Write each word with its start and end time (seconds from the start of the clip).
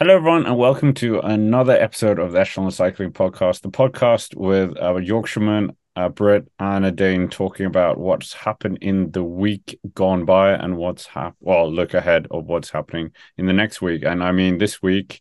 Hello, 0.00 0.14
everyone, 0.14 0.46
and 0.46 0.56
welcome 0.56 0.94
to 0.94 1.18
another 1.18 1.72
episode 1.72 2.20
of 2.20 2.30
the 2.30 2.38
Echelon 2.38 2.70
Cycling 2.70 3.10
Podcast, 3.10 3.62
the 3.62 3.68
podcast 3.68 4.36
with 4.36 4.78
our 4.78 5.00
Yorkshireman, 5.00 5.76
uh, 5.96 6.08
Britt, 6.08 6.46
and 6.60 6.84
Adane 6.84 7.28
talking 7.28 7.66
about 7.66 7.98
what's 7.98 8.32
happened 8.32 8.78
in 8.80 9.10
the 9.10 9.24
week 9.24 9.76
gone 9.94 10.24
by 10.24 10.52
and 10.52 10.76
what's 10.76 11.06
hap- 11.06 11.34
well, 11.40 11.68
look 11.68 11.94
ahead 11.94 12.28
of 12.30 12.44
what's 12.44 12.70
happening 12.70 13.10
in 13.38 13.46
the 13.46 13.52
next 13.52 13.82
week. 13.82 14.04
And 14.04 14.22
I 14.22 14.30
mean, 14.30 14.58
this 14.58 14.80
week, 14.80 15.20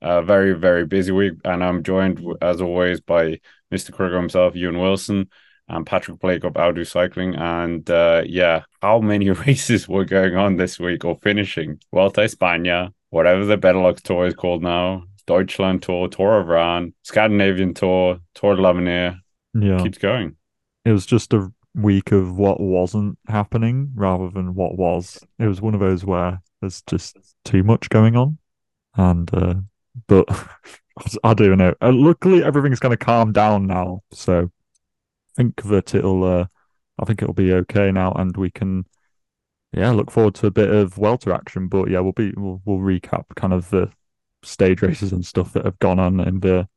a 0.00 0.22
very, 0.22 0.54
very 0.54 0.86
busy 0.86 1.12
week, 1.12 1.34
and 1.44 1.62
I'm 1.62 1.82
joined 1.82 2.24
as 2.40 2.62
always 2.62 3.02
by 3.02 3.40
Mr. 3.70 3.92
Kruger 3.92 4.16
himself, 4.16 4.56
Ewan 4.56 4.78
Wilson, 4.78 5.28
and 5.68 5.84
Patrick 5.84 6.18
Blake 6.18 6.44
of 6.44 6.56
Outdo 6.56 6.84
Cycling. 6.84 7.34
And 7.34 7.90
uh, 7.90 8.22
yeah, 8.24 8.62
how 8.80 9.00
many 9.00 9.28
races 9.46 9.86
were 9.86 10.06
going 10.06 10.34
on 10.34 10.56
this 10.56 10.80
week 10.80 11.04
or 11.04 11.18
finishing? 11.22 11.78
Vuelta 11.92 12.22
España, 12.22 12.90
whatever 13.14 13.44
the 13.44 13.56
Benelux 13.56 14.02
Tour 14.02 14.26
is 14.26 14.34
called 14.34 14.62
now, 14.62 15.04
Deutschland 15.26 15.82
Tour, 15.82 16.08
Tour 16.08 16.40
of 16.40 16.48
Iran, 16.48 16.92
Scandinavian 17.04 17.72
Tour, 17.72 18.18
Tour 18.34 18.56
de 18.56 18.62
l'Avenir. 18.62 19.16
Yeah. 19.54 19.80
Keeps 19.80 19.98
going. 19.98 20.34
It 20.84 20.90
was 20.90 21.06
just 21.06 21.32
a 21.32 21.50
week 21.76 22.10
of 22.10 22.36
what 22.36 22.60
wasn't 22.60 23.16
happening 23.28 23.92
rather 23.94 24.30
than 24.30 24.54
what 24.54 24.76
was. 24.76 25.24
It 25.38 25.46
was 25.46 25.60
one 25.60 25.74
of 25.74 25.80
those 25.80 26.04
where 26.04 26.42
there's 26.60 26.82
just 26.82 27.16
too 27.44 27.62
much 27.62 27.88
going 27.88 28.16
on. 28.16 28.38
And, 28.96 29.32
uh, 29.32 29.54
but 30.08 30.26
I 31.22 31.34
don't 31.34 31.58
know. 31.58 31.74
Uh, 31.80 31.92
luckily, 31.92 32.42
everything's 32.42 32.80
going 32.80 32.96
to 32.96 33.04
calm 33.04 33.32
down 33.32 33.68
now. 33.68 34.02
So 34.10 34.50
I 34.50 35.32
think 35.36 35.62
that 35.62 35.94
it'll, 35.94 36.24
uh, 36.24 36.46
I 36.98 37.04
think 37.04 37.22
it'll 37.22 37.32
be 37.32 37.52
okay 37.52 37.92
now 37.92 38.12
and 38.12 38.36
we 38.36 38.50
can, 38.50 38.86
yeah, 39.76 39.90
look 39.90 40.10
forward 40.10 40.34
to 40.36 40.46
a 40.46 40.50
bit 40.50 40.70
of 40.70 40.98
welter 40.98 41.32
action. 41.32 41.68
But 41.68 41.90
yeah, 41.90 42.00
we'll 42.00 42.12
be, 42.12 42.32
we'll, 42.36 42.60
we'll 42.64 42.78
recap 42.78 43.24
kind 43.36 43.52
of 43.52 43.70
the 43.70 43.90
stage 44.42 44.82
races 44.82 45.12
and 45.12 45.24
stuff 45.24 45.52
that 45.52 45.64
have 45.64 45.78
gone 45.78 45.98
on 45.98 46.20
in 46.20 46.40
the, 46.40 46.68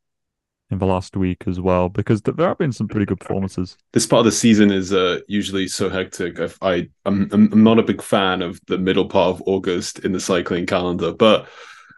in 0.70 0.80
the 0.80 0.86
last 0.86 1.16
week 1.16 1.44
as 1.48 1.60
well 1.60 1.88
because 1.90 2.22
th- 2.22 2.36
there 2.36 2.48
have 2.48 2.58
been 2.58 2.72
some 2.72 2.88
pretty 2.88 3.06
good 3.06 3.20
performances. 3.20 3.78
This 3.94 4.06
part 4.06 4.20
of 4.20 4.26
the 4.26 4.32
season 4.32 4.72
is 4.72 4.92
uh, 4.92 5.20
usually 5.28 5.68
so 5.68 5.90
hectic. 5.90 6.40
I've, 6.40 6.58
I 6.62 6.90
I'm, 7.06 7.30
I'm 7.32 7.64
not 7.64 7.80
a 7.80 7.84
big 7.84 8.02
fan 8.02 8.42
of 8.42 8.60
the 8.68 8.78
middle 8.78 9.08
part 9.08 9.36
of 9.36 9.44
August 9.46 10.00
in 10.00 10.12
the 10.12 10.20
cycling 10.20 10.66
calendar, 10.66 11.14
but 11.14 11.48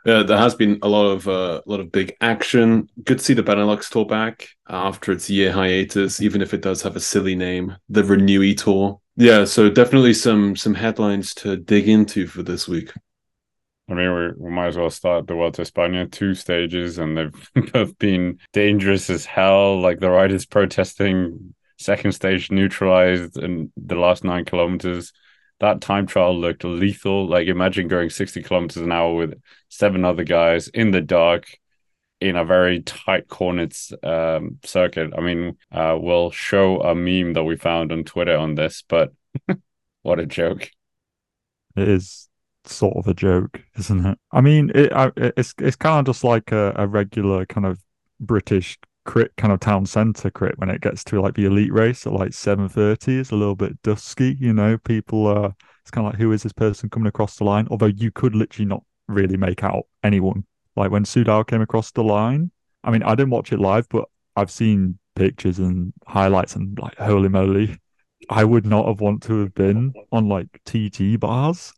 uh, 0.05 0.23
there 0.23 0.37
has 0.37 0.55
been 0.55 0.79
a 0.81 0.87
lot 0.87 1.05
of 1.05 1.27
uh, 1.27 1.61
a 1.65 1.69
lot 1.69 1.79
of 1.79 1.91
big 1.91 2.15
action. 2.21 2.89
Good 3.03 3.17
to 3.19 3.23
see 3.23 3.33
the 3.33 3.43
Benelux 3.43 3.89
tour 3.89 4.05
back 4.05 4.49
after 4.67 5.11
its 5.11 5.29
year 5.29 5.51
hiatus, 5.51 6.21
even 6.21 6.41
if 6.41 6.53
it 6.53 6.61
does 6.61 6.81
have 6.83 6.95
a 6.95 7.01
silly 7.01 7.35
name, 7.35 7.75
the 7.89 8.03
Renewi 8.03 8.57
Tour. 8.57 9.01
Yeah, 9.19 9.43
so 9.43 9.69
definitely 9.69 10.13
some 10.13 10.55
some 10.55 10.73
headlines 10.73 11.33
to 11.35 11.57
dig 11.57 11.89
into 11.89 12.25
for 12.25 12.41
this 12.41 12.69
week. 12.69 12.93
I 13.89 13.93
mean, 13.93 14.15
we, 14.15 14.45
we 14.45 14.49
might 14.49 14.67
as 14.67 14.77
well 14.77 14.89
start 14.89 15.27
the 15.27 15.33
Vuelta 15.33 15.61
España, 15.61 16.09
two 16.09 16.33
stages, 16.33 16.99
and 16.99 17.17
they've 17.17 17.49
both 17.73 17.97
been 17.99 18.39
dangerous 18.53 19.09
as 19.09 19.25
hell. 19.25 19.81
Like 19.81 19.99
the 19.99 20.09
riders 20.09 20.45
protesting, 20.45 21.53
second 21.77 22.13
stage 22.13 22.49
neutralized 22.49 23.37
in 23.37 23.73
the 23.75 23.95
last 23.95 24.23
nine 24.23 24.45
kilometers. 24.45 25.11
That 25.59 25.81
time 25.81 26.07
trial 26.07 26.39
looked 26.39 26.63
lethal. 26.63 27.27
Like 27.27 27.49
imagine 27.49 27.89
going 27.89 28.11
60 28.11 28.41
kilometers 28.43 28.81
an 28.81 28.93
hour 28.93 29.15
with 29.15 29.33
seven 29.67 30.05
other 30.05 30.23
guys 30.23 30.69
in 30.69 30.91
the 30.91 31.01
dark 31.01 31.59
in 32.21 32.35
a 32.35 32.45
very 32.45 32.81
tight 32.81 33.27
cornered 33.27 33.73
um, 34.03 34.59
circuit. 34.63 35.11
I 35.17 35.21
mean, 35.21 35.57
uh, 35.71 35.97
we'll 35.99 36.31
show 36.31 36.81
a 36.81 36.93
meme 36.93 37.33
that 37.33 37.43
we 37.43 37.55
found 37.55 37.91
on 37.91 38.03
Twitter 38.03 38.37
on 38.37 38.55
this, 38.55 38.83
but 38.87 39.13
what 40.01 40.19
a 40.19 40.25
joke. 40.25 40.69
It 41.75 41.87
is 41.87 42.29
sort 42.65 42.97
of 42.97 43.07
a 43.07 43.13
joke, 43.13 43.61
isn't 43.77 44.05
it? 44.05 44.17
I 44.31 44.41
mean, 44.41 44.71
it, 44.75 44.91
it's 45.17 45.53
it's 45.59 45.75
kind 45.75 45.99
of 45.99 46.13
just 46.13 46.23
like 46.23 46.51
a, 46.51 46.73
a 46.75 46.87
regular 46.87 47.45
kind 47.45 47.65
of 47.65 47.79
British 48.19 48.77
crit 49.05 49.31
kind 49.37 49.51
of 49.51 49.59
town 49.59 49.85
centre 49.85 50.29
crit 50.29 50.59
when 50.59 50.69
it 50.69 50.81
gets 50.81 51.03
to 51.03 51.19
like 51.19 51.33
the 51.33 51.45
elite 51.45 51.73
race 51.73 52.05
at 52.05 52.13
like 52.13 52.29
7.30 52.29 53.19
it's 53.19 53.31
a 53.31 53.35
little 53.35 53.55
bit 53.55 53.81
dusky 53.81 54.37
you 54.39 54.53
know 54.53 54.77
people 54.77 55.25
are 55.25 55.55
it's 55.81 55.89
kind 55.89 56.05
of 56.05 56.13
like 56.13 56.19
who 56.19 56.31
is 56.31 56.43
this 56.43 56.53
person 56.53 56.89
coming 56.89 57.07
across 57.07 57.37
the 57.37 57.43
line 57.43 57.67
although 57.71 57.87
you 57.87 58.11
could 58.11 58.35
literally 58.35 58.67
not 58.67 58.83
really 59.07 59.37
make 59.37 59.63
out 59.63 59.85
anyone 60.03 60.43
like 60.79 60.91
when 60.91 61.03
Soudal 61.03 61.45
came 61.45 61.61
across 61.61 61.91
the 61.91 62.03
line. 62.03 62.51
I 62.83 62.91
mean 62.91 63.03
i 63.03 63.13
didn't 63.13 63.31
watch 63.31 63.51
it 63.51 63.59
live 63.59 63.87
but 63.89 64.05
i've 64.37 64.49
seen 64.49 64.97
pictures 65.13 65.59
and 65.59 65.91
highlights 66.07 66.55
and 66.55 66.79
like 66.79 66.95
holy 66.97 67.27
moly 67.27 67.77
i 68.29 68.43
would 68.45 68.65
not 68.65 68.87
have 68.87 69.01
want 69.01 69.21
to 69.23 69.41
have 69.41 69.53
been 69.53 69.93
on 70.11 70.29
like 70.29 70.47
tt 70.65 71.19
bars. 71.19 71.73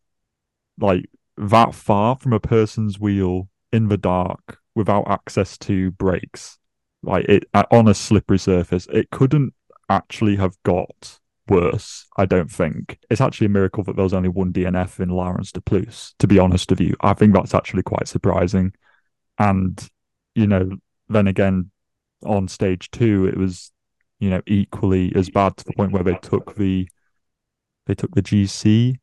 Like 0.80 1.06
that 1.38 1.74
far 1.74 2.16
from 2.16 2.34
a 2.34 2.40
person's 2.40 3.00
wheel 3.00 3.50
in 3.72 3.88
the 3.88 3.98
dark 3.98 4.60
without 4.76 5.10
access 5.10 5.58
to 5.60 5.92
brakes. 5.92 6.60
Like 7.04 7.26
it 7.26 7.46
uh, 7.54 7.64
on 7.72 7.88
a 7.88 7.96
slippery 7.96 8.40
surface 8.40 8.88
it 8.94 9.10
couldn't 9.10 9.54
actually 9.90 10.36
have 10.38 10.56
got 10.64 11.20
worse 11.48 12.06
i 12.16 12.26
don't 12.26 12.52
think. 12.52 13.00
It's 13.10 13.22
actually 13.22 13.48
a 13.48 13.50
miracle 13.58 13.84
that 13.86 13.96
there 13.96 14.04
was 14.04 14.14
only 14.14 14.30
one 14.30 14.54
dnf 14.54 15.00
in 15.00 15.10
Laurens 15.10 15.52
de 15.52 15.62
Plus 15.62 16.14
to 16.20 16.28
be 16.28 16.38
honest 16.38 16.70
with 16.70 16.80
you. 16.80 16.96
I 17.02 17.14
think 17.14 17.34
that's 17.34 17.56
actually 17.56 17.84
quite 17.84 18.08
surprising 18.08 18.74
and 19.42 19.90
you 20.36 20.48
know 20.48 20.70
then 21.10 21.28
again 21.28 21.72
on 22.24 22.48
stage 22.48 22.90
two 22.92 23.26
it 23.26 23.38
was 23.38 23.72
you 24.20 24.30
know 24.30 24.42
equally 24.48 25.12
as 25.16 25.30
bad 25.30 25.58
to 25.58 25.66
the 25.66 25.74
point 25.74 25.92
where 25.92 26.04
they 26.04 26.16
took 26.22 26.56
the 26.56 26.88
they 27.88 27.96
took 27.96 28.14
the 28.14 28.22
gc 28.22 28.96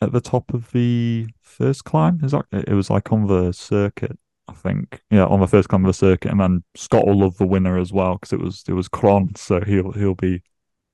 at 0.00 0.12
the 0.12 0.20
top 0.20 0.52
of 0.54 0.70
the 0.72 1.26
first 1.40 1.84
climb 1.84 2.20
is 2.22 2.32
that 2.32 2.46
it 2.52 2.74
was 2.74 2.90
like 2.90 3.12
on 3.12 3.26
the 3.26 3.52
circuit 3.52 4.18
I 4.46 4.52
think. 4.52 5.00
Yeah, 5.10 5.24
on 5.24 5.40
the 5.40 5.46
first 5.46 5.70
climb 5.70 5.86
of 5.86 5.88
the 5.88 5.94
circuit, 5.94 6.30
and 6.30 6.38
then 6.38 6.64
Scott 6.76 7.06
will 7.06 7.18
love 7.18 7.38
the 7.38 7.46
winner 7.46 7.78
as 7.78 7.94
well 7.94 8.14
because 8.14 8.32
it 8.32 8.40
was 8.40 8.62
it 8.68 8.74
was 8.74 8.88
Kron, 8.88 9.34
so 9.36 9.60
he'll 9.62 9.92
he'll 9.92 10.14
be 10.14 10.42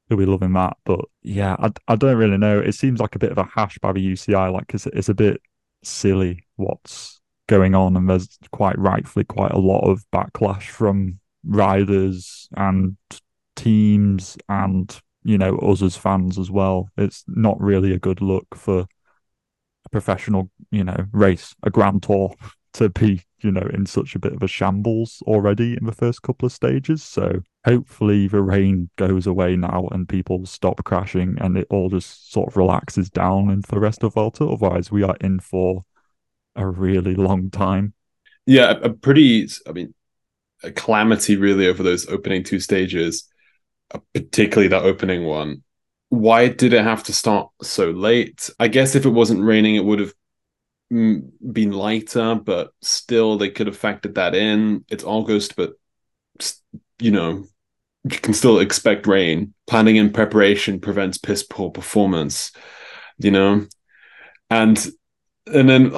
he'll 0.08 0.18
be 0.18 0.26
loving 0.26 0.52
that. 0.52 0.76
But 0.84 1.00
yeah, 1.22 1.56
I, 1.58 1.70
I 1.88 1.96
don't 1.96 2.16
really 2.16 2.38
know. 2.38 2.60
It 2.60 2.74
seems 2.74 3.00
like 3.00 3.16
a 3.16 3.18
bit 3.18 3.32
of 3.32 3.38
a 3.38 3.44
hash 3.44 3.76
by 3.78 3.92
the 3.92 4.12
UCI, 4.12 4.52
like 4.52 4.72
it's 4.72 4.86
it's 4.86 5.08
a 5.08 5.14
bit 5.14 5.40
silly 5.82 6.44
what's 6.56 7.19
going 7.50 7.74
on, 7.74 7.96
and 7.96 8.08
there's 8.08 8.38
quite 8.52 8.78
rightfully 8.78 9.24
quite 9.24 9.50
a 9.50 9.58
lot 9.58 9.80
of 9.80 10.04
backlash 10.12 10.68
from 10.68 11.18
riders 11.44 12.48
and 12.56 12.96
teams 13.56 14.38
and 14.48 15.00
you 15.24 15.36
know 15.36 15.56
us 15.58 15.82
as 15.82 15.96
fans 15.96 16.38
as 16.38 16.50
well. 16.50 16.88
It's 16.96 17.24
not 17.26 17.60
really 17.60 17.92
a 17.92 17.98
good 17.98 18.22
look 18.22 18.46
for 18.54 18.86
a 19.84 19.88
professional, 19.90 20.50
you 20.70 20.84
know, 20.84 21.06
race, 21.12 21.54
a 21.64 21.70
grand 21.70 22.04
tour 22.04 22.34
to 22.74 22.88
be, 22.88 23.22
you 23.40 23.50
know, 23.50 23.68
in 23.74 23.84
such 23.84 24.14
a 24.14 24.20
bit 24.20 24.32
of 24.32 24.44
a 24.44 24.48
shambles 24.48 25.20
already 25.26 25.76
in 25.76 25.86
the 25.86 25.92
first 25.92 26.22
couple 26.22 26.46
of 26.46 26.52
stages. 26.52 27.02
So 27.02 27.42
hopefully 27.64 28.28
the 28.28 28.42
rain 28.42 28.90
goes 28.94 29.26
away 29.26 29.56
now 29.56 29.88
and 29.90 30.08
people 30.08 30.46
stop 30.46 30.84
crashing 30.84 31.36
and 31.40 31.58
it 31.58 31.66
all 31.68 31.88
just 31.88 32.30
sort 32.30 32.48
of 32.48 32.56
relaxes 32.56 33.10
down 33.10 33.50
into 33.50 33.68
the 33.68 33.80
rest 33.80 34.04
of 34.04 34.14
Vuelta. 34.14 34.44
Otherwise, 34.44 34.92
we 34.92 35.02
are 35.02 35.16
in 35.20 35.40
for 35.40 35.84
a 36.60 36.68
really 36.68 37.14
long 37.14 37.50
time. 37.50 37.94
Yeah, 38.46 38.74
a 38.82 38.90
pretty, 38.90 39.48
I 39.66 39.72
mean, 39.72 39.94
a 40.62 40.70
calamity 40.70 41.36
really 41.36 41.66
over 41.66 41.82
those 41.82 42.08
opening 42.08 42.44
two 42.44 42.60
stages, 42.60 43.28
uh, 43.94 43.98
particularly 44.14 44.68
that 44.68 44.82
opening 44.82 45.24
one. 45.24 45.62
Why 46.10 46.48
did 46.48 46.72
it 46.72 46.84
have 46.84 47.04
to 47.04 47.12
start 47.12 47.50
so 47.62 47.90
late? 47.90 48.50
I 48.58 48.68
guess 48.68 48.94
if 48.94 49.06
it 49.06 49.10
wasn't 49.10 49.44
raining, 49.44 49.76
it 49.76 49.84
would 49.84 50.00
have 50.00 50.12
mm, 50.92 51.30
been 51.52 51.72
lighter, 51.72 52.34
but 52.34 52.72
still 52.82 53.38
they 53.38 53.50
could 53.50 53.68
have 53.68 53.80
factored 53.80 54.14
that 54.14 54.34
in. 54.34 54.84
It's 54.88 55.04
August, 55.04 55.56
but 55.56 55.74
you 56.98 57.10
know, 57.10 57.44
you 58.04 58.18
can 58.18 58.34
still 58.34 58.58
expect 58.58 59.06
rain. 59.06 59.54
Planning 59.66 59.98
and 59.98 60.12
preparation 60.12 60.80
prevents 60.80 61.18
piss 61.18 61.42
poor 61.42 61.70
performance, 61.70 62.52
you 63.18 63.30
know? 63.30 63.66
And 64.50 64.84
and 65.46 65.68
then 65.68 65.92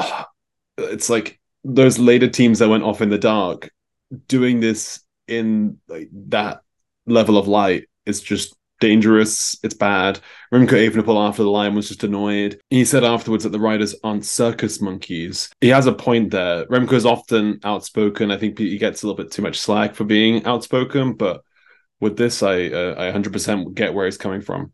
it's 0.78 1.10
like 1.10 1.38
those 1.64 1.98
later 1.98 2.28
teams 2.28 2.58
that 2.58 2.68
went 2.68 2.84
off 2.84 3.00
in 3.00 3.10
the 3.10 3.18
dark 3.18 3.70
doing 4.28 4.60
this 4.60 5.00
in 5.28 5.78
like 5.88 6.08
that 6.28 6.62
level 7.06 7.38
of 7.38 7.48
light 7.48 7.88
is 8.06 8.20
just 8.20 8.54
dangerous. 8.80 9.56
It's 9.62 9.74
bad. 9.74 10.18
Remco 10.52 10.70
Evenepoel 10.70 11.28
after 11.28 11.44
the 11.44 11.50
line 11.50 11.74
was 11.74 11.88
just 11.88 12.02
annoyed. 12.02 12.60
He 12.68 12.84
said 12.84 13.04
afterwards 13.04 13.44
that 13.44 13.50
the 13.50 13.60
riders 13.60 13.94
aren't 14.02 14.24
circus 14.24 14.80
monkeys. 14.80 15.50
He 15.60 15.68
has 15.68 15.86
a 15.86 15.92
point 15.92 16.32
there. 16.32 16.66
Remco 16.66 16.94
is 16.94 17.06
often 17.06 17.60
outspoken. 17.62 18.32
I 18.32 18.38
think 18.38 18.58
he 18.58 18.76
gets 18.78 19.02
a 19.02 19.06
little 19.06 19.22
bit 19.22 19.32
too 19.32 19.42
much 19.42 19.60
slack 19.60 19.94
for 19.94 20.04
being 20.04 20.44
outspoken, 20.44 21.14
but 21.14 21.42
with 22.00 22.16
this, 22.16 22.42
I 22.42 22.66
uh, 22.66 22.94
I 22.98 23.16
100% 23.16 23.74
get 23.74 23.94
where 23.94 24.06
he's 24.06 24.18
coming 24.18 24.40
from. 24.40 24.72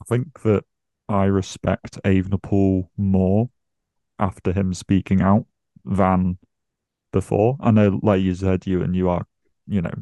I 0.00 0.04
think 0.08 0.40
that 0.42 0.64
I 1.06 1.24
respect 1.24 1.98
Evenepoel 2.02 2.88
more 2.96 3.50
after 4.20 4.52
him 4.52 4.74
speaking 4.74 5.20
out 5.20 5.46
than 5.84 6.38
before. 7.12 7.56
I 7.60 7.72
know, 7.72 7.98
like 8.02 8.22
you 8.22 8.34
said, 8.34 8.66
you 8.66 8.82
and 8.82 8.94
you 8.94 9.08
are, 9.08 9.26
you 9.66 9.82
know, 9.82 9.94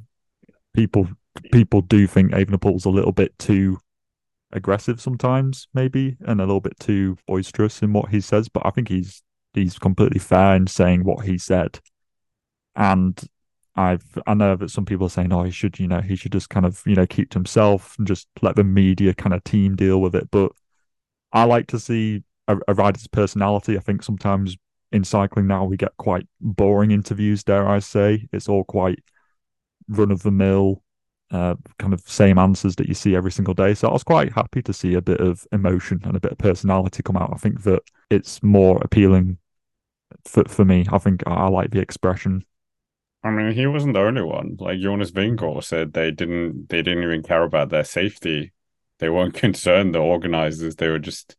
people 0.74 1.08
people 1.52 1.80
do 1.80 2.06
think 2.06 2.32
Evenepoel's 2.32 2.84
a 2.84 2.90
little 2.90 3.12
bit 3.12 3.38
too 3.38 3.78
aggressive 4.52 5.00
sometimes, 5.00 5.68
maybe, 5.72 6.16
and 6.26 6.40
a 6.40 6.44
little 6.44 6.60
bit 6.60 6.78
too 6.80 7.16
boisterous 7.26 7.82
in 7.82 7.92
what 7.92 8.10
he 8.10 8.20
says. 8.20 8.48
But 8.48 8.66
I 8.66 8.70
think 8.70 8.88
he's 8.88 9.22
he's 9.54 9.78
completely 9.78 10.18
fair 10.18 10.56
in 10.56 10.66
saying 10.66 11.04
what 11.04 11.24
he 11.24 11.38
said. 11.38 11.80
And 12.76 13.18
I've 13.76 14.04
I 14.26 14.34
know 14.34 14.56
that 14.56 14.70
some 14.70 14.84
people 14.84 15.06
are 15.06 15.10
saying, 15.10 15.32
oh, 15.32 15.44
he 15.44 15.50
should, 15.50 15.78
you 15.78 15.86
know, 15.88 16.00
he 16.00 16.16
should 16.16 16.32
just 16.32 16.50
kind 16.50 16.66
of, 16.66 16.82
you 16.86 16.94
know, 16.94 17.06
keep 17.06 17.30
to 17.30 17.38
himself 17.38 17.96
and 17.98 18.06
just 18.06 18.26
let 18.42 18.56
the 18.56 18.64
media 18.64 19.14
kind 19.14 19.34
of 19.34 19.44
team 19.44 19.76
deal 19.76 20.00
with 20.00 20.14
it. 20.14 20.30
But 20.30 20.52
I 21.32 21.44
like 21.44 21.68
to 21.68 21.78
see 21.78 22.24
a, 22.48 22.58
a 22.66 22.74
rider's 22.74 23.06
personality. 23.06 23.76
I 23.76 23.80
think 23.80 24.02
sometimes 24.02 24.56
in 24.90 25.04
cycling 25.04 25.46
now 25.46 25.64
we 25.64 25.76
get 25.76 25.96
quite 25.98 26.26
boring 26.40 26.90
interviews, 26.90 27.44
dare 27.44 27.68
I 27.68 27.78
say. 27.78 28.28
It's 28.32 28.48
all 28.48 28.64
quite 28.64 29.00
run 29.88 30.10
of 30.10 30.22
the 30.22 30.30
mill, 30.30 30.82
uh, 31.30 31.54
kind 31.78 31.92
of 31.92 32.00
same 32.00 32.38
answers 32.38 32.76
that 32.76 32.88
you 32.88 32.94
see 32.94 33.14
every 33.14 33.30
single 33.30 33.54
day. 33.54 33.74
So 33.74 33.88
I 33.88 33.92
was 33.92 34.02
quite 34.04 34.32
happy 34.32 34.62
to 34.62 34.72
see 34.72 34.94
a 34.94 35.02
bit 35.02 35.20
of 35.20 35.46
emotion 35.52 36.00
and 36.04 36.16
a 36.16 36.20
bit 36.20 36.32
of 36.32 36.38
personality 36.38 37.02
come 37.02 37.16
out. 37.16 37.32
I 37.32 37.36
think 37.36 37.62
that 37.64 37.82
it's 38.10 38.42
more 38.42 38.80
appealing 38.82 39.38
for 40.24 40.44
for 40.44 40.64
me. 40.64 40.86
I 40.90 40.98
think 40.98 41.22
I 41.26 41.48
like 41.48 41.70
the 41.70 41.80
expression. 41.80 42.44
I 43.22 43.30
mean, 43.30 43.52
he 43.52 43.66
wasn't 43.66 43.94
the 43.94 44.00
only 44.00 44.22
one. 44.22 44.56
Like 44.58 44.78
Jonas 44.78 45.10
Vingegaard 45.10 45.64
said, 45.64 45.92
they 45.92 46.10
didn't 46.10 46.68
they 46.70 46.82
didn't 46.82 47.02
even 47.02 47.22
care 47.22 47.42
about 47.42 47.68
their 47.68 47.84
safety. 47.84 48.52
They 49.00 49.10
weren't 49.10 49.34
concerned. 49.46 49.94
The 49.94 49.98
organizers 49.98 50.76
they 50.76 50.88
were 50.88 50.98
just 50.98 51.36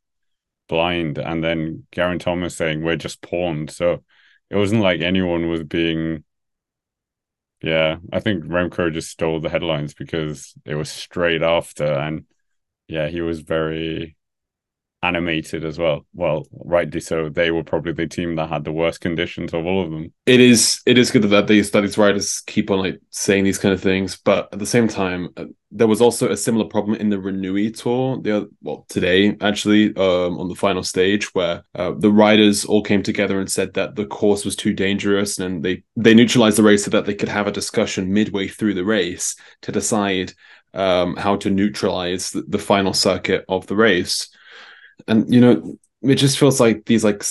blind. 0.69 1.19
And 1.19 1.43
then 1.43 1.87
Geraint 1.91 2.21
Thomas 2.21 2.55
saying 2.55 2.83
we're 2.83 2.95
just 2.97 3.21
pawned. 3.21 3.71
So 3.71 4.05
it 4.49 4.57
wasn't 4.57 4.83
like 4.83 5.01
anyone 5.01 5.49
was 5.49 5.63
being 5.65 6.23
yeah, 7.61 7.97
I 8.13 8.19
think 8.19 8.45
Remco 8.45 8.91
just 8.93 9.09
stole 9.09 9.39
the 9.41 9.49
headlines 9.49 9.93
because 9.93 10.53
it 10.65 10.75
was 10.75 10.89
straight 10.89 11.41
after, 11.41 11.85
and 11.85 12.25
yeah, 12.87 13.09
he 13.09 13.21
was 13.21 13.41
very 13.41 14.17
animated 15.01 15.63
as 15.63 15.79
well. 15.79 16.05
Well, 16.13 16.45
rightly 16.51 16.99
so. 16.99 17.29
They 17.29 17.51
were 17.51 17.63
probably 17.63 17.93
the 17.93 18.07
team 18.07 18.35
that 18.35 18.49
had 18.49 18.63
the 18.63 18.71
worst 18.71 19.01
conditions 19.01 19.53
of 19.53 19.65
all 19.65 19.83
of 19.83 19.91
them. 19.91 20.11
It 20.25 20.39
is 20.39 20.81
it 20.85 20.97
is 20.97 21.11
good 21.11 21.23
that 21.23 21.47
these 21.47 21.71
that 21.71 21.81
these 21.81 21.97
riders 21.97 22.41
keep 22.47 22.69
on 22.69 22.79
like 22.79 22.99
saying 23.09 23.43
these 23.43 23.57
kind 23.57 23.73
of 23.73 23.81
things, 23.81 24.17
but 24.17 24.49
at 24.51 24.59
the 24.59 24.65
same 24.65 24.87
time, 24.87 25.29
uh, 25.37 25.45
there 25.71 25.87
was 25.87 26.01
also 26.01 26.29
a 26.29 26.37
similar 26.37 26.65
problem 26.65 26.99
in 26.99 27.09
the 27.09 27.17
Renewi 27.17 27.75
tour. 27.77 28.19
The 28.21 28.37
other, 28.37 28.47
well 28.61 28.85
today 28.89 29.37
actually 29.41 29.95
um, 29.95 30.37
on 30.37 30.49
the 30.49 30.55
final 30.55 30.83
stage 30.83 31.33
where 31.33 31.63
uh, 31.75 31.93
the 31.97 32.11
riders 32.11 32.65
all 32.65 32.83
came 32.83 33.03
together 33.03 33.39
and 33.39 33.49
said 33.49 33.73
that 33.75 33.95
the 33.95 34.05
course 34.05 34.43
was 34.43 34.55
too 34.55 34.73
dangerous, 34.73 35.39
and 35.39 35.63
they 35.63 35.83
they 35.95 36.13
neutralized 36.13 36.57
the 36.57 36.63
race 36.63 36.83
so 36.83 36.91
that 36.91 37.05
they 37.05 37.15
could 37.15 37.29
have 37.29 37.47
a 37.47 37.51
discussion 37.51 38.13
midway 38.13 38.47
through 38.47 38.73
the 38.73 38.85
race 38.85 39.35
to 39.61 39.71
decide 39.71 40.33
um, 40.73 41.15
how 41.15 41.35
to 41.37 41.49
neutralize 41.49 42.31
the, 42.31 42.43
the 42.47 42.59
final 42.59 42.93
circuit 42.93 43.45
of 43.47 43.65
the 43.67 43.75
race 43.75 44.29
and 45.07 45.33
you 45.33 45.41
know 45.41 45.77
it 46.01 46.15
just 46.15 46.39
feels 46.39 46.59
like 46.59 46.85
these 46.85 47.03
like 47.03 47.23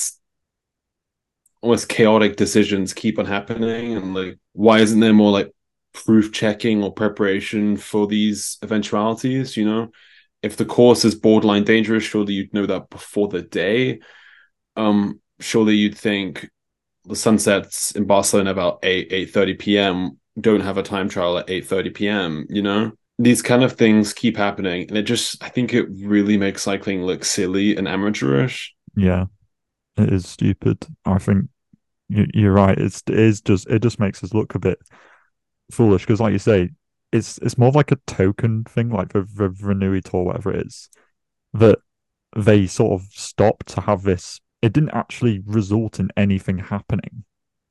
almost 1.63 1.89
chaotic 1.89 2.37
decisions 2.37 2.93
keep 2.95 3.19
on 3.19 3.27
happening. 3.27 3.95
And 3.95 4.15
like 4.15 4.39
why 4.53 4.79
isn't 4.81 5.01
there 5.01 5.13
more 5.13 5.33
like 5.33 5.53
proof 5.93 6.33
checking 6.33 6.83
or 6.83 6.93
preparation 6.93 7.77
for 7.77 8.07
these 8.07 8.59
eventualities 8.63 9.57
you 9.57 9.65
know? 9.65 9.91
If 10.43 10.57
the 10.57 10.65
course 10.65 11.05
is 11.05 11.15
borderline 11.15 11.65
dangerous 11.65 12.05
surely 12.05 12.35
you'd 12.35 12.55
know 12.55 12.67
that 12.67 12.91
before 12.91 13.29
the 13.29 13.43
day. 13.43 14.01
Um 14.77 15.21
surely 15.41 15.75
you'd 15.75 15.97
think 15.97 16.49
the 17.05 17.17
sunsets 17.17 17.93
in 17.93 18.05
barcelona 18.05 18.51
about 18.51 18.81
8 18.83 19.09
8 19.13 19.31
30 19.31 19.55
p.m 19.55 20.19
don't 20.39 20.61
have 20.61 20.79
a 20.79 20.83
time 20.83 21.09
trial 21.09 21.39
at 21.39 21.49
8 21.49 21.67
30 21.67 21.91
p.m 21.91 22.47
you 22.51 22.61
know 22.61 22.93
these 23.19 23.43
kind 23.43 23.65
of 23.65 23.73
things 23.73 24.15
keep 24.15 24.37
happening 24.37 24.87
and 24.89 24.97
it 24.97 25.03
just 25.03 25.43
i 25.43 25.49
think 25.49 25.75
it 25.75 25.89
really 25.91 26.37
makes 26.37 26.63
cycling 26.63 27.03
look 27.03 27.25
silly 27.25 27.77
and 27.77 27.89
amateurish. 27.89 28.75
Yeah. 28.97 29.27
It 29.97 30.13
is 30.13 30.29
stupid. 30.29 30.87
I 31.05 31.19
think 31.19 31.49
you're 32.09 32.53
right. 32.53 32.79
It's 32.79 33.03
it 33.09 33.19
is 33.19 33.41
just 33.41 33.69
it 33.69 33.83
just 33.83 33.99
makes 33.99 34.23
us 34.23 34.33
look 34.33 34.55
a 34.55 34.59
bit 34.59 34.79
foolish 35.71 36.03
because 36.03 36.21
like 36.21 36.33
you 36.33 36.39
say 36.39 36.71
it's 37.13 37.39
it's 37.39 37.59
more 37.59 37.73
like 37.73 37.91
a 37.91 37.99
token 38.07 38.65
thing 38.65 38.91
like 38.91 39.13
the, 39.13 39.23
the 39.23 40.03
tour 40.05 40.25
whatever 40.25 40.53
it 40.53 40.67
is 40.67 40.89
that 41.53 41.79
they 42.37 42.67
sort 42.67 42.93
of 42.93 43.09
stopped 43.11 43.67
to 43.69 43.81
have 43.81 44.03
this. 44.03 44.41
It 44.63 44.73
didn't 44.73 44.95
actually 44.95 45.41
result 45.45 45.99
in 45.99 46.11
anything 46.17 46.59
happening 46.59 47.25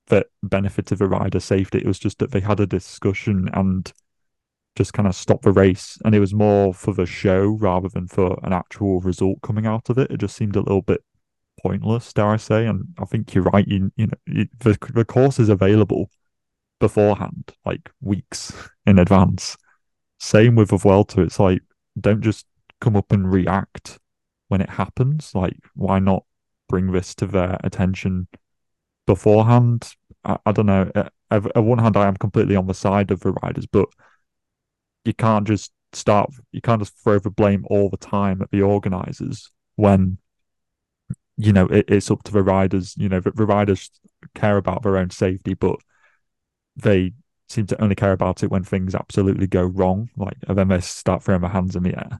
that 0.07 0.27
benefited 0.41 0.97
the 0.99 1.07
rider 1.07 1.39
safety. 1.39 1.79
It 1.79 1.85
was 1.85 1.99
just 1.99 2.19
that 2.19 2.31
they 2.31 2.39
had 2.39 2.59
a 2.59 2.67
discussion 2.67 3.49
and 3.53 3.91
just 4.77 4.93
kind 4.93 5.07
of 5.07 5.15
stop 5.15 5.41
the 5.41 5.51
race. 5.51 5.97
And 6.05 6.13
it 6.13 6.19
was 6.19 6.33
more 6.33 6.73
for 6.73 6.93
the 6.93 7.05
show 7.05 7.47
rather 7.47 7.89
than 7.89 8.07
for 8.07 8.39
an 8.43 8.53
actual 8.53 9.01
result 9.01 9.41
coming 9.41 9.65
out 9.65 9.89
of 9.89 9.97
it. 9.97 10.11
It 10.11 10.19
just 10.19 10.35
seemed 10.35 10.55
a 10.55 10.61
little 10.61 10.83
bit 10.83 11.01
pointless, 11.61 12.13
dare 12.13 12.27
I 12.27 12.37
say. 12.37 12.67
And 12.67 12.85
I 12.99 13.05
think 13.05 13.33
you're 13.33 13.43
right. 13.45 13.67
You, 13.67 13.91
you 13.97 14.07
know, 14.07 14.45
the, 14.59 14.77
the 14.93 15.03
course 15.03 15.39
is 15.39 15.49
available 15.49 16.09
beforehand, 16.79 17.51
like 17.65 17.89
weeks 18.01 18.53
in 18.85 18.99
advance. 18.99 19.57
Same 20.19 20.55
with 20.55 20.69
the 20.69 20.77
Vuelta. 20.77 21.21
It's 21.21 21.39
like, 21.39 21.61
don't 21.99 22.21
just 22.21 22.45
come 22.79 22.95
up 22.95 23.11
and 23.11 23.31
react 23.31 23.97
when 24.47 24.61
it 24.61 24.69
happens. 24.69 25.33
Like, 25.33 25.57
why 25.73 25.97
not 25.99 26.23
bring 26.69 26.91
this 26.91 27.15
to 27.15 27.25
their 27.25 27.57
attention 27.63 28.27
beforehand? 29.07 29.89
I, 30.23 30.37
I 30.45 30.51
don't 30.51 30.67
know. 30.67 30.91
At 31.29 31.63
one 31.63 31.79
hand, 31.79 31.97
I 31.97 32.07
am 32.07 32.15
completely 32.15 32.55
on 32.55 32.67
the 32.67 32.73
side 32.73 33.09
of 33.11 33.19
the 33.21 33.31
riders, 33.43 33.65
but 33.65 33.89
you 35.07 35.13
can't 35.13 35.47
just 35.47 35.71
start 35.93 36.29
you 36.51 36.61
can't 36.61 36.81
just 36.81 36.97
throw 37.01 37.17
the 37.17 37.29
blame 37.29 37.65
all 37.69 37.89
the 37.89 37.97
time 37.97 38.41
at 38.41 38.51
the 38.51 38.61
organizers 38.61 39.49
when 39.75 40.17
you 41.37 41.53
know 41.53 41.65
it, 41.67 41.85
it's 41.87 42.11
up 42.11 42.21
to 42.23 42.31
the 42.31 42.43
riders 42.43 42.93
you 42.97 43.07
know 43.07 43.19
the, 43.19 43.31
the 43.31 43.45
riders 43.45 43.89
care 44.35 44.57
about 44.57 44.83
their 44.83 44.97
own 44.97 45.09
safety 45.09 45.53
but 45.53 45.79
they 46.75 47.13
seem 47.49 47.65
to 47.65 47.81
only 47.81 47.95
care 47.95 48.11
about 48.11 48.43
it 48.43 48.51
when 48.51 48.63
things 48.63 48.93
absolutely 48.93 49.47
go 49.47 49.63
wrong 49.63 50.09
like 50.17 50.37
and 50.47 50.57
then 50.57 50.67
they 50.67 50.81
start 50.81 51.23
throwing 51.23 51.41
their 51.41 51.49
hands 51.49 51.75
in 51.75 51.83
the 51.83 51.95
air. 51.95 52.19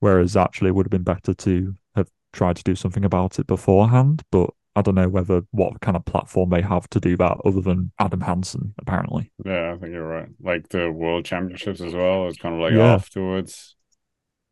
Whereas 0.00 0.36
actually 0.36 0.68
it 0.68 0.74
would 0.74 0.86
have 0.86 0.90
been 0.90 1.02
better 1.02 1.34
to 1.34 1.74
have 1.94 2.10
tried 2.32 2.56
to 2.56 2.64
do 2.64 2.74
something 2.74 3.04
about 3.04 3.38
it 3.38 3.46
beforehand 3.46 4.22
but 4.30 4.50
I 4.80 4.82
don't 4.82 4.94
know 4.94 5.10
whether 5.10 5.42
what 5.50 5.78
kind 5.82 5.94
of 5.94 6.06
platform 6.06 6.48
they 6.48 6.62
have 6.62 6.88
to 6.88 7.00
do 7.00 7.14
that 7.18 7.36
other 7.44 7.60
than 7.60 7.92
Adam 7.98 8.22
Hansen, 8.22 8.72
apparently. 8.78 9.30
Yeah, 9.44 9.74
I 9.74 9.76
think 9.76 9.92
you're 9.92 10.06
right. 10.06 10.28
Like 10.40 10.70
the 10.70 10.90
World 10.90 11.26
Championships 11.26 11.82
as 11.82 11.92
well. 11.92 12.26
It's 12.28 12.38
kind 12.38 12.54
of 12.54 12.62
like 12.62 12.72
yeah. 12.72 12.94
afterwards. 12.94 13.76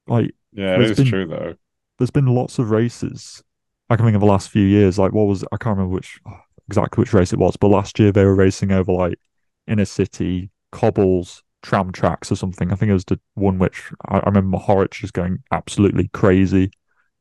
Like, 0.07 0.35
yeah, 0.53 0.75
it 0.75 0.83
is 0.83 0.99
been, 0.99 1.07
true 1.07 1.27
though. 1.27 1.55
There's 1.97 2.11
been 2.11 2.27
lots 2.27 2.59
of 2.59 2.71
races. 2.71 3.43
I 3.89 3.97
can 3.97 4.05
think 4.05 4.17
of 4.17 4.21
the 4.21 4.27
last 4.27 4.51
few 4.51 4.67
years. 4.67 4.99
Like, 4.99 5.13
what 5.13 5.27
was 5.27 5.45
I 5.45 5.57
can't 5.57 5.79
remember 5.79 5.95
which 5.95 6.21
exactly 6.69 7.01
which 7.01 7.15
race 7.15 7.33
it 7.33 7.39
was, 7.39 7.57
but 7.57 7.69
last 7.69 7.99
year 7.99 8.13
they 8.13 8.27
were 8.27 8.35
racing 8.35 8.71
over 8.71 8.93
like 8.93 9.19
inner 9.67 9.87
city 9.87 10.51
cobbles, 10.73 11.43
tram 11.63 11.91
tracks 11.91 12.31
or 12.31 12.37
something. 12.37 12.71
I 12.71 12.75
think 12.75 12.91
it 12.91 12.95
was 12.95 13.07
the 13.07 13.19
one 13.33 13.59
which 13.59 13.91
I, 14.07 14.19
I 14.19 14.27
remember 14.27 14.59
Mohoric 14.59 14.91
just 14.91 15.15
going 15.15 15.39
absolutely 15.53 16.09
crazy. 16.09 16.71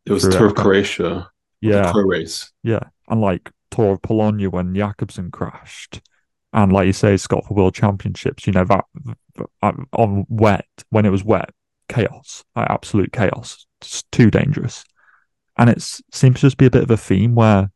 It 0.05 0.11
was 0.11 0.23
Tour 0.23 0.47
of 0.47 0.55
Croatia 0.55 1.31
yeah, 1.61 1.91
pro 1.91 2.03
race. 2.03 2.51
Yeah, 2.63 2.81
and 3.07 3.21
like 3.21 3.51
Tour 3.71 3.93
of 3.93 4.01
Polonia 4.01 4.49
when 4.49 4.75
Jakobsen 4.75 5.31
crashed, 5.31 6.01
and 6.53 6.71
like 6.71 6.87
you 6.87 6.93
say, 6.93 7.17
Scott 7.17 7.45
for 7.45 7.53
World 7.53 7.75
Championships. 7.75 8.47
You 8.47 8.53
know 8.53 8.65
that 8.65 8.85
uh, 9.61 9.71
on 9.93 10.25
wet 10.29 10.67
when 10.89 11.05
it 11.05 11.11
was 11.11 11.23
wet, 11.23 11.51
chaos, 11.89 12.43
like 12.55 12.69
absolute 12.69 13.11
chaos. 13.11 13.65
It's 13.81 14.03
too 14.11 14.31
dangerous, 14.31 14.83
and 15.57 15.69
it 15.69 15.81
seems 16.11 16.35
to 16.35 16.47
just 16.47 16.57
be 16.57 16.65
a 16.65 16.71
bit 16.71 16.83
of 16.83 16.91
a 16.91 16.97
theme 16.97 17.35
where 17.35 17.69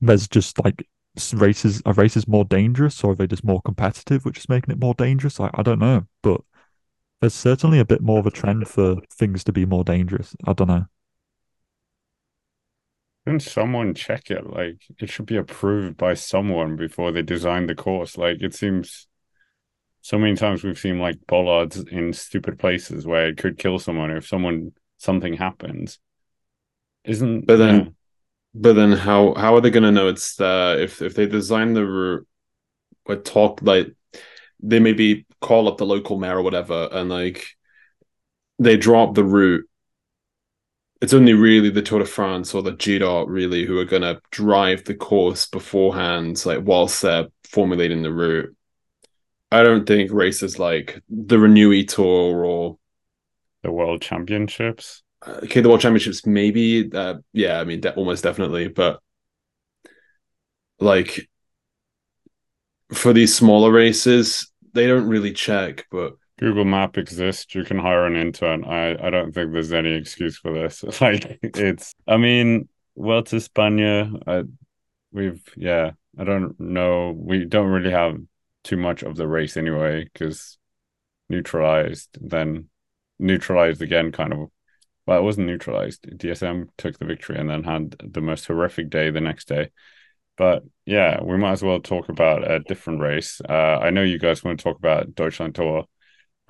there's 0.00 0.28
just 0.28 0.62
like 0.64 0.86
races 1.32 1.82
are 1.86 1.94
races 1.94 2.28
more 2.28 2.44
dangerous 2.44 3.02
or 3.02 3.12
are 3.12 3.14
they 3.14 3.26
just 3.26 3.44
more 3.44 3.62
competitive 3.62 4.24
which 4.24 4.38
is 4.38 4.48
making 4.48 4.72
it 4.72 4.78
more 4.78 4.94
dangerous 4.94 5.40
I, 5.40 5.50
I 5.54 5.62
don't 5.62 5.78
know 5.78 6.06
but 6.22 6.42
there's 7.20 7.34
certainly 7.34 7.78
a 7.78 7.86
bit 7.86 8.02
more 8.02 8.18
of 8.18 8.26
a 8.26 8.30
trend 8.30 8.68
for 8.68 8.96
things 9.10 9.42
to 9.44 9.52
be 9.52 9.64
more 9.64 9.82
dangerous 9.82 10.36
i 10.44 10.52
don't 10.52 10.68
know 10.68 10.84
can 13.26 13.40
someone 13.40 13.92
check 13.94 14.30
it? 14.30 14.48
Like 14.48 14.82
it 15.00 15.10
should 15.10 15.26
be 15.26 15.36
approved 15.36 15.96
by 15.96 16.14
someone 16.14 16.76
before 16.76 17.10
they 17.10 17.22
design 17.22 17.66
the 17.66 17.74
course. 17.74 18.16
Like 18.16 18.40
it 18.40 18.54
seems 18.54 19.08
so 20.00 20.16
many 20.16 20.36
times 20.36 20.62
we've 20.62 20.78
seen 20.78 21.00
like 21.00 21.18
bollards 21.26 21.78
in 21.78 22.12
stupid 22.12 22.58
places 22.58 23.04
where 23.04 23.26
it 23.26 23.38
could 23.38 23.58
kill 23.58 23.80
someone 23.80 24.12
if 24.12 24.28
someone 24.28 24.72
something 24.98 25.34
happens. 25.34 25.98
Isn't 27.04 27.46
but 27.46 27.56
then 27.56 27.76
yeah. 27.76 27.88
but 28.54 28.72
then 28.74 28.92
how 28.92 29.34
how 29.34 29.56
are 29.56 29.60
they 29.60 29.70
gonna 29.70 29.90
know 29.90 30.06
it's 30.06 30.40
uh 30.40 30.76
if 30.78 31.02
if 31.02 31.14
they 31.14 31.26
design 31.26 31.74
the 31.74 31.84
route 31.84 32.26
or 33.06 33.16
talk 33.16 33.60
like 33.62 33.88
they 34.60 34.78
maybe 34.78 35.26
call 35.40 35.68
up 35.68 35.78
the 35.78 35.86
local 35.86 36.16
mayor 36.16 36.38
or 36.38 36.42
whatever 36.42 36.88
and 36.92 37.10
like 37.10 37.44
they 38.60 38.76
drop 38.76 39.14
the 39.14 39.24
route 39.24 39.68
it's 41.00 41.12
only 41.12 41.34
really 41.34 41.70
the 41.70 41.82
Tour 41.82 41.98
de 41.98 42.04
France 42.06 42.54
or 42.54 42.62
the 42.62 42.72
Giro 42.72 43.26
really 43.26 43.64
who 43.64 43.78
are 43.78 43.84
going 43.84 44.02
to 44.02 44.20
drive 44.30 44.84
the 44.84 44.94
course 44.94 45.46
beforehand, 45.46 46.44
like 46.46 46.60
whilst 46.62 47.02
they're 47.02 47.26
formulating 47.44 48.02
the 48.02 48.12
route. 48.12 48.54
I 49.52 49.62
don't 49.62 49.86
think 49.86 50.10
races 50.10 50.58
like 50.58 51.02
the 51.08 51.36
Renewi 51.36 51.86
Tour 51.86 52.44
or 52.44 52.78
the 53.62 53.70
World 53.70 54.02
Championships. 54.02 55.02
Uh, 55.24 55.40
okay, 55.44 55.60
the 55.60 55.68
World 55.68 55.80
Championships 55.80 56.26
maybe. 56.26 56.90
Uh, 56.92 57.16
yeah, 57.32 57.60
I 57.60 57.64
mean, 57.64 57.80
de- 57.80 57.94
almost 57.94 58.24
definitely, 58.24 58.68
but 58.68 59.00
like 60.78 61.28
for 62.92 63.12
these 63.12 63.34
smaller 63.34 63.70
races, 63.70 64.50
they 64.72 64.86
don't 64.86 65.08
really 65.08 65.32
check, 65.32 65.86
but 65.90 66.14
Google 66.38 66.64
Map 66.64 66.98
exists. 66.98 67.54
You 67.54 67.64
can 67.64 67.78
hire 67.78 68.06
an 68.06 68.16
intern. 68.16 68.64
I, 68.64 68.92
I 69.06 69.10
don't 69.10 69.32
think 69.32 69.52
there's 69.52 69.72
any 69.72 69.92
excuse 69.92 70.36
for 70.36 70.52
this. 70.52 70.84
Like 71.00 71.38
it's, 71.42 71.94
I 72.06 72.16
mean, 72.16 72.68
Vuelta 72.96 73.36
España, 73.36 74.12
I, 74.26 74.42
we've, 75.12 75.42
yeah, 75.56 75.92
I 76.18 76.24
don't 76.24 76.58
know. 76.60 77.14
We 77.16 77.44
don't 77.44 77.68
really 77.68 77.90
have 77.90 78.16
too 78.64 78.76
much 78.76 79.02
of 79.02 79.16
the 79.16 79.28
race 79.28 79.56
anyway 79.56 80.04
because 80.04 80.58
neutralized, 81.28 82.18
then 82.20 82.68
neutralized 83.18 83.82
again, 83.82 84.12
kind 84.12 84.32
of. 84.32 84.50
Well, 85.06 85.18
it 85.20 85.22
wasn't 85.22 85.46
neutralized. 85.46 86.02
DSM 86.02 86.66
took 86.76 86.98
the 86.98 87.04
victory 87.04 87.38
and 87.38 87.48
then 87.48 87.62
had 87.62 87.94
the 88.02 88.20
most 88.20 88.44
horrific 88.46 88.90
day 88.90 89.10
the 89.10 89.20
next 89.20 89.46
day. 89.46 89.70
But 90.36 90.64
yeah, 90.84 91.22
we 91.22 91.36
might 91.36 91.52
as 91.52 91.62
well 91.62 91.80
talk 91.80 92.08
about 92.08 92.50
a 92.50 92.58
different 92.58 93.00
race. 93.00 93.40
Uh, 93.48 93.78
I 93.78 93.90
know 93.90 94.02
you 94.02 94.18
guys 94.18 94.42
want 94.42 94.58
to 94.58 94.64
talk 94.64 94.78
about 94.78 95.14
Deutschland 95.14 95.54
Tour, 95.54 95.84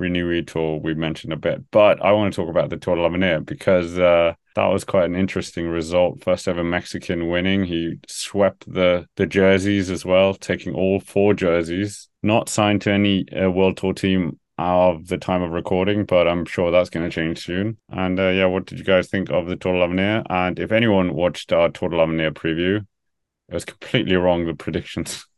Renewi 0.00 0.46
Tour. 0.46 0.80
We 0.80 0.94
mentioned 0.94 1.32
a 1.32 1.36
bit, 1.36 1.70
but 1.70 2.02
I 2.02 2.12
want 2.12 2.32
to 2.32 2.36
talk 2.36 2.50
about 2.50 2.70
the 2.70 2.76
Tour 2.76 2.96
de 2.96 3.02
l'Avenir 3.02 3.40
because 3.40 3.98
uh, 3.98 4.34
that 4.54 4.66
was 4.66 4.84
quite 4.84 5.04
an 5.04 5.16
interesting 5.16 5.68
result. 5.68 6.22
First 6.22 6.48
ever 6.48 6.64
Mexican 6.64 7.28
winning. 7.28 7.64
He 7.64 7.98
swept 8.08 8.70
the 8.72 9.06
the 9.16 9.26
jerseys 9.26 9.90
as 9.90 10.04
well, 10.04 10.34
taking 10.34 10.74
all 10.74 11.00
four 11.00 11.34
jerseys. 11.34 12.08
Not 12.22 12.48
signed 12.48 12.82
to 12.82 12.92
any 12.92 13.26
uh, 13.32 13.50
World 13.50 13.76
Tour 13.76 13.92
team 13.92 14.38
of 14.58 15.08
the 15.08 15.18
time 15.18 15.42
of 15.42 15.50
recording, 15.50 16.04
but 16.04 16.26
I'm 16.26 16.46
sure 16.46 16.70
that's 16.70 16.90
going 16.90 17.08
to 17.08 17.14
change 17.14 17.44
soon. 17.44 17.76
And 17.90 18.18
uh, 18.18 18.28
yeah, 18.28 18.46
what 18.46 18.66
did 18.66 18.78
you 18.78 18.84
guys 18.84 19.08
think 19.08 19.30
of 19.30 19.46
the 19.46 19.56
Tour 19.56 19.74
de 19.74 19.78
l'Avenir? 19.80 20.22
And 20.30 20.58
if 20.58 20.72
anyone 20.72 21.14
watched 21.14 21.52
our 21.52 21.68
Tour 21.68 21.90
de 21.90 21.96
l'Avenir 21.96 22.30
preview, 22.30 22.86
it 23.48 23.54
was 23.54 23.64
completely 23.64 24.16
wrong. 24.16 24.46
The 24.46 24.54
predictions. 24.54 25.26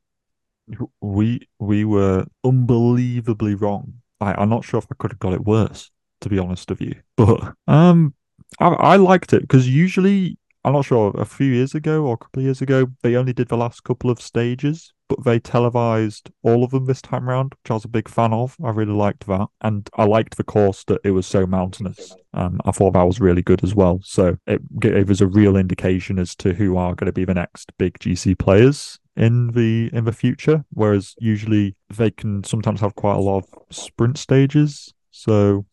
We 1.01 1.49
we 1.59 1.87
were 1.87 2.27
unbelievably 2.45 3.55
wrong. 3.55 4.03
I, 4.21 4.35
I'm 4.35 4.49
not 4.49 4.65
sure 4.65 4.79
if 4.79 4.87
I 4.91 4.95
could 4.99 5.13
have 5.13 5.21
got 5.21 5.35
it 5.35 5.45
worse, 5.45 5.91
to 6.23 6.29
be 6.29 6.39
honest 6.39 6.71
with 6.71 6.81
you. 6.81 6.95
But 7.17 7.55
um, 7.67 8.15
I, 8.61 8.69
I 8.69 8.97
liked 8.97 9.33
it 9.33 9.43
because 9.43 9.69
usually 9.69 10.39
I'm 10.65 10.73
not 10.73 10.85
sure 10.85 11.13
a 11.17 11.25
few 11.25 11.53
years 11.53 11.75
ago 11.75 12.05
or 12.05 12.15
a 12.15 12.19
couple 12.19 12.41
of 12.41 12.45
years 12.45 12.61
ago 12.61 12.89
they 13.03 13.17
only 13.17 13.33
did 13.33 13.49
the 13.49 13.57
last 13.57 13.85
couple 13.85 14.11
of 14.11 14.21
stages, 14.21 14.93
but 15.09 15.25
they 15.25 15.39
televised 15.39 16.31
all 16.43 16.65
of 16.65 16.71
them 16.71 16.87
this 16.87 17.01
time 17.01 17.29
around, 17.29 17.55
which 17.55 17.71
I 17.71 17.75
was 17.75 17.85
a 17.85 17.89
big 17.89 18.09
fan 18.09 18.33
of. 18.33 18.57
I 18.63 18.71
really 18.71 18.93
liked 18.93 19.27
that, 19.29 19.47
and 19.63 19.89
I 19.95 20.05
liked 20.05 20.37
the 20.37 20.45
course 20.45 20.85
that 20.85 21.01
it 21.05 21.13
was 21.13 21.27
so 21.27 21.47
mountainous. 21.47 22.15
Um, 22.35 22.61
I 22.65 22.73
thought 22.73 22.93
that 22.93 23.07
was 23.07 23.21
really 23.21 23.43
good 23.43 23.65
as 23.65 23.75
well. 23.75 24.01
So 24.03 24.37
it 24.47 24.81
gave 24.81 25.11
us 25.11 25.21
a 25.21 25.27
real 25.27 25.57
indication 25.57 26.19
as 26.19 26.35
to 26.37 26.53
who 26.53 26.77
are 26.77 26.95
going 26.95 27.07
to 27.07 27.13
be 27.13 27.25
the 27.25 27.35
next 27.35 27.73
big 27.79 27.99
GC 27.99 28.39
players 28.39 28.99
in 29.19 29.49
the 29.49 29.91
in 29.93 30.05
the 30.05 30.13
future. 30.13 30.65
Whereas 30.71 31.15
usually 31.19 31.77
they 31.91 32.11
can 32.11 32.45
sometimes 32.45 32.81
have 32.81 32.95
quite 32.95 33.17
a 33.17 33.21
lot 33.21 33.45
of 33.45 33.77
sprint 33.77 34.17
stages. 34.17 34.95
So 35.11 35.67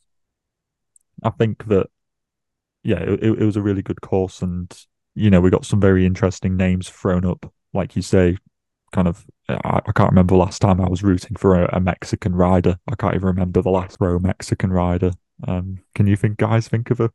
I 1.24 1.30
think 1.30 1.68
that 1.68 1.88
yeah, 2.84 3.00
it, 3.00 3.24
it 3.24 3.46
was 3.46 3.56
a 3.56 3.62
really 3.62 3.82
good 3.82 4.02
course, 4.02 4.42
and 4.42 4.76
you 5.14 5.30
know 5.30 5.40
we 5.40 5.50
got 5.50 5.66
some 5.66 5.80
very 5.80 6.06
interesting 6.06 6.58
names 6.58 6.90
thrown 6.90 7.26
up, 7.26 7.52
like 7.74 7.96
you 7.96 8.02
say. 8.02 8.38
Kind 8.92 9.08
of, 9.08 9.26
I, 9.50 9.82
I 9.86 9.92
can't 9.94 10.12
remember 10.12 10.36
last 10.36 10.62
time 10.62 10.80
I 10.80 10.88
was 10.88 11.04
rooting 11.04 11.36
for 11.36 11.62
a, 11.62 11.78
a 11.78 11.80
Mexican 11.80 12.34
rider. 12.36 12.78
I 12.88 12.96
can't 12.96 13.16
even 13.16 13.28
remember 13.28 13.62
the 13.62 13.70
last 13.70 13.98
row 14.00 14.20
Mexican 14.20 14.72
rider. 14.72 15.12
Um, 15.48 15.80
can 15.94 16.08
you 16.08 16.16
think, 16.16 16.38
guys, 16.38 16.68
think 16.68 16.92
of 16.92 17.00
a 17.00 17.12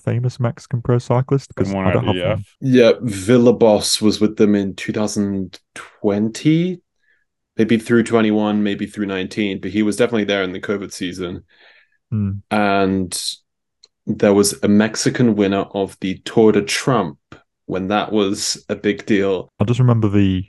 famous 0.00 0.40
Mexican 0.40 0.82
pro 0.82 0.98
cyclist? 0.98 1.54
Because 1.54 1.72
I 1.72 1.92
don't 1.92 2.04
have 2.04 2.16
one. 2.16 2.44
yeah, 2.60 2.92
Villabos 3.02 4.02
was 4.02 4.20
with 4.20 4.36
them 4.36 4.54
in 4.54 4.74
2020, 4.74 6.80
maybe 7.56 7.78
through 7.78 8.04
21, 8.04 8.62
maybe 8.62 8.86
through 8.86 9.06
19, 9.06 9.60
but 9.60 9.70
he 9.70 9.82
was 9.82 9.96
definitely 9.96 10.24
there 10.24 10.42
in 10.42 10.52
the 10.52 10.60
COVID 10.60 10.92
season. 10.92 11.44
Hmm. 12.10 12.32
And 12.50 13.18
there 14.06 14.34
was 14.34 14.62
a 14.62 14.68
Mexican 14.68 15.34
winner 15.34 15.66
of 15.72 15.96
the 16.00 16.18
Tour 16.24 16.52
de 16.52 16.62
Trump 16.62 17.18
when 17.66 17.88
that 17.88 18.12
was 18.12 18.64
a 18.68 18.76
big 18.76 19.06
deal. 19.06 19.52
I 19.58 19.64
just 19.64 19.80
remember 19.80 20.08
the 20.08 20.44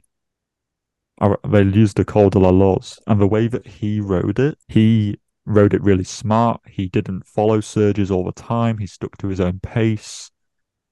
they 1.48 1.62
used 1.62 1.96
the 1.96 2.04
Col 2.04 2.30
de 2.30 2.40
la 2.40 2.50
Loze, 2.50 3.00
and 3.08 3.22
the 3.22 3.28
way 3.28 3.48
that 3.48 3.66
he 3.66 4.02
rode 4.02 4.38
it, 4.38 4.58
he 4.68 5.18
rode 5.46 5.74
it 5.74 5.84
really 5.84 6.04
smart. 6.04 6.62
He 6.68 6.88
didn't 6.88 7.26
follow 7.26 7.62
surges 7.62 8.10
all 8.10 8.24
the 8.24 8.32
time. 8.32 8.80
He 8.80 8.88
stuck 8.88 9.18
to 9.18 9.28
his 9.28 9.40
own 9.40 9.60
pace. 9.60 10.32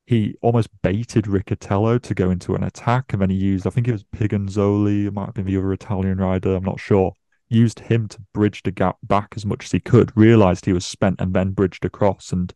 He 0.06 0.36
almost 0.42 0.70
baited 0.82 1.26
Riccitello 1.26 2.02
to 2.02 2.14
go 2.14 2.30
into 2.30 2.56
an 2.56 2.64
attack, 2.64 3.14
and 3.14 3.22
then 3.22 3.30
he 3.30 3.38
used, 3.38 3.66
I 3.66 3.70
think 3.70 3.88
it 3.88 3.94
was 3.94 4.04
Piganzoli, 4.04 5.06
it 5.06 5.14
might 5.14 5.28
have 5.28 5.34
been 5.34 5.46
the 5.46 5.58
other 5.58 5.72
Italian 5.72 6.18
rider, 6.18 6.56
I'm 6.56 6.64
not 6.64 6.80
sure. 6.80 7.14
Used 7.48 7.80
him 7.80 8.10
to 8.10 8.22
bridge 8.34 8.64
the 8.64 8.72
gap 8.72 8.98
back 9.02 9.34
as 9.36 9.46
much 9.46 9.66
as 9.66 9.72
he 9.72 9.80
could, 9.80 10.12
realized 10.16 10.66
he 10.66 10.74
was 10.74 10.86
spent, 10.86 11.22
and 11.22 11.34
then 11.34 11.52
bridged 11.52 11.86
across 11.86 12.34
and 12.34 12.54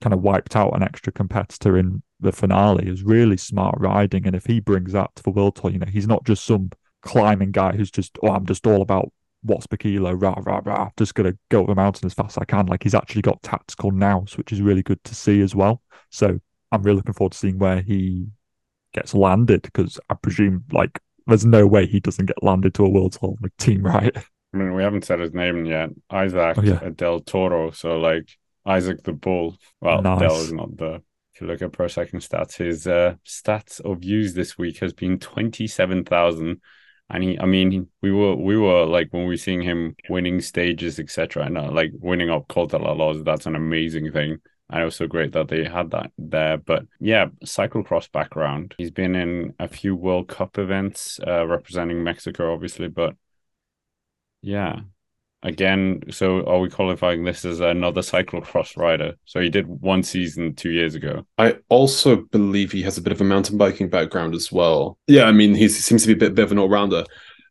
kind 0.00 0.14
of 0.14 0.22
wiped 0.22 0.56
out 0.56 0.74
an 0.74 0.82
extra 0.82 1.12
competitor 1.12 1.76
in 1.76 2.02
the 2.20 2.32
finale. 2.32 2.86
It 2.86 2.90
was 2.90 3.02
really 3.02 3.36
smart 3.36 3.74
riding. 3.78 4.26
And 4.26 4.36
if 4.36 4.46
he 4.46 4.60
brings 4.60 4.92
that 4.92 5.14
to 5.16 5.22
the 5.22 5.30
World 5.30 5.56
Tour, 5.56 5.70
you 5.70 5.78
know, 5.78 5.86
he's 5.86 6.06
not 6.06 6.24
just 6.24 6.44
some 6.44 6.70
climbing 7.02 7.52
guy 7.52 7.72
who's 7.72 7.90
just, 7.90 8.18
oh, 8.22 8.28
I'm 8.28 8.46
just 8.46 8.66
all 8.66 8.82
about 8.82 9.12
watts 9.46 9.66
per 9.66 9.76
kilo, 9.76 10.12
rah, 10.12 10.34
rah, 10.44 10.60
rah, 10.64 10.90
just 10.96 11.14
going 11.14 11.30
to 11.32 11.38
go 11.50 11.62
up 11.62 11.68
the 11.68 11.74
mountain 11.74 12.06
as 12.06 12.14
fast 12.14 12.36
as 12.36 12.42
I 12.42 12.44
can. 12.44 12.66
Like 12.66 12.82
he's 12.82 12.94
actually 12.94 13.22
got 13.22 13.42
tactical 13.42 13.90
nous, 13.90 14.36
which 14.36 14.52
is 14.52 14.60
really 14.60 14.82
good 14.82 15.02
to 15.04 15.14
see 15.14 15.40
as 15.40 15.54
well. 15.54 15.82
So 16.10 16.38
I'm 16.72 16.82
really 16.82 16.96
looking 16.96 17.14
forward 17.14 17.32
to 17.32 17.38
seeing 17.38 17.58
where 17.58 17.80
he 17.80 18.26
gets 18.92 19.14
landed 19.14 19.62
because 19.62 19.98
I 20.10 20.14
presume 20.14 20.64
like 20.72 20.98
there's 21.26 21.44
no 21.46 21.66
way 21.66 21.86
he 21.86 22.00
doesn't 22.00 22.26
get 22.26 22.42
landed 22.42 22.74
to 22.74 22.84
a 22.84 22.88
World 22.88 23.12
Tour 23.12 23.36
team, 23.58 23.82
right? 23.86 24.16
I 24.54 24.56
mean, 24.56 24.74
we 24.74 24.82
haven't 24.82 25.04
said 25.04 25.20
his 25.20 25.34
name 25.34 25.66
yet. 25.66 25.90
Isaac 26.10 26.58
Oh, 26.58 26.62
yeah. 26.62 26.88
Del 26.94 27.20
Toro. 27.20 27.70
So 27.70 27.98
like 27.98 28.28
Isaac 28.64 29.02
the 29.02 29.12
Bull. 29.12 29.56
Well, 29.80 30.02
Nice. 30.02 30.20
Del 30.20 30.40
is 30.40 30.52
not 30.52 30.76
the. 30.76 31.02
If 31.34 31.42
you 31.42 31.48
look 31.48 31.60
at 31.60 31.72
Pro 31.72 31.86
Cycling 31.86 32.22
Stats, 32.22 32.56
his 32.56 32.86
uh, 32.86 33.16
stats 33.26 33.78
of 33.82 33.98
views 33.98 34.32
this 34.32 34.56
week 34.56 34.78
has 34.78 34.94
been 34.94 35.18
twenty 35.18 35.66
seven 35.66 36.02
thousand. 36.02 36.62
And 37.08 37.22
he, 37.22 37.38
I 37.38 37.46
mean, 37.46 37.88
we 38.02 38.10
were 38.12 38.34
we 38.34 38.56
were 38.56 38.84
like 38.84 39.12
when 39.12 39.22
we 39.24 39.34
were 39.34 39.36
seeing 39.36 39.62
him 39.62 39.94
winning 40.08 40.40
stages, 40.40 40.98
etc. 40.98 41.46
And 41.46 41.56
uh, 41.56 41.70
like 41.70 41.92
winning 41.94 42.30
up 42.30 42.48
de 42.48 42.78
la 42.78 42.92
Loze, 42.92 43.22
that's 43.24 43.46
an 43.46 43.54
amazing 43.54 44.12
thing. 44.12 44.38
And 44.70 44.82
it 44.82 44.84
was 44.84 44.96
so 44.96 45.06
great 45.06 45.32
that 45.32 45.48
they 45.48 45.64
had 45.64 45.92
that 45.92 46.10
there. 46.18 46.56
But 46.58 46.86
yeah, 46.98 47.26
cyclocross 47.44 48.10
background. 48.10 48.74
He's 48.78 48.90
been 48.90 49.14
in 49.14 49.54
a 49.60 49.68
few 49.68 49.94
World 49.94 50.26
Cup 50.28 50.58
events, 50.58 51.20
uh, 51.24 51.46
representing 51.46 52.02
Mexico, 52.02 52.52
obviously. 52.52 52.88
But 52.88 53.14
yeah, 54.42 54.80
again, 55.42 56.02
so 56.10 56.44
are 56.46 56.58
we 56.58 56.68
qualifying 56.68 57.24
this 57.24 57.44
as 57.44 57.60
another 57.60 58.00
cyclocross 58.00 58.76
rider? 58.76 59.14
So 59.24 59.40
he 59.40 59.48
did 59.48 59.66
one 59.66 60.02
season 60.02 60.54
two 60.54 60.70
years 60.70 60.94
ago. 60.94 61.26
I 61.38 61.56
also 61.68 62.16
believe 62.16 62.72
he 62.72 62.82
has 62.82 62.98
a 62.98 63.02
bit 63.02 63.12
of 63.12 63.20
a 63.20 63.24
mountain 63.24 63.56
biking 63.56 63.88
background 63.88 64.34
as 64.34 64.50
well. 64.50 64.98
Yeah, 65.06 65.24
I 65.24 65.32
mean, 65.32 65.54
he 65.54 65.68
seems 65.68 66.02
to 66.02 66.08
be 66.08 66.14
a 66.14 66.16
bit, 66.16 66.34
bit 66.34 66.44
of 66.44 66.52
an 66.52 66.58
all 66.58 66.68
rounder. 66.68 67.04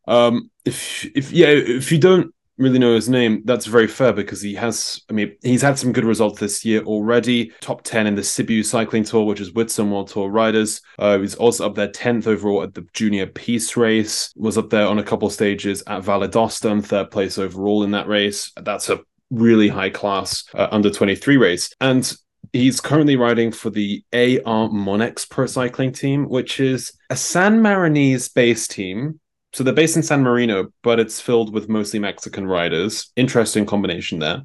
Um, 0.08 0.51
if 0.65 1.06
if 1.15 1.32
yeah, 1.32 1.48
if 1.48 1.92
you 1.92 1.98
don't 1.98 2.35
really 2.57 2.79
know 2.79 2.95
his 2.95 3.09
name, 3.09 3.41
that's 3.45 3.65
very 3.65 3.88
fair 3.88 4.13
because 4.13 4.41
he 4.41 4.53
has. 4.55 5.01
I 5.09 5.13
mean, 5.13 5.35
he's 5.41 5.62
had 5.62 5.77
some 5.77 5.91
good 5.91 6.05
results 6.05 6.39
this 6.39 6.63
year 6.63 6.83
already. 6.83 7.51
Top 7.62 7.83
ten 7.83 8.07
in 8.07 8.15
the 8.15 8.21
Sibiu 8.21 8.63
Cycling 8.63 9.03
Tour, 9.03 9.25
which 9.25 9.41
is 9.41 9.51
some 9.67 9.91
World 9.91 10.07
Tour 10.07 10.29
riders. 10.29 10.81
Uh, 11.00 11.19
he's 11.19 11.35
also 11.35 11.65
up 11.65 11.75
there 11.75 11.89
tenth 11.89 12.27
overall 12.27 12.63
at 12.63 12.74
the 12.74 12.85
Junior 12.93 13.27
Peace 13.27 13.75
Race. 13.75 14.31
Was 14.35 14.57
up 14.57 14.69
there 14.69 14.88
on 14.88 15.00
a 15.00 15.03
couple 15.03 15.29
stages 15.29 15.83
at 15.88 16.03
Valle 16.03 16.27
d'Aosta, 16.27 16.71
and 16.71 16.85
third 16.85 17.12
place 17.12 17.38
overall 17.38 17.83
in 17.83 17.91
that 17.91 18.07
race. 18.07 18.51
That's 18.55 18.89
a 18.89 19.00
really 19.31 19.67
high 19.67 19.89
class 19.89 20.43
uh, 20.53 20.67
under 20.71 20.89
twenty 20.89 21.15
three 21.15 21.38
race, 21.38 21.74
and 21.81 22.15
He's 22.53 22.79
currently 22.79 23.17
riding 23.17 23.51
for 23.51 23.69
the 23.69 24.01
AR 24.13 24.69
Monex 24.69 25.29
Pro 25.29 25.45
Cycling 25.45 25.91
Team, 25.91 26.29
which 26.29 26.62
is 26.62 26.93
a 27.09 27.15
San 27.15 27.59
Marinese 27.59 28.33
based 28.33 28.71
team. 28.71 29.19
So 29.55 29.63
they're 29.63 29.74
based 29.74 29.95
in 29.95 30.03
San 30.03 30.21
Marino, 30.21 30.74
but 30.83 31.00
it's 31.00 31.21
filled 31.21 31.53
with 31.53 31.69
mostly 31.69 31.97
Mexican 31.97 32.45
riders. 32.45 33.13
Interesting 33.15 33.65
combination 33.65 34.19
there. 34.19 34.43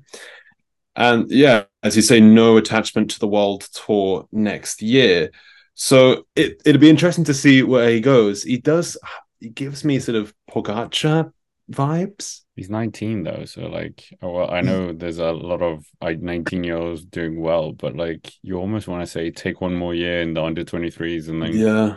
And 0.95 1.29
yeah, 1.29 1.65
as 1.83 1.97
you 1.97 2.03
say, 2.03 2.21
no 2.21 2.59
attachment 2.59 3.11
to 3.11 3.19
the 3.19 3.27
World 3.27 3.67
Tour 3.73 4.29
next 4.31 4.81
year. 4.83 5.33
So 5.75 6.29
it, 6.37 6.63
it'd 6.65 6.81
be 6.81 6.89
interesting 6.89 7.25
to 7.25 7.35
see 7.35 7.65
where 7.65 7.91
he 7.91 8.01
goes. 8.01 8.45
He 8.45 8.59
does, 8.59 8.97
he 9.41 9.49
gives 9.49 9.85
me 9.85 9.99
sort 9.99 10.15
of 10.15 10.33
Pogacar 10.49 11.33
vibes. 11.73 12.43
He's 12.55 12.71
19 12.71 13.25
though, 13.25 13.47
so 13.47 13.63
like, 13.63 14.17
oh, 14.23 14.31
well, 14.31 14.51
I 14.53 14.61
know 14.61 14.93
there's 14.93 15.19
a 15.19 15.33
lot 15.33 15.61
of 15.61 15.85
like 16.01 16.21
19 16.21 16.63
year 16.63 16.77
olds 16.77 17.05
doing 17.05 17.41
well, 17.41 17.73
but 17.73 17.97
like, 17.97 18.33
you 18.43 18.59
almost 18.59 18.87
want 18.87 19.03
to 19.03 19.09
say 19.09 19.33
take 19.33 19.61
one 19.61 19.75
more 19.75 19.93
year 19.93 20.21
in 20.23 20.35
the 20.35 20.45
under 20.45 20.63
23s 20.63 21.29
and 21.29 21.43
then 21.43 21.53
Yeah. 21.53 21.97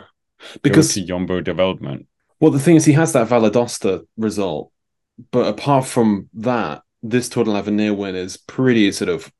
because 0.64 0.94
Because 0.94 1.06
Jumbo 1.06 1.40
development. 1.40 2.08
Well, 2.44 2.52
the 2.52 2.58
thing 2.58 2.76
is, 2.76 2.84
he 2.84 2.92
has 2.92 3.14
that 3.14 3.28
Valle 3.28 3.48
d'Aosta 3.48 4.06
result, 4.18 4.70
but 5.30 5.46
apart 5.46 5.86
from 5.86 6.28
that, 6.34 6.82
this 7.02 7.30
Tour 7.30 7.44
de 7.44 7.50
l'Avenir 7.50 7.94
win 7.94 8.16
is 8.16 8.36
pretty 8.36 8.92
sort 8.92 9.08
of 9.08 9.32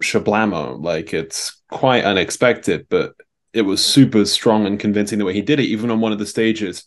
shablamo. 0.00 0.80
Like 0.80 1.12
it's 1.12 1.60
quite 1.72 2.04
unexpected, 2.04 2.86
but 2.88 3.14
it 3.52 3.62
was 3.62 3.84
super 3.84 4.24
strong 4.26 4.64
and 4.64 4.78
convincing 4.78 5.18
the 5.18 5.24
way 5.24 5.32
he 5.32 5.42
did 5.42 5.58
it. 5.58 5.64
Even 5.64 5.90
on 5.90 6.00
one 6.00 6.12
of 6.12 6.20
the 6.20 6.24
stages, 6.24 6.84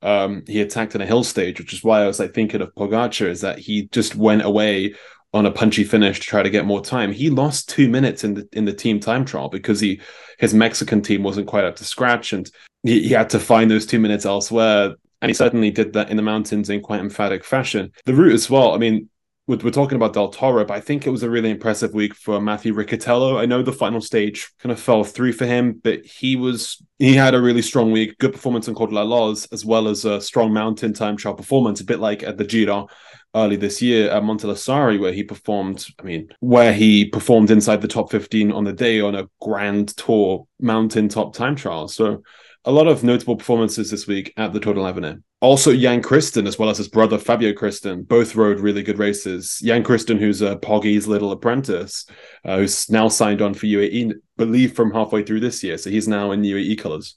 um, 0.00 0.44
he 0.46 0.60
attacked 0.60 0.94
in 0.94 1.00
a 1.00 1.06
hill 1.06 1.24
stage, 1.24 1.58
which 1.58 1.72
is 1.72 1.82
why 1.82 2.02
I 2.02 2.06
was 2.06 2.20
like 2.20 2.32
thinking 2.32 2.60
of 2.60 2.72
Pogacar 2.76 3.26
is 3.26 3.40
that 3.40 3.58
he 3.58 3.88
just 3.88 4.14
went 4.14 4.44
away 4.44 4.94
on 5.34 5.44
a 5.44 5.50
punchy 5.50 5.82
finish 5.82 6.20
to 6.20 6.26
try 6.26 6.44
to 6.44 6.50
get 6.50 6.66
more 6.66 6.84
time. 6.84 7.10
He 7.10 7.30
lost 7.30 7.68
two 7.68 7.88
minutes 7.88 8.22
in 8.22 8.34
the 8.34 8.48
in 8.52 8.64
the 8.64 8.72
team 8.72 9.00
time 9.00 9.24
trial 9.24 9.48
because 9.48 9.80
he 9.80 10.00
his 10.38 10.54
Mexican 10.54 11.02
team 11.02 11.24
wasn't 11.24 11.48
quite 11.48 11.64
up 11.64 11.74
to 11.74 11.84
scratch, 11.84 12.32
and 12.32 12.48
he, 12.84 13.08
he 13.08 13.14
had 13.14 13.30
to 13.30 13.40
find 13.40 13.68
those 13.68 13.86
two 13.86 13.98
minutes 13.98 14.24
elsewhere. 14.24 14.94
And 15.22 15.30
he 15.30 15.34
certainly 15.34 15.70
did 15.70 15.92
that 15.94 16.10
in 16.10 16.16
the 16.16 16.22
mountains 16.22 16.70
in 16.70 16.80
quite 16.80 17.00
emphatic 17.00 17.44
fashion. 17.44 17.92
The 18.04 18.14
route 18.14 18.34
as 18.34 18.50
well. 18.50 18.74
I 18.74 18.78
mean, 18.78 19.08
we're, 19.48 19.70
talking 19.70 19.94
about 19.94 20.12
Del 20.12 20.28
Toro, 20.28 20.64
but 20.64 20.74
I 20.74 20.80
think 20.80 21.06
it 21.06 21.10
was 21.10 21.22
a 21.22 21.30
really 21.30 21.50
impressive 21.50 21.94
week 21.94 22.14
for 22.14 22.40
Matthew 22.40 22.74
Riccitello. 22.74 23.38
I 23.38 23.46
know 23.46 23.62
the 23.62 23.72
final 23.72 24.00
stage 24.00 24.50
kind 24.58 24.72
of 24.72 24.80
fell 24.80 25.04
through 25.04 25.34
for 25.34 25.46
him, 25.46 25.80
but 25.84 26.04
he 26.04 26.34
was 26.34 26.82
he 26.98 27.14
had 27.14 27.34
a 27.34 27.40
really 27.40 27.62
strong 27.62 27.92
week, 27.92 28.18
good 28.18 28.32
performance 28.32 28.66
in 28.66 28.74
Col 28.74 28.88
de 28.88 28.94
la 28.94 29.02
Loze, 29.02 29.46
as 29.52 29.64
well 29.64 29.86
as 29.86 30.04
a 30.04 30.20
strong 30.20 30.52
mountain 30.52 30.92
time 30.92 31.16
trial 31.16 31.34
performance, 31.34 31.80
a 31.80 31.84
bit 31.84 32.00
like 32.00 32.24
at 32.24 32.38
the 32.38 32.44
Giro 32.44 32.88
early 33.36 33.54
this 33.54 33.80
year 33.80 34.10
at 34.10 34.24
Monte 34.24 34.48
Lussari, 34.48 34.98
where 34.98 35.12
he 35.12 35.22
performed, 35.22 35.86
I 36.00 36.02
mean, 36.02 36.28
where 36.40 36.72
he 36.72 37.04
performed 37.04 37.50
inside 37.52 37.82
the 37.82 37.88
top 37.88 38.10
15 38.10 38.50
on 38.50 38.64
the 38.64 38.72
day 38.72 39.00
on 39.00 39.14
a 39.14 39.28
grand 39.40 39.96
tour 39.96 40.48
mountain 40.58 41.08
top 41.08 41.34
time 41.34 41.54
trial. 41.54 41.86
So 41.86 42.22
a 42.66 42.72
lot 42.72 42.88
of 42.88 43.04
notable 43.04 43.36
performances 43.36 43.90
this 43.90 44.06
week 44.06 44.32
at 44.36 44.52
the 44.52 44.60
Tour 44.60 44.74
de 44.74 44.80
l'Avenir. 44.80 45.22
Also, 45.40 45.74
Jan 45.74 46.02
Christen, 46.02 46.46
as 46.46 46.58
well 46.58 46.68
as 46.68 46.78
his 46.78 46.88
brother 46.88 47.16
Fabio 47.18 47.52
Christen, 47.52 48.02
both 48.02 48.34
rode 48.34 48.58
really 48.60 48.82
good 48.82 48.98
races. 48.98 49.60
Jan 49.62 49.84
Christen, 49.84 50.18
who's 50.18 50.42
a 50.42 50.56
Poggy's 50.56 51.06
little 51.06 51.30
apprentice, 51.30 52.06
uh, 52.44 52.56
who's 52.58 52.90
now 52.90 53.08
signed 53.08 53.40
on 53.40 53.54
for 53.54 53.66
UAE, 53.66 54.14
believe 54.36 54.74
from 54.74 54.92
halfway 54.92 55.22
through 55.22 55.40
this 55.40 55.62
year. 55.62 55.78
So 55.78 55.90
he's 55.90 56.08
now 56.08 56.32
in 56.32 56.42
UAE 56.42 56.78
colours. 56.78 57.16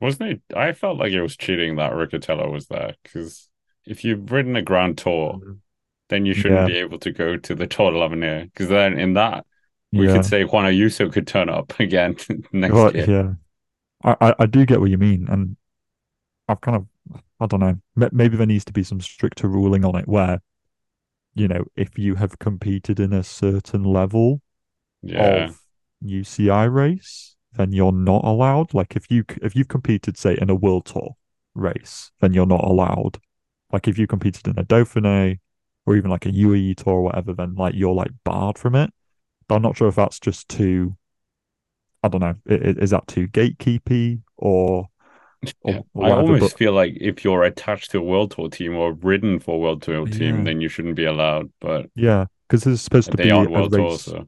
Wasn't 0.00 0.30
it? 0.30 0.42
I 0.56 0.72
felt 0.72 0.98
like 0.98 1.12
it 1.12 1.22
was 1.22 1.36
cheating 1.36 1.76
that 1.76 1.92
Riccitello 1.92 2.50
was 2.52 2.66
there 2.66 2.94
because 3.02 3.48
if 3.84 4.04
you've 4.04 4.30
ridden 4.30 4.56
a 4.56 4.62
Grand 4.62 4.98
Tour, 4.98 5.34
Mm-hmm. 5.34 5.52
then 6.08 6.24
you 6.26 6.34
shouldn't 6.34 6.60
Yeah. 6.60 6.66
be 6.66 6.78
able 6.78 6.98
to 7.00 7.10
go 7.12 7.36
to 7.36 7.54
the 7.54 7.66
Tour 7.66 7.90
de 7.92 7.98
l'Avenir 7.98 8.44
because 8.44 8.68
then 8.68 8.98
in 8.98 9.14
that 9.14 9.44
we 9.92 10.06
yeah. 10.06 10.14
could 10.14 10.24
say 10.24 10.44
Juan 10.44 10.64
Ayuso 10.66 11.12
could 11.12 11.26
turn 11.26 11.48
up 11.48 11.78
again 11.80 12.16
next 12.52 12.74
But, 12.74 12.94
year. 12.94 13.10
yeah, 13.10 13.32
I, 14.04 14.16
I 14.20 14.34
I 14.40 14.46
do 14.46 14.64
get 14.66 14.80
what 14.80 14.90
you 14.90 14.98
mean, 14.98 15.26
and 15.28 15.56
I've 16.48 16.60
kind 16.60 16.76
of 16.76 16.86
I 17.40 17.46
don't 17.46 17.60
know. 17.60 17.78
Maybe 18.12 18.36
there 18.36 18.46
needs 18.46 18.64
to 18.66 18.72
be 18.72 18.84
some 18.84 19.00
stricter 19.00 19.48
ruling 19.48 19.84
on 19.84 19.96
it, 19.96 20.08
where 20.08 20.40
you 21.34 21.48
know 21.48 21.64
if 21.76 21.98
you 21.98 22.16
have 22.16 22.38
competed 22.38 23.00
in 23.00 23.12
a 23.12 23.24
certain 23.24 23.84
level 23.84 24.42
Yeah, 25.02 25.52
of 25.52 25.62
UCI 26.00 26.66
race, 26.66 27.36
then 27.54 27.72
you're 27.72 27.92
not 27.92 28.24
allowed. 28.24 28.74
Like 28.74 28.96
if 28.96 29.10
you 29.10 29.24
if 29.42 29.56
you've 29.56 29.68
competed, 29.68 30.18
say, 30.18 30.38
in 30.40 30.50
a 30.50 30.54
World 30.54 30.86
Tour 30.86 31.16
race, 31.54 32.12
then 32.20 32.34
you're 32.34 32.46
not 32.46 32.64
allowed. 32.64 33.18
Like 33.72 33.88
if 33.88 33.98
you 33.98 34.06
competed 34.06 34.48
in 34.48 34.58
a 34.58 34.64
Dauphiné 34.64 35.40
or 35.86 35.96
even 35.96 36.10
like 36.10 36.26
a 36.26 36.32
UAE 36.32 36.74
Tour 36.74 36.94
or 36.94 37.02
whatever, 37.04 37.34
then 37.34 37.54
like 37.56 37.74
you're 37.76 37.94
like 37.94 38.12
barred 38.24 38.58
from 38.58 38.74
it. 38.76 38.90
But 39.48 39.56
I'm 39.56 39.62
not 39.62 39.76
sure 39.78 39.88
if 39.88 39.96
that's 39.96 40.20
just 40.20 40.48
too. 40.48 40.96
I 42.02 42.08
don't 42.08 42.20
know. 42.20 42.34
i- 42.48 42.54
i- 42.54 42.76
Is 42.82 42.90
that 42.90 43.06
too 43.08 43.26
gatekeepy 43.28 44.20
or? 44.36 44.88
or. 45.62 45.84
I 46.04 46.10
almost 46.10 46.40
but- 46.40 46.58
feel 46.58 46.72
like 46.72 46.96
if 47.00 47.24
you're 47.24 47.42
attached 47.44 47.90
to 47.92 47.98
a 47.98 48.02
World 48.02 48.32
Tour 48.32 48.48
team 48.48 48.74
or 48.76 48.92
ridden 48.92 49.38
for 49.40 49.56
a 49.56 49.58
World 49.58 49.82
Tour 49.82 50.06
team, 50.06 50.38
Yeah. 50.38 50.44
then 50.44 50.60
you 50.60 50.68
shouldn't 50.68 50.96
be 50.96 51.04
allowed. 51.04 51.50
But 51.60 51.90
yeah, 51.94 52.26
because 52.48 52.64
there's 52.64 52.80
supposed 52.80 53.10
to 53.12 53.16
be 53.16 53.28
a 53.28 53.44
World 53.44 53.72
Tour, 53.72 53.90
race 53.90 54.02
so 54.02 54.26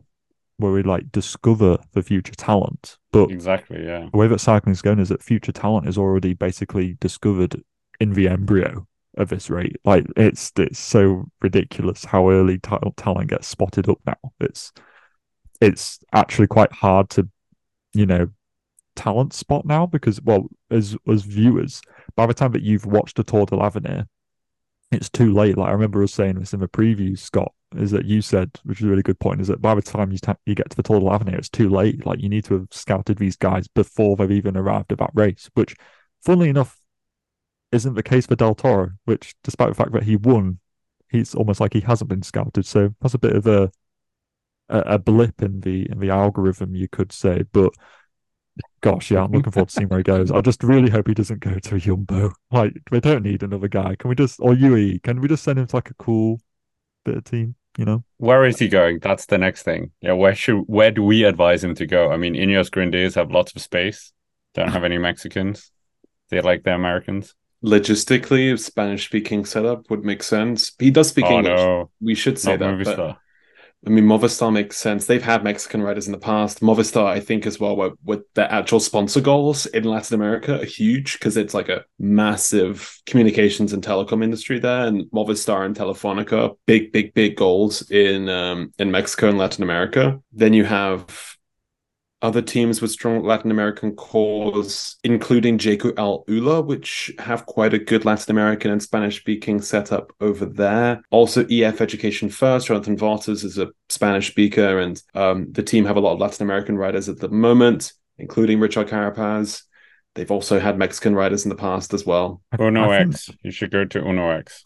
where 0.59 0.73
we 0.73 0.83
like 0.83 1.11
discover 1.11 1.79
the 1.93 2.03
future 2.03 2.35
talent, 2.35 2.99
but 3.13 3.31
exactly, 3.31 3.83
yeah. 3.85 4.09
the 4.13 4.17
way 4.19 4.29
that 4.29 4.41
cycling's 4.41 4.83
going 4.83 4.99
is 4.99 5.09
that 5.09 5.23
future 5.23 5.53
talent 5.53 5.89
is 5.89 5.97
already 5.97 6.35
basically 6.35 6.97
discovered 7.01 7.63
in 7.99 8.13
the 8.13 8.29
embryo 8.29 8.87
at 9.17 9.29
this 9.31 9.49
rate. 9.51 9.77
Like 9.85 10.07
it's 10.17 10.53
it's 10.59 10.79
so 10.79 11.25
ridiculous 11.41 12.05
how 12.05 12.31
early 12.31 12.59
ta- 12.59 12.79
talent 12.97 13.31
gets 13.31 13.47
spotted 13.49 13.89
up 13.89 13.99
now. 14.07 14.17
It's 14.39 14.71
it's 15.61 15.99
actually 16.13 16.47
quite 16.47 16.73
hard 16.73 17.09
to, 17.11 17.29
you 17.93 18.07
know, 18.07 18.29
talent 18.97 19.33
spot 19.33 19.65
now 19.65 19.87
because 19.87 20.21
well, 20.23 20.49
as 20.71 20.97
as 21.09 21.23
viewers, 21.23 21.81
by 22.17 22.27
the 22.27 22.35
time 22.35 22.53
that 22.53 22.63
you've 22.63 22.87
watched 22.87 23.19
a 23.19 23.25
Tour 23.25 23.47
de 23.47 23.57
l'Avenir, 23.57 24.07
it's 24.91 25.09
too 25.09 25.33
late. 25.33 25.57
Like 25.57 25.69
I 25.69 25.73
remember 25.73 26.03
us 26.03 26.13
saying 26.13 26.39
this 26.39 26.53
in 26.53 26.61
the 26.61 26.69
preview, 26.69 27.19
Scott, 27.19 27.53
is 27.77 27.91
that 27.93 28.05
you 28.05 28.23
said, 28.23 28.51
which 28.65 28.81
is 28.81 28.87
a 28.87 28.91
really 28.91 29.03
good 29.03 29.21
point, 29.21 29.41
is 29.41 29.49
that 29.49 29.63
by 29.63 29.75
the 29.75 29.83
time 29.83 30.13
you 30.13 30.19
ta- 30.19 30.37
you 30.47 30.55
get 30.55 30.71
to 30.71 30.77
the 30.77 30.83
Tour 30.83 31.01
de 31.01 31.07
l'Avenir, 31.07 31.39
it's 31.39 31.49
too 31.49 31.69
late. 31.69 32.05
Like 32.07 32.21
you 32.21 32.29
need 32.29 32.45
to 32.47 32.55
have 32.55 32.69
scouted 32.71 33.19
these 33.19 33.37
guys 33.37 33.69
before 33.69 34.17
they've 34.17 34.31
even 34.31 34.57
arrived 34.57 34.93
at 34.93 34.99
that 34.99 35.13
race, 35.15 35.51
which, 35.55 35.75
funnily 36.23 36.49
enough, 36.49 36.81
isn't 37.73 37.95
the 37.95 38.03
case 38.03 38.27
for 38.27 38.37
Del 38.37 38.55
Toro. 38.55 38.91
Which, 39.05 39.35
despite 39.45 39.69
the 39.69 39.75
fact 39.75 39.93
that 39.93 40.03
he 40.03 40.17
won, 40.17 40.59
he's 41.09 41.35
almost 41.35 41.61
like 41.61 41.73
he 41.73 41.81
hasn't 41.81 42.11
been 42.11 42.23
scouted. 42.23 42.67
So 42.67 42.95
that's 43.01 43.15
a 43.15 43.19
bit 43.19 43.37
of 43.37 43.47
a 43.47 43.71
a, 44.71 44.95
a 44.95 44.99
blip 44.99 45.43
in 45.43 45.61
the 45.61 45.91
in 45.91 45.99
the 45.99 46.11
algorithm, 46.11 46.75
you 46.75 46.89
could 46.89 47.13
say. 47.13 47.43
But 47.53 47.73
gosh, 48.81 49.11
yeah, 49.11 49.25
I'm 49.25 49.33
looking 49.33 49.53
forward 49.53 49.69
to 49.69 49.75
seeing 49.75 49.89
where 49.89 49.99
he 49.99 50.05
goes. 50.05 50.31
I 50.31 50.41
just 50.41 50.63
really 50.63 50.91
hope 50.91 51.09
he 51.09 51.15
doesn't 51.15 51.41
go 51.41 51.59
to 51.59 51.75
a 51.75 51.79
Jumbo. 51.79 52.33
Like 52.51 52.75
we 52.91 53.01
don't 53.01 53.25
need 53.25 53.43
another 53.43 53.69
guy. 53.69 53.97
Can 53.97 54.09
we 54.09 54.15
just 54.15 54.41
or 54.41 54.55
UE? 54.55 54.99
Can 55.01 55.21
we 55.21 55.29
just 55.29 55.45
send 55.45 55.59
him 55.59 55.67
to 55.67 55.77
like 55.77 55.91
a 55.91 55.95
cool 55.95 56.41
bit 57.05 57.17
of 57.17 57.25
team? 57.25 57.55
You 57.79 57.85
know? 57.85 58.05
Where 58.17 58.45
is 58.45 58.59
he 58.59 58.69
going? 58.69 58.99
That's 58.99 59.27
the 59.27 59.39
next 59.39 59.63
thing. 59.63 59.93
Yeah, 60.01 60.13
where 60.13 60.35
should 60.35 60.63
where 60.67 60.91
do 60.91 61.03
we 61.03 61.25
advise 61.25 61.63
him 61.63 61.75
to 61.77 61.87
go? 61.87 62.11
I 62.11 62.17
mean, 62.17 62.35
Ineos 62.35 62.71
Grenadiers 62.71 63.15
have 63.15 63.31
lots 63.31 63.55
of 63.55 63.63
space. 63.63 64.13
Don't 64.55 64.71
have 64.71 64.85
any 64.85 64.99
Mexicans. 64.99 65.71
They 66.31 66.41
like 66.41 66.65
the 66.65 66.75
Americans. 66.75 67.35
Logistically, 67.65 68.59
Spanish 68.59 69.07
speaking 69.07 69.45
setup 69.45 69.91
would 69.91 70.05
make 70.05 70.23
sense. 70.23 70.73
He 70.79 70.91
does 70.91 71.09
speak 71.11 71.27
oh 71.27 71.39
English. 71.39 71.59
no, 71.59 71.91
We 72.01 72.15
should 72.15 72.39
say 72.39 72.57
not 72.57 72.79
that. 72.79 73.19
I 73.87 73.89
mean, 73.89 74.05
Movistar 74.05 74.53
makes 74.53 74.77
sense. 74.77 75.07
They've 75.07 75.23
had 75.23 75.43
Mexican 75.43 75.83
riders 75.83 76.07
in 76.07 76.13
the 76.13 76.19
past. 76.19 76.61
Movistar, 76.61 77.07
I 77.07 77.19
think, 77.19 77.47
as 77.47 77.59
well, 77.59 77.77
with, 77.77 77.95
with 78.05 78.21
their 78.35 78.51
actual 78.53 78.79
sponsor 78.79 79.23
goals 79.23 79.65
in 79.67 79.85
Latin 79.85 80.17
America 80.17 80.61
are 80.61 80.67
huge 80.67 81.15
because 81.15 81.39
it's 81.39 81.55
like 81.55 81.71
a 81.71 81.85
massive 81.99 83.01
communications 83.07 83.73
and 83.73 83.83
telecom 83.83 84.23
industry 84.23 84.59
there. 84.59 84.87
And 84.87 85.05
Movistar 85.13 85.65
and 85.65 85.75
Telefonica, 85.75 86.57
big, 86.67 86.93
big, 86.93 87.15
big 87.15 87.37
goals 87.37 87.91
in 87.91 88.29
um, 88.29 88.73
in 88.79 88.91
Mexico 88.91 89.31
and 89.31 89.39
Latin 89.39 89.65
America. 89.65 90.21
Then 90.31 90.53
you 90.53 90.65
have 90.65 91.39
other 92.23 92.43
teams 92.43 92.83
with 92.83 92.91
strong 92.91 93.23
Latin 93.23 93.51
American 93.51 93.95
cores, 93.95 94.97
including 95.05 95.59
Jayco 95.59 95.93
AlUla, 95.93 96.65
which 96.65 97.13
have 97.19 97.47
quite 97.47 97.73
a 97.73 97.79
good 97.79 98.05
Latin 98.05 98.31
American 98.33 98.71
and 98.71 98.83
Spanish 98.83 99.19
speaking 99.21 99.61
setup 99.61 100.13
over 100.21 100.45
there. 100.45 101.03
Also, 101.11 101.47
EF 101.51 101.81
Education 101.81 102.29
First, 102.29 102.67
Jonathan 102.67 102.97
Vaughters 102.97 103.45
is 103.45 103.59
a 103.59 103.69
Spanish 103.89 104.31
speaker, 104.31 104.81
and 104.81 105.03
um, 105.15 105.51
the 105.53 105.63
team 105.63 105.85
have 105.85 105.97
a 105.97 106.01
lot 106.01 106.15
of 106.15 106.21
Latin 106.21 106.45
American 106.45 106.77
riders 106.77 107.09
at 107.09 107.19
the 107.19 107.29
moment, 107.29 107.93
including 108.19 108.61
Richard 108.61 108.89
Carapaz. 108.89 109.63
They've 110.15 110.31
also 110.31 110.59
had 110.59 110.77
Mexican 110.77 111.15
riders 111.15 111.45
in 111.45 111.51
the 111.51 111.55
past 111.55 111.95
as 111.95 112.05
well. 112.05 112.43
Uno 112.59 112.91
X. 112.91 113.31
You 113.43 113.53
should 113.53 113.71
go 113.71 113.85
to 113.85 114.07
Uno 114.07 114.31
X. 114.31 114.65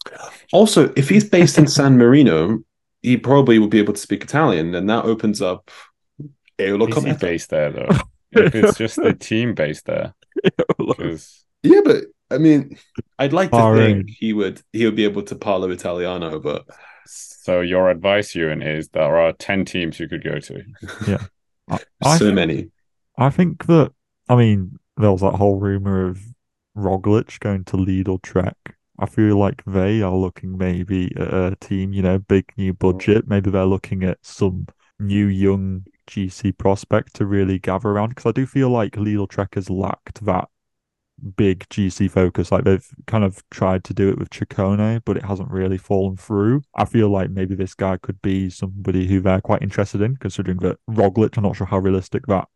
Also, 0.51 0.91
if 0.95 1.07
he's 1.07 1.29
based 1.29 1.57
in 1.57 1.67
San 1.67 1.97
Marino, 1.97 2.59
he 3.03 3.15
probably 3.15 3.59
will 3.59 3.67
be 3.67 3.77
able 3.77 3.93
to 3.93 3.99
speak 3.99 4.23
Italian, 4.23 4.73
and 4.73 4.89
that 4.89 5.05
opens 5.05 5.41
up 5.41 5.69
Eolo 6.59 6.89
Is 6.89 7.03
he 7.03 7.11
Cometa. 7.11 7.19
based 7.19 7.49
there 7.49 7.71
though? 7.71 7.89
if 8.31 8.55
it's 8.55 8.77
just 8.77 8.97
the 8.97 9.13
team 9.19 9.53
based 9.53 9.85
there, 9.85 10.13
because 10.77 11.45
Yeah, 11.63 11.81
but 11.83 12.05
I 12.31 12.37
mean, 12.37 12.77
I'd 13.19 13.33
like 13.33 13.51
to 13.51 13.75
think 13.75 14.09
he 14.09 14.33
would 14.33 14.61
he 14.73 14.85
would 14.85 14.95
be 14.95 15.05
able 15.05 15.23
to 15.23 15.35
parlo 15.35 15.71
Italiano, 15.71 16.39
but 16.39 16.65
so 17.05 17.61
your 17.61 17.89
advice, 17.89 18.33
Ewan, 18.35 18.61
is 18.61 18.89
there 18.89 19.17
are 19.17 19.33
ten 19.33 19.65
teams 19.65 19.99
you 19.99 20.07
could 20.07 20.23
go 20.23 20.39
to. 20.39 20.63
I, 21.69 21.79
I 22.03 22.17
so 22.17 22.25
think- 22.25 22.35
many. 22.35 22.71
I 23.17 23.29
think 23.29 23.65
that 23.67 23.91
I 24.27 24.35
mean 24.35 24.77
there 24.97 25.11
was 25.11 25.21
that 25.21 25.35
whole 25.35 25.59
rumor 25.59 26.07
of 26.07 26.19
Roglic 26.75 27.39
going 27.39 27.63
to 27.65 27.77
Lidl 27.77 28.21
Trek. 28.21 28.57
I 28.97 29.05
feel 29.05 29.37
like 29.37 29.61
they 29.65 30.01
are 30.01 30.15
looking 30.15 30.57
maybe 30.57 31.11
at 31.17 31.33
a 31.33 31.57
team, 31.59 31.91
you 31.91 32.01
know, 32.01 32.17
big 32.17 32.51
new 32.57 32.73
mm. 32.73 32.79
budget. 32.79 33.27
Maybe 33.27 33.51
they're 33.51 33.65
looking 33.65 34.03
at 34.03 34.17
some 34.21 34.67
new 34.99 35.27
young 35.27 35.85
GC 36.07 36.57
prospect 36.57 37.15
to 37.15 37.25
really 37.25 37.59
gather 37.59 37.89
around 37.89 38.09
because 38.09 38.25
I 38.25 38.31
do 38.31 38.45
feel 38.45 38.69
like 38.69 38.93
Lidl 38.93 39.29
Trek 39.29 39.55
has 39.55 39.69
lacked 39.69 40.25
that 40.25 40.49
big 41.37 41.67
GC 41.69 42.09
focus. 42.11 42.51
Like 42.51 42.63
they've 42.63 42.87
kind 43.07 43.23
of 43.23 43.43
tried 43.49 43.83
to 43.85 43.93
do 43.93 44.09
it 44.09 44.17
with 44.17 44.29
Ciccone, 44.29 45.01
but 45.05 45.17
it 45.17 45.25
hasn't 45.25 45.51
really 45.51 45.77
fallen 45.77 46.17
through. 46.17 46.61
I 46.75 46.85
feel 46.85 47.09
like 47.09 47.29
maybe 47.29 47.55
this 47.55 47.73
guy 47.73 47.97
could 47.97 48.21
be 48.21 48.49
somebody 48.49 49.07
who 49.07 49.21
they're 49.21 49.41
quite 49.41 49.61
interested 49.61 50.01
in, 50.01 50.17
considering 50.17 50.57
that 50.59 50.77
Roglic, 50.89 51.37
I'm 51.37 51.43
not 51.43 51.55
sure 51.55 51.67
how 51.67 51.79
realistic 51.79 52.27
that 52.27 52.47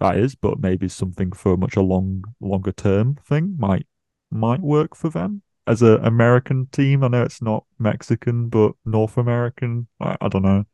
that 0.00 0.16
is, 0.16 0.34
but 0.34 0.60
maybe 0.60 0.88
something 0.88 1.32
for 1.32 1.56
much 1.56 1.76
a 1.76 1.82
long 1.82 2.24
longer 2.40 2.72
term 2.72 3.16
thing 3.24 3.56
might 3.58 3.86
might 4.30 4.60
work 4.60 4.94
for 4.94 5.08
them 5.10 5.42
as 5.66 5.82
an 5.82 6.04
American 6.04 6.66
team. 6.66 7.02
I 7.02 7.08
know 7.08 7.22
it's 7.22 7.42
not 7.42 7.64
Mexican, 7.78 8.48
but 8.48 8.72
North 8.84 9.16
American. 9.16 9.88
I, 10.00 10.16
I 10.20 10.28
don't 10.28 10.42
know. 10.42 10.64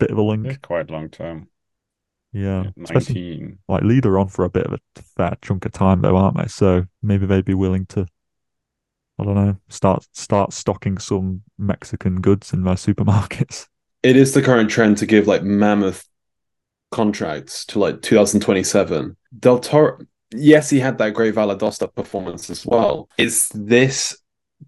Bit 0.00 0.10
of 0.10 0.18
a 0.18 0.22
link, 0.22 0.46
It's 0.46 0.58
quite 0.58 0.90
long 0.90 1.08
term. 1.10 1.48
yeah. 2.32 2.64
Especially 2.82 3.14
Nineteen. 3.14 3.58
like 3.68 3.82
leader 3.82 4.18
on 4.18 4.28
for 4.28 4.44
a 4.44 4.50
bit 4.50 4.66
of 4.66 4.72
a 4.72 5.02
fair 5.16 5.36
chunk 5.42 5.64
of 5.66 5.72
time 5.72 6.00
though, 6.02 6.16
aren't 6.16 6.36
they? 6.38 6.46
So 6.48 6.86
maybe 7.02 7.26
they'd 7.26 7.44
be 7.44 7.54
willing 7.54 7.86
to 7.86 8.06
I 9.18 9.24
don't 9.24 9.34
know, 9.34 9.56
start 9.68 10.06
start 10.12 10.52
stocking 10.52 10.96
some 10.98 11.42
Mexican 11.58 12.20
goods 12.20 12.52
in 12.52 12.64
their 12.64 12.74
supermarkets. 12.74 13.66
It 14.02 14.16
is 14.16 14.32
the 14.32 14.40
current 14.40 14.70
trend 14.70 14.96
to 14.98 15.06
give 15.06 15.26
like 15.26 15.42
mammoth 15.42 16.08
contracts 16.90 17.66
to 17.66 17.78
like 17.78 18.00
2027. 18.00 19.16
Del 19.38 19.58
Toro, 19.58 19.98
yes, 20.34 20.70
he 20.70 20.80
had 20.80 20.96
that 20.98 21.12
great 21.12 21.34
Valle 21.34 21.54
d'Aosta 21.54 21.86
performance 21.94 22.48
as 22.48 22.64
well. 22.64 23.10
Is 23.18 23.50
this 23.54 24.16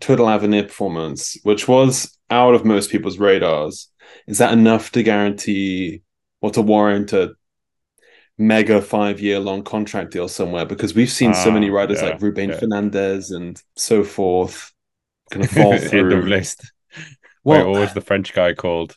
Tour 0.00 0.16
de 0.16 0.22
l'Avenir 0.22 0.64
performance, 0.64 1.38
which 1.44 1.66
was 1.66 2.16
out 2.28 2.54
of 2.54 2.64
most 2.66 2.90
people's 2.90 3.18
radars, 3.18 3.88
is 4.26 4.38
that 4.38 4.52
enough 4.52 4.92
to 4.92 5.02
guarantee 5.02 6.02
or 6.40 6.50
to 6.52 6.62
warrant 6.62 7.12
a 7.12 7.34
mega 8.38 8.80
five 8.82 9.20
year 9.20 9.38
long 9.40 9.62
contract 9.62 10.12
deal 10.12 10.28
somewhere? 10.28 10.66
Because 10.66 10.94
we've 10.94 11.10
seen 11.10 11.34
so 11.34 11.50
many 11.50 11.70
Ah, 11.70 11.70
riders 11.70 12.02
yeah, 12.02 12.02
like 12.02 12.20
Ruben 12.20 12.52
yeah. 12.52 12.54
Fernandez 12.54 13.30
and 13.30 13.60
so 13.76 14.04
forth 14.04 14.72
kind 15.30 15.44
of 15.44 15.50
fall 15.52 15.78
End 15.92 16.12
of 16.12 16.24
through. 16.24 16.26
list. 16.26 16.72
Wait, 17.44 17.64
Well, 17.64 17.70
what 17.70 17.80
was 17.80 17.94
the 17.94 18.00
French 18.00 18.32
guy 18.32 18.54
called? 18.54 18.96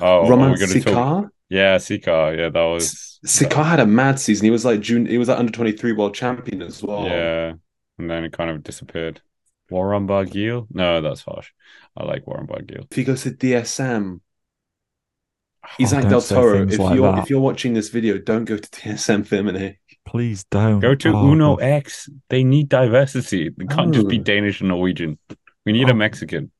Oh, 0.00 0.28
Romain 0.28 0.52
we 0.70 0.76
talk? 0.76 1.06
Sicard? 1.06 1.30
Yeah, 1.48 1.76
Sicard. 1.78 2.36
Yeah, 2.38 2.48
that 2.50 2.62
was. 2.62 3.20
Sicard 3.26 3.64
had 3.64 3.80
a 3.80 3.86
mad 3.86 4.18
season. 4.20 4.44
He 4.44 4.50
was 4.50 4.64
like 4.64 4.80
June. 4.80 5.06
He 5.06 5.18
was 5.18 5.28
like 5.28 5.38
under 5.38 5.52
twenty 5.52 5.72
three 5.72 5.92
world 5.92 6.14
champion 6.14 6.62
as 6.62 6.82
well. 6.82 7.04
Yeah, 7.06 7.54
and 7.98 8.10
then 8.10 8.24
it 8.24 8.32
kind 8.32 8.50
of 8.50 8.62
disappeared. 8.62 9.22
Warren 9.70 10.06
Barguil? 10.06 10.66
No, 10.70 11.00
that's 11.00 11.22
harsh. 11.22 11.50
I 11.96 12.04
like 12.04 12.26
Warren 12.26 12.46
Barguil. 12.46 12.88
If 12.90 12.96
he 12.96 13.04
goes 13.04 13.22
to 13.22 13.30
DSM, 13.32 14.20
he's 15.78 15.92
Oh, 15.92 15.96
like 15.96 16.02
don't 16.04 16.10
Del 16.10 16.20
Toro. 16.22 16.66
If 16.66 16.78
like 16.78 16.94
you're 16.96 17.12
that. 17.12 17.22
if 17.24 17.30
you're 17.30 17.40
watching 17.40 17.74
this 17.74 17.88
video, 17.88 18.18
don't 18.18 18.44
go 18.44 18.56
to 18.56 18.68
DSM 18.70 19.26
Firmenich. 19.26 19.76
Please 20.04 20.44
don't 20.50 20.80
Go 20.80 20.94
to 20.96 21.08
Oh, 21.10 21.30
Uno 21.32 21.56
God. 21.56 21.62
X. 21.64 22.08
They 22.28 22.42
need 22.44 22.68
diversity. 22.68 23.50
They 23.56 23.66
can't 23.66 23.94
just 23.94 24.08
be 24.08 24.18
Oh. 24.18 24.22
Danish 24.22 24.60
and 24.60 24.68
Norwegian. 24.68 25.18
We 25.64 25.72
need 25.72 25.88
a 25.88 25.92
Oh. 25.92 25.96
Mexican. 25.96 26.50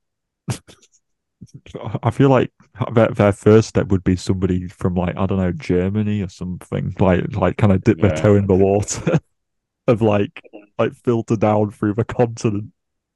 I 2.03 2.11
feel 2.11 2.31
like 2.31 2.53
their, 2.95 3.09
their 3.09 3.33
first 3.33 3.69
step 3.69 3.88
would 3.88 4.05
be 4.05 4.17
somebody 4.17 4.69
from 4.69 4.95
like 4.95 5.17
I 5.17 5.27
don't 5.27 5.38
know 5.38 5.53
Germany 5.53 6.23
or 6.23 6.29
something 6.29 6.95
like 7.01 7.35
like 7.37 7.57
kind 7.57 7.73
of 7.73 7.83
dip 7.83 7.99
their 8.01 8.15
toe 8.15 8.37
in 8.37 8.47
the 8.47 8.55
water 8.55 9.19
of 9.88 10.03
like 10.03 10.41
like 10.79 10.93
filter 10.95 11.37
down 11.37 11.71
through 11.73 11.95
the 11.95 12.05
continent. 12.05 12.73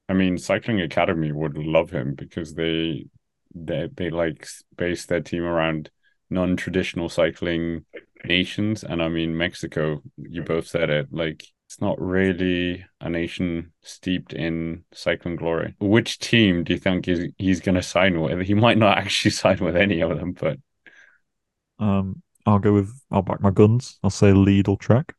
I 0.09 0.15
mean, 0.15 0.39
Cycling 0.39 0.81
Academy 0.81 1.33
would 1.33 1.57
love 1.57 1.91
him 1.91 2.15
because 2.15 2.55
they 2.55 3.07
they 3.57 3.89
they 3.95 4.11
like 4.11 4.47
base 4.77 5.07
their 5.07 5.21
team 5.23 5.45
around 5.45 5.91
non-traditional 6.31 7.09
cycling 7.09 7.85
nations, 8.25 8.85
and 8.85 9.03
I 9.03 9.09
mean 9.09 9.37
Mexico. 9.37 10.03
You 10.17 10.43
both 10.43 10.67
said 10.69 10.91
it. 10.91 11.09
Like 11.13 11.45
it's 11.67 11.81
not 11.81 12.01
really 12.01 12.85
a 13.01 13.11
nation 13.11 13.73
steeped 13.83 14.33
in 14.33 14.85
cycling 14.93 15.37
glory. 15.37 15.75
Which 15.81 16.19
team 16.19 16.65
do 16.65 16.75
you 16.75 16.79
think 16.79 17.07
he's 17.07 17.33
he's 17.39 17.61
going 17.61 17.75
to 17.77 17.83
sign 17.83 18.21
with? 18.21 18.43
He 18.47 18.55
might 18.55 18.79
not 18.79 18.99
actually 19.01 19.33
sign 19.33 19.59
with 19.61 19.77
any 19.77 20.01
of 20.03 20.17
them, 20.19 20.33
but 20.33 20.59
Um, 21.79 22.23
I'll 22.47 22.59
go 22.59 22.73
with 22.75 23.01
I'll 23.11 23.23
back 23.23 23.41
my 23.41 23.51
guns. 23.51 23.99
I'll 24.03 24.11
say 24.11 24.33
Lidl 24.33 24.79
Trek. 24.79 25.15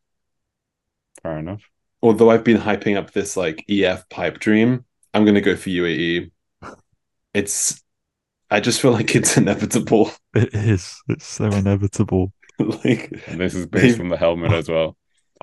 fair 1.21 1.37
enough. 1.39 1.69
Although 2.01 2.29
I've 2.29 2.43
been 2.43 2.57
hyping 2.57 2.95
up 2.97 3.11
this 3.11 3.35
like 3.37 3.65
EF 3.67 4.07
pipe 4.09 4.39
dream, 4.39 4.85
I'm 5.13 5.25
gonna 5.25 5.41
go 5.41 5.55
for 5.55 5.69
UAE. 5.69 6.31
It's 7.33 7.83
I 8.49 8.59
just 8.59 8.81
feel 8.81 8.91
like 8.91 9.15
it's 9.15 9.37
inevitable. 9.37 10.11
It 10.35 10.53
is. 10.53 10.95
It's 11.09 11.25
so 11.25 11.45
inevitable. 11.45 12.31
like 12.59 13.11
And 13.27 13.39
this 13.39 13.55
is 13.55 13.65
based 13.65 13.99
on 13.99 14.09
the 14.09 14.17
helmet 14.17 14.51
as 14.51 14.69
well. 14.69 14.95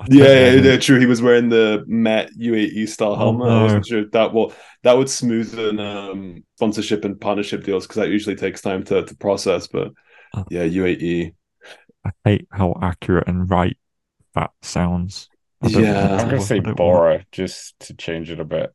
Yeah, 0.09 0.25
yeah, 0.25 0.61
yeah, 0.61 0.77
true. 0.77 0.99
He 0.99 1.05
was 1.05 1.21
wearing 1.21 1.49
the 1.49 1.83
Met 1.87 2.29
UAE 2.37 2.87
style 2.89 3.11
Oh, 3.13 3.15
helmet. 3.15 3.47
I 3.49 3.63
wasn't 3.63 3.87
sure 3.87 3.99
if 4.03 4.11
that 4.11 4.33
will 4.33 4.53
that 4.83 4.97
would 4.97 5.07
smoothen 5.07 5.79
um, 5.79 6.43
sponsorship 6.57 7.05
and 7.05 7.19
partnership 7.19 7.63
deals 7.63 7.85
because 7.85 7.97
that 8.01 8.09
usually 8.09 8.35
takes 8.35 8.61
time 8.61 8.83
to, 8.85 9.03
to 9.03 9.15
process. 9.17 9.67
But 9.67 9.91
Oh. 10.33 10.43
yeah. 10.49 10.63
UAE. 10.65 11.33
I 12.05 12.11
hate 12.23 12.47
how 12.51 12.77
accurate 12.81 13.27
and 13.27 13.49
right 13.49 13.77
that 14.33 14.51
sounds. 14.61 15.29
I 15.61 15.69
don't 15.69 15.83
Yeah. 15.83 16.09
want 16.09 16.21
I'm 16.21 16.29
gonna 16.29 16.41
say 16.41 16.57
I 16.57 16.59
want- 16.59 16.77
Bora 16.77 17.25
just 17.31 17.79
to 17.81 17.93
change 17.95 18.29
it 18.31 18.39
a 18.39 18.45
bit. 18.45 18.73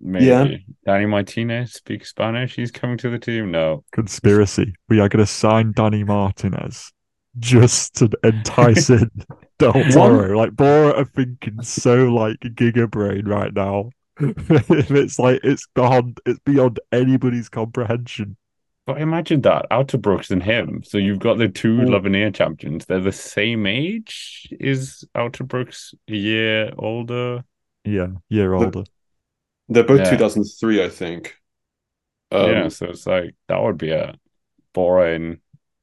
Maybe. 0.00 0.26
Yeah. 0.26 0.46
Danny 0.84 1.06
Martinez 1.06 1.72
speaks 1.72 2.10
Spanish. 2.10 2.54
He's 2.54 2.70
coming 2.70 2.98
to 2.98 3.10
the 3.10 3.18
team. 3.18 3.50
No. 3.50 3.84
Conspiracy. 3.92 4.74
We 4.88 5.00
are 5.00 5.08
going 5.08 5.24
to 5.24 5.30
sign 5.30 5.72
Danny 5.72 6.04
Martinez 6.04 6.92
just 7.38 7.94
to 7.96 8.10
entice 8.24 8.90
in 8.90 9.10
Del 9.58 9.72
Toro. 9.90 10.36
Like 10.36 10.52
Bora 10.52 10.92
are 10.92 11.04
thinking 11.04 11.62
so 11.62 12.06
like 12.06 12.38
Giga 12.40 12.90
Brain 12.90 13.26
right 13.26 13.52
now. 13.52 13.90
it's 14.20 15.18
like 15.18 15.40
it's 15.44 15.66
beyond 15.74 16.20
it's 16.26 16.40
beyond 16.40 16.80
anybody's 16.92 17.48
comprehension. 17.48 18.36
But 18.86 19.00
imagine 19.00 19.42
that 19.42 19.66
Uijtdebroeks 19.70 20.30
and 20.30 20.42
him. 20.42 20.82
So 20.82 20.96
you've 20.96 21.18
got 21.18 21.36
the 21.36 21.48
two. 21.48 21.82
l'Avenir 21.82 22.30
champions. 22.30 22.86
They're 22.86 23.00
the 23.00 23.12
same 23.12 23.66
age. 23.66 24.48
Is 24.58 25.04
Uijtdebroeks 25.14 25.94
a 26.08 26.14
year 26.14 26.72
older? 26.78 27.44
Yeah, 27.84 28.08
year 28.28 28.54
older. 28.54 28.84
They're 29.68 29.84
both 29.84 30.00
Yeah. 30.00 30.10
2003, 30.10 30.84
I 30.84 30.88
think. 30.88 31.36
Um, 32.30 32.50
yeah. 32.50 32.68
So 32.68 32.86
it's 32.86 33.06
like 33.06 33.34
that 33.48 33.62
would 33.62 33.78
be 33.78 33.90
a 33.90 34.14
Bora 34.74 35.14
in 35.14 35.40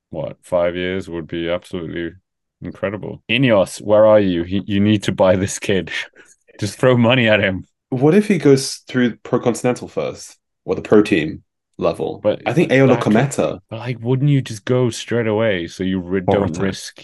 what 0.09 0.37
five 0.43 0.75
years 0.75 1.09
would 1.09 1.27
be 1.27 1.49
absolutely 1.49 2.13
incredible. 2.61 3.23
Ineos, 3.29 3.81
where 3.81 4.05
are 4.05 4.19
you? 4.19 4.43
He, 4.43 4.63
you 4.65 4.79
need 4.79 5.03
to 5.03 5.11
buy 5.11 5.35
this 5.35 5.59
kid. 5.59 5.91
Just 6.59 6.77
throw 6.79 6.95
money 6.97 7.27
at 7.27 7.41
him. 7.41 7.65
What 7.89 8.13
if 8.15 8.27
he 8.27 8.37
goes 8.37 8.77
through 8.87 9.17
Pro 9.17 9.39
Continental 9.39 9.87
first 9.87 10.37
or 10.63 10.75
the 10.75 10.81
Pro 10.81 11.01
Team 11.01 11.43
level? 11.77 12.19
But 12.23 12.41
I 12.45 12.53
think 12.53 12.71
Eolo 12.71 12.97
Cometa. 12.97 13.59
But 13.69 13.79
like, 13.79 13.99
wouldn't 13.99 14.29
you 14.29 14.41
just 14.41 14.63
go 14.65 14.89
straight 14.89 15.27
away 15.27 15.67
so 15.67 15.83
you 15.83 15.99
ri- 15.99 16.21
don't 16.21 16.53
Boratec. 16.53 16.61
risk? 16.61 17.03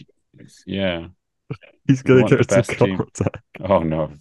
Yeah. 0.65 1.08
He's 1.88 2.02
gonna 2.02 2.22
get 2.22 2.30
go 2.30 2.38
to 2.38 2.46
best 2.46 2.70
team. 2.72 3.02
Oh 3.60 3.80
no. 3.80 4.13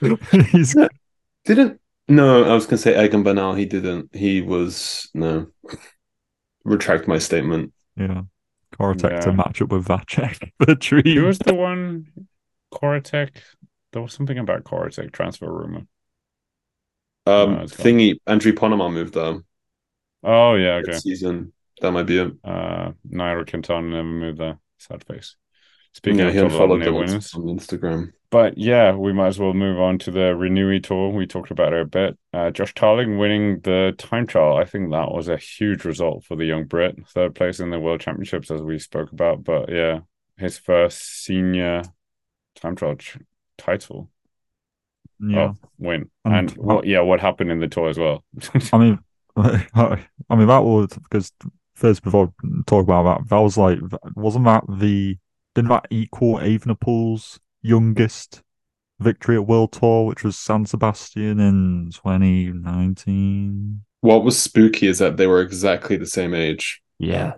He's 0.50 0.76
Didn't 1.44 1.80
no, 2.08 2.44
I 2.44 2.54
was 2.54 2.66
gonna 2.66 2.78
say 2.78 3.02
Egan 3.04 3.22
Bernal. 3.22 3.54
He 3.54 3.64
didn't. 3.64 4.14
He 4.14 4.42
was 4.42 5.08
no. 5.14 5.46
Retract 6.64 7.08
my 7.08 7.18
statement. 7.18 7.72
yeah. 7.96 8.22
Cortec 8.78 9.20
to 9.20 9.32
match 9.32 9.60
up 9.60 9.70
with 9.70 9.86
Vacek. 9.86 10.50
The 10.58 10.74
dream. 10.74 11.16
Who 11.18 11.26
was 11.26 11.38
the 11.38 11.54
one? 11.54 12.06
Koratek. 12.72 13.36
There 13.92 14.00
was 14.00 14.14
something 14.14 14.38
about 14.38 14.64
Koratek 14.64 15.12
transfer 15.12 15.52
rumor. 15.52 15.86
Um, 17.26 17.52
No, 17.54 17.64
thingy. 17.64 18.18
Andrew 18.26 18.52
Ponema 18.52 18.92
moved 18.92 19.14
there 19.14 19.40
Oh 20.24 20.54
yeah, 20.54 20.76
okay. 20.76 20.92
this 20.92 21.02
season. 21.02 21.52
That 21.80 21.92
might 21.92 22.04
be 22.06 22.18
it. 22.18 22.32
Uh, 22.44 22.92
Nairo 23.08 23.48
Quintana 23.48 23.88
never 23.88 24.04
moved 24.04 24.38
there. 24.38 24.58
Sad 24.78 25.04
face. 25.04 25.36
Speaking 25.94 26.24
yeah, 26.24 26.28
of 26.28 26.34
he 26.34 26.38
unfollowed 26.38 26.82
Avenir 26.82 26.84
them 26.84 26.96
on, 26.96 27.06
winners, 27.06 27.34
on 27.34 27.42
Instagram. 27.44 28.12
but 28.30 28.56
yeah, 28.56 28.94
we 28.94 29.12
might 29.12 29.28
as 29.28 29.38
well 29.38 29.52
move 29.52 29.78
on 29.78 29.98
to 29.98 30.10
the 30.10 30.34
Renewi 30.34 30.82
Tour. 30.82 31.10
We 31.10 31.26
talked 31.26 31.50
about 31.50 31.72
it 31.74 31.80
a 31.82 31.84
bit. 31.84 32.18
Uh, 32.32 32.50
Josh 32.50 32.74
Tarling 32.74 33.18
winning 33.18 33.60
the 33.60 33.94
time 33.98 34.26
trial. 34.26 34.56
I 34.56 34.64
think 34.64 34.90
that 34.90 35.12
was 35.12 35.28
a 35.28 35.36
huge 35.36 35.84
result 35.84 36.24
for 36.24 36.36
the 36.36 36.46
young 36.46 36.64
Brit. 36.64 36.96
Third 37.08 37.34
place 37.34 37.60
in 37.60 37.70
the 37.70 37.80
World 37.80 38.00
Championships, 38.00 38.50
as 38.50 38.62
we 38.62 38.78
spoke 38.78 39.12
about. 39.12 39.44
But 39.44 39.70
yeah, 39.70 40.00
his 40.38 40.58
first 40.58 41.24
senior 41.24 41.82
time 42.56 42.76
trial 42.76 42.96
ch- 42.96 43.18
title. 43.58 44.10
Yeah. 45.20 45.52
Oh, 45.52 45.56
win. 45.78 46.10
And 46.24 46.50
And, 46.50 46.50
what? 46.52 46.86
Yeah, 46.86 47.00
what 47.00 47.20
happened 47.20 47.50
in 47.50 47.60
the 47.60 47.68
tour 47.68 47.88
as 47.88 47.98
well? 47.98 48.24
I 48.72 48.78
mean, 48.78 48.98
I 49.36 50.06
mean 50.30 50.48
that 50.48 50.64
was 50.64 50.88
because 50.88 51.32
first 51.74 52.02
before 52.02 52.32
I 52.44 52.46
talk 52.66 52.84
about 52.84 53.04
that, 53.04 53.28
that 53.28 53.38
was 53.38 53.56
like 53.56 53.78
wasn't 54.16 54.44
that 54.46 54.64
the 54.68 55.18
didn't 55.54 55.70
that 55.70 55.86
equal 55.90 56.36
Evenepoel's 56.38 57.40
youngest 57.62 58.42
victory 59.00 59.36
at 59.36 59.46
World 59.46 59.72
Tour, 59.72 60.06
which 60.06 60.24
was 60.24 60.36
San 60.38 60.66
Sebastian 60.66 61.40
in 61.40 61.90
2019? 61.92 63.82
What 64.00 64.24
was 64.24 64.38
spooky 64.38 64.86
is 64.88 64.98
that 64.98 65.16
they 65.16 65.26
were 65.26 65.40
exactly 65.40 65.96
the 65.96 66.06
same 66.06 66.34
age. 66.34 66.82
Yeah, 66.98 67.34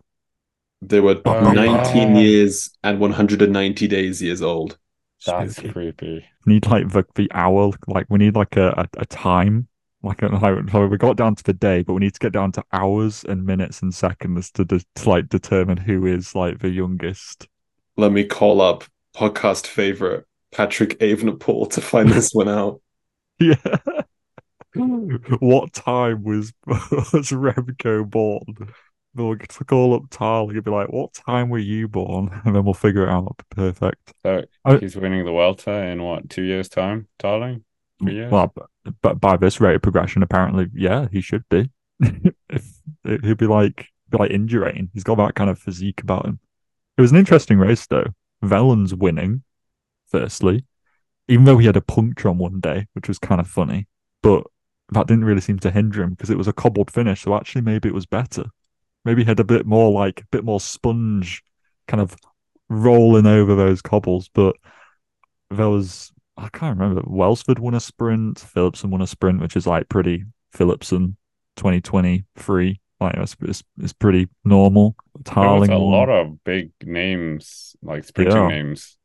They 0.83 1.01
were 1.01 1.21
Oh, 1.25 1.53
19 1.53 2.15
yeah. 2.15 2.21
years 2.21 2.71
and 2.83 3.01
190 3.01 3.89
days 3.89 4.23
years 4.23 4.43
old. 4.43 4.79
That's 5.27 5.57
Spooky. 5.57 5.73
creepy. 5.73 6.25
We 6.45 6.55
need 6.55 6.67
like 6.67 6.91
the 6.91 7.05
the 7.15 7.31
hour, 7.33 7.73
like 7.87 8.07
we 8.11 8.19
need 8.19 8.37
like 8.37 8.57
a 8.57 8.69
a, 8.71 8.89
a 9.01 9.07
time. 9.07 9.69
Like, 10.03 10.21
a, 10.23 10.27
like 10.43 10.71
so 10.71 10.87
we 10.87 10.99
got 10.99 11.17
down 11.17 11.35
to 11.37 11.43
the 11.43 11.55
day, 11.55 11.83
but 11.83 11.95
we 11.95 12.01
need 12.01 12.13
to 12.15 12.21
get 12.21 12.33
down 12.33 12.53
to 12.53 12.65
hours 12.73 13.25
and 13.25 13.47
minutes 13.47 13.81
and 13.83 13.95
seconds 13.95 14.51
to, 14.53 14.65
de- 14.67 14.85
to 14.97 15.09
like 15.09 15.29
determine 15.31 15.79
who 15.79 16.05
is 16.07 16.35
like 16.35 16.59
the 16.59 16.69
youngest. 16.71 17.49
Let 17.97 18.13
me 18.13 18.25
call 18.25 18.61
up 18.61 18.85
podcast 19.17 19.67
favorite 19.67 20.27
Patrick 20.53 20.99
Evenepoel 21.01 21.71
to 21.73 21.81
find 21.81 22.09
this 22.11 22.33
one 22.33 22.49
out. 22.49 22.81
Yeah. 23.41 23.57
what 25.41 25.73
time 25.73 26.23
was 26.23 26.53
was 26.67 27.31
Remco 27.31 28.09
born? 28.09 28.45
We'll 29.15 29.37
call 29.37 29.95
up 29.95 30.03
Tarly 30.11 30.55
and 30.55 30.65
be 30.65 30.71
like, 30.71 30.89
"What 30.93 31.15
time 31.15 31.49
were 31.49 31.59
you 31.59 31.89
born?" 31.89 32.31
And 32.45 32.55
then 32.55 32.65
we'll 32.65 32.75
figure 32.75 33.05
it 33.05 33.09
out. 33.09 33.37
Perfect. 33.51 34.13
So 34.25 34.45
I- 34.65 34.77
he's 34.79 34.97
winning 34.97 35.25
the 35.25 35.33
Welter 35.33 35.73
in 35.85 36.03
what 36.03 36.29
two 36.31 36.43
years' 36.43 36.69
time, 36.69 37.09
darling? 37.19 37.65
for. 38.01 38.29
Well, 38.29 38.53
but, 38.55 38.95
but 39.03 39.21
by 39.21 39.37
this 39.37 39.61
rate 39.61 39.77
of 39.77 39.83
progression, 39.83 40.23
apparently, 40.23 40.69
yeah, 40.75 41.09
he 41.11 41.21
should 41.21 41.49
be. 41.49 41.71
if 42.01 42.81
he'd 43.05 43.37
be 43.39 43.47
like 43.47 43.89
be 44.11 44.19
like 44.19 44.31
indurating. 44.31 44.89
He's 44.95 45.05
got 45.05 45.17
that 45.17 45.35
kind 45.35 45.51
of 45.51 45.59
physique 45.59 46.03
about 46.03 46.27
him. 46.27 46.41
It 46.97 47.03
was 47.03 47.11
an 47.11 47.19
interesting 47.19 47.59
race 47.59 47.87
though. 47.87 48.07
Wellens 48.43 48.93
winning, 48.93 49.43
firstly, 50.07 50.65
even 51.29 51.45
though 51.45 51.59
he 51.59 51.67
had 51.67 51.77
a 51.77 51.83
puncture 51.83 52.29
on 52.29 52.39
one 52.39 52.61
day, 52.61 52.87
which 52.93 53.09
was 53.09 53.19
kind 53.19 53.41
of 53.41 53.49
funny, 53.49 53.89
but 54.23 54.45
that 54.91 55.07
didn't 55.07 55.25
really 55.25 55.41
seem 55.41 55.59
to 55.61 55.71
hinder 55.71 56.03
him 56.03 56.11
because 56.11 56.31
it 56.31 56.39
was 56.39 56.49
a 56.49 56.53
cobbled 56.53 56.91
finish. 56.91 57.23
So 57.23 57.35
actually, 57.35 57.63
maybe 57.63 57.89
it 57.89 57.95
was 57.95 58.07
better. 58.07 58.45
Maybe 59.05 59.23
he 59.23 59.27
had 59.27 59.41
a 59.41 59.45
bit 59.45 59.67
more 59.67 59.91
like 59.91 60.21
a 60.21 60.27
bit 60.31 60.45
more 60.45 60.61
sponge, 60.61 61.43
kind 61.89 62.01
of 62.01 62.17
rolling 62.69 63.27
over 63.27 63.55
those 63.55 63.83
cobbles. 63.83 64.29
But 64.33 64.57
there 65.51 65.69
was 65.69 66.13
I 66.37 66.49
can't 66.49 66.79
remember. 66.79 67.03
Welsford 67.07 67.59
won 67.59 67.75
a 67.75 67.81
sprint. 67.81 68.39
Philipsen 68.39 68.91
won 68.91 69.03
a 69.03 69.07
sprint, 69.07 69.41
which 69.41 69.57
is 69.57 69.67
like 69.67 69.89
pretty 69.89 70.25
Philipsen 70.53 71.17
2023. 71.57 72.81
Like 73.05 73.17
it's, 73.17 73.37
it's, 73.41 73.63
it's 73.79 73.93
pretty 73.93 74.29
normal. 74.45 74.97
Tarling 75.25 75.71
a 75.71 75.79
lot 75.79 76.09
of 76.09 76.43
big 76.45 76.73
names, 76.83 77.77
like 77.83 78.05
sprinting 78.05 78.37
yeah, 78.37 78.49
names, 78.49 78.97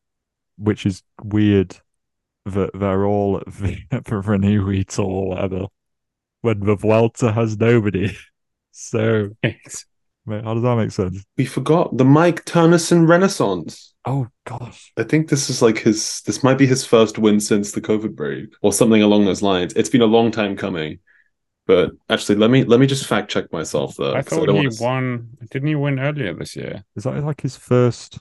which 0.58 0.86
is 0.86 1.04
weird 1.24 1.78
that 2.46 2.72
they're 2.74 3.06
all 3.06 3.38
at 3.38 3.46
the 3.46 3.78
for 4.06 4.34
a 4.34 4.38
new 4.38 4.84
Tour 4.84 5.06
or 5.06 5.30
whatever 5.30 5.66
when 6.42 6.60
the 6.62 6.76
Vuelta 6.76 7.32
has 7.32 7.58
nobody. 7.58 8.16
So, 8.72 9.32
how 9.44 10.54
does 10.54 10.64
that 10.64 10.76
make 10.78 10.92
sense? 10.92 11.26
We 11.38 11.46
forgot 11.46 11.98
the 11.98 12.06
Mike 12.06 12.46
Teunissen 12.46 13.10
Renaissance. 13.10 13.94
Oh 14.06 14.28
gosh. 14.46 14.94
I 14.96 15.04
think 15.04 15.28
this 15.28 15.50
is 15.50 15.62
like 15.62 15.80
his 15.80 16.22
this 16.26 16.44
might 16.44 16.58
be 16.58 16.66
his 16.66 16.86
first 16.86 17.18
win 17.18 17.40
since 17.40 17.74
the 17.74 17.82
COVID 17.82 18.16
break 18.16 18.54
or 18.62 18.72
something 18.72 19.02
along 19.02 19.26
those 19.26 19.42
lines. 19.42 19.74
It's 19.74 19.90
been 19.90 20.02
a 20.02 20.06
long 20.06 20.32
time 20.32 20.56
coming. 20.56 21.00
But 21.70 21.92
actually 22.10 22.40
let 22.40 22.50
me 22.50 22.64
let 22.64 22.80
me 22.80 22.88
just 22.88 23.06
fact 23.06 23.30
check 23.30 23.54
myself 23.54 23.96
though. 23.96 24.16
I 24.16 24.24
thought 24.24 24.50
I 24.50 24.54
he 24.54 24.70
to... 24.70 24.84
won 24.84 25.38
didn't 25.52 25.68
he 25.68 25.76
win 25.76 26.00
earlier 26.00 26.34
this 26.34 26.56
year? 26.56 26.84
Is 26.96 27.04
that 27.04 27.24
like 27.24 27.42
his 27.42 27.56
first 27.56 28.18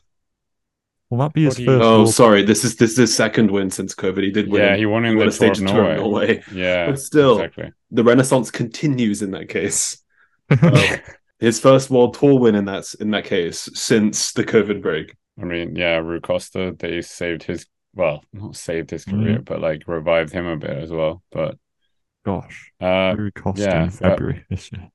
Will 1.09 1.17
that 1.21 1.33
be 1.33 1.45
his 1.45 1.57
first? 1.57 1.83
Oh, 1.83 2.05
sorry. 2.05 2.43
This 2.43 2.63
is 2.63 2.77
this 2.77 2.91
is 2.91 2.99
his 2.99 3.17
second 3.17 3.51
win 3.51 3.71
since 3.71 3.95
COVID. 3.95 4.23
He 4.23 4.31
did 4.31 4.51
win. 4.51 4.61
Yeah, 4.61 4.77
he 4.77 4.85
won 4.85 5.07
in 5.07 5.17
he 5.17 5.25
the 5.25 5.33
stage 5.33 5.63
Norway. 5.63 5.97
Norway. 5.97 6.45
Yeah, 6.53 6.91
but 6.91 7.01
still, 7.01 7.39
exactly. 7.39 7.73
the 7.91 8.05
renaissance 8.05 8.51
continues 8.51 9.23
in 9.23 9.31
that 9.31 9.49
case. 9.49 9.97
uh, 10.51 10.99
his 11.39 11.59
first 11.59 11.89
world 11.89 12.19
tour 12.19 12.39
win 12.39 12.55
in 12.55 12.67
that 12.67 12.85
in 13.01 13.13
that 13.13 13.25
case 13.25 13.71
since 13.73 14.33
the 14.33 14.45
COVID 14.45 14.83
break. 14.83 15.17
I 15.41 15.45
mean, 15.45 15.75
yeah, 15.75 15.97
Rui 15.97 16.21
Costa, 16.21 16.77
they 16.79 17.01
saved 17.01 17.45
his 17.45 17.65
well, 17.95 18.23
not 18.35 18.57
saved 18.57 18.91
his 18.91 19.07
career, 19.07 19.39
mm. 19.39 19.45
but 19.47 19.63
like 19.63 19.89
revived 19.89 20.33
him 20.35 20.45
a 20.45 20.59
bit 20.59 20.77
as 20.77 20.91
well. 20.91 21.23
But 21.33 21.57
gosh, 22.25 22.73
uh, 22.81 23.15
Costa 23.35 23.63
yeah, 23.63 23.85
in 23.85 23.91
February 23.91 24.45
this 24.51 24.71
year. 24.73 24.91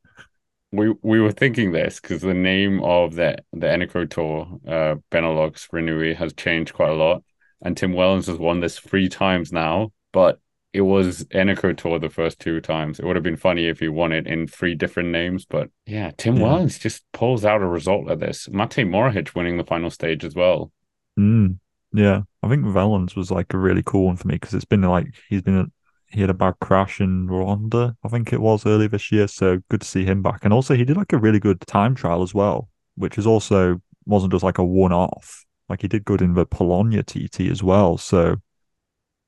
We 0.72 0.94
we 1.02 1.20
were 1.22 1.32
thinking 1.32 1.72
this 1.72 2.00
because 2.00 2.22
the 2.22 2.34
name 2.34 2.84
of 2.84 3.16
the 3.16 3.38
the 3.52 3.68
Eneco 3.68 4.10
Tour, 4.10 4.60
uh, 4.68 4.96
Benelux 5.12 5.70
Renewi, 5.70 6.16
has 6.16 6.34
changed 6.34 6.74
quite 6.74 6.90
a 6.90 6.96
lot, 6.96 7.24
and 7.62 7.78
Tim 7.78 7.94
Wellens 7.94 8.28
has 8.28 8.38
won 8.38 8.60
this 8.60 8.80
three 8.80 9.08
times 9.08 9.52
now. 9.52 9.92
But 10.12 10.40
it 10.74 10.82
was 10.82 11.24
Eneco 11.26 11.78
Tour 11.78 12.00
the 12.00 12.10
first 12.10 12.40
two 12.40 12.60
times. 12.60 13.00
It 13.00 13.06
would 13.06 13.16
have 13.16 13.24
been 13.24 13.38
funny 13.38 13.68
if 13.68 13.80
he 13.80 13.88
won 13.88 14.12
it 14.12 14.26
in 14.26 14.48
three 14.48 14.74
different 14.74 15.10
names, 15.10 15.46
but 15.46 15.70
yeah, 15.86 16.12
Tim 16.18 16.38
yeah. 16.38 16.44
Wellens 16.44 16.80
just 16.80 17.04
pulls 17.14 17.46
out 17.46 17.62
a 17.62 17.68
result 17.68 18.08
like 18.08 18.20
this. 18.20 18.48
Matej 18.48 18.88
Mohoric 18.88 19.36
winning 19.36 19.58
the 19.58 19.64
final 19.64 19.92
stage 19.92 20.26
as 20.26 20.34
well. 20.34 20.72
Mm, 21.18 21.60
yeah, 21.94 22.24
I 22.42 22.50
think 22.50 22.66
Wellens 22.66 23.16
was 23.16 23.30
like 23.30 23.54
a 23.54 23.58
really 23.58 23.84
cool 23.86 24.08
one 24.08 24.18
for 24.18 24.28
me 24.28 24.36
because 24.36 24.56
it's 24.56 24.66
been 24.66 24.82
like 24.82 25.14
he's 25.30 25.44
been 25.44 25.58
a, 25.60 25.66
he 26.14 26.22
had 26.22 26.30
a 26.30 26.36
bad 26.36 26.56
crash 26.62 27.02
in 27.02 27.28
Rwanda, 27.28 27.96
I 28.04 28.08
think 28.08 28.32
it 28.32 28.42
was 28.42 28.66
early 28.66 28.88
this 28.88 29.12
year. 29.12 29.28
So 29.28 29.62
good 29.70 29.82
to 29.82 29.88
see 29.88 30.06
him 30.06 30.22
back, 30.22 30.42
and 30.44 30.54
also 30.54 30.76
he 30.76 30.86
did 30.86 30.98
like 30.98 31.14
a 31.14 31.18
really 31.18 31.40
good 31.40 31.62
time 31.62 31.96
trial 31.96 32.22
as 32.22 32.34
well, 32.34 32.70
which 32.96 33.18
is 33.18 33.26
also 33.28 33.82
wasn't 34.06 34.32
just 34.32 34.44
like 34.44 34.58
a 34.58 34.64
one 34.64 34.94
off. 34.94 35.46
Like 35.70 35.82
he 35.82 35.88
did 35.88 36.06
good 36.06 36.22
in 36.22 36.34
the 36.34 36.46
Polonia 36.46 37.04
TT 37.04 37.42
as 37.50 37.64
well. 37.64 37.98
So 37.98 38.38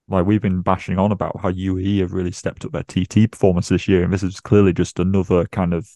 like 0.08 0.26
we've 0.26 0.42
been 0.42 0.62
bashing 0.62 1.00
on 1.00 1.12
about 1.12 1.40
how 1.42 1.52
UAE 1.52 2.00
have 2.00 2.14
really 2.14 2.32
stepped 2.32 2.66
up 2.66 2.72
their 2.72 2.84
TT 2.84 3.32
performance 3.32 3.70
this 3.70 3.88
year, 3.88 4.04
and 4.04 4.14
this 4.14 4.24
is 4.24 4.40
clearly 4.40 4.74
just 4.74 5.00
another 5.00 5.46
kind 5.48 5.74
of 5.74 5.90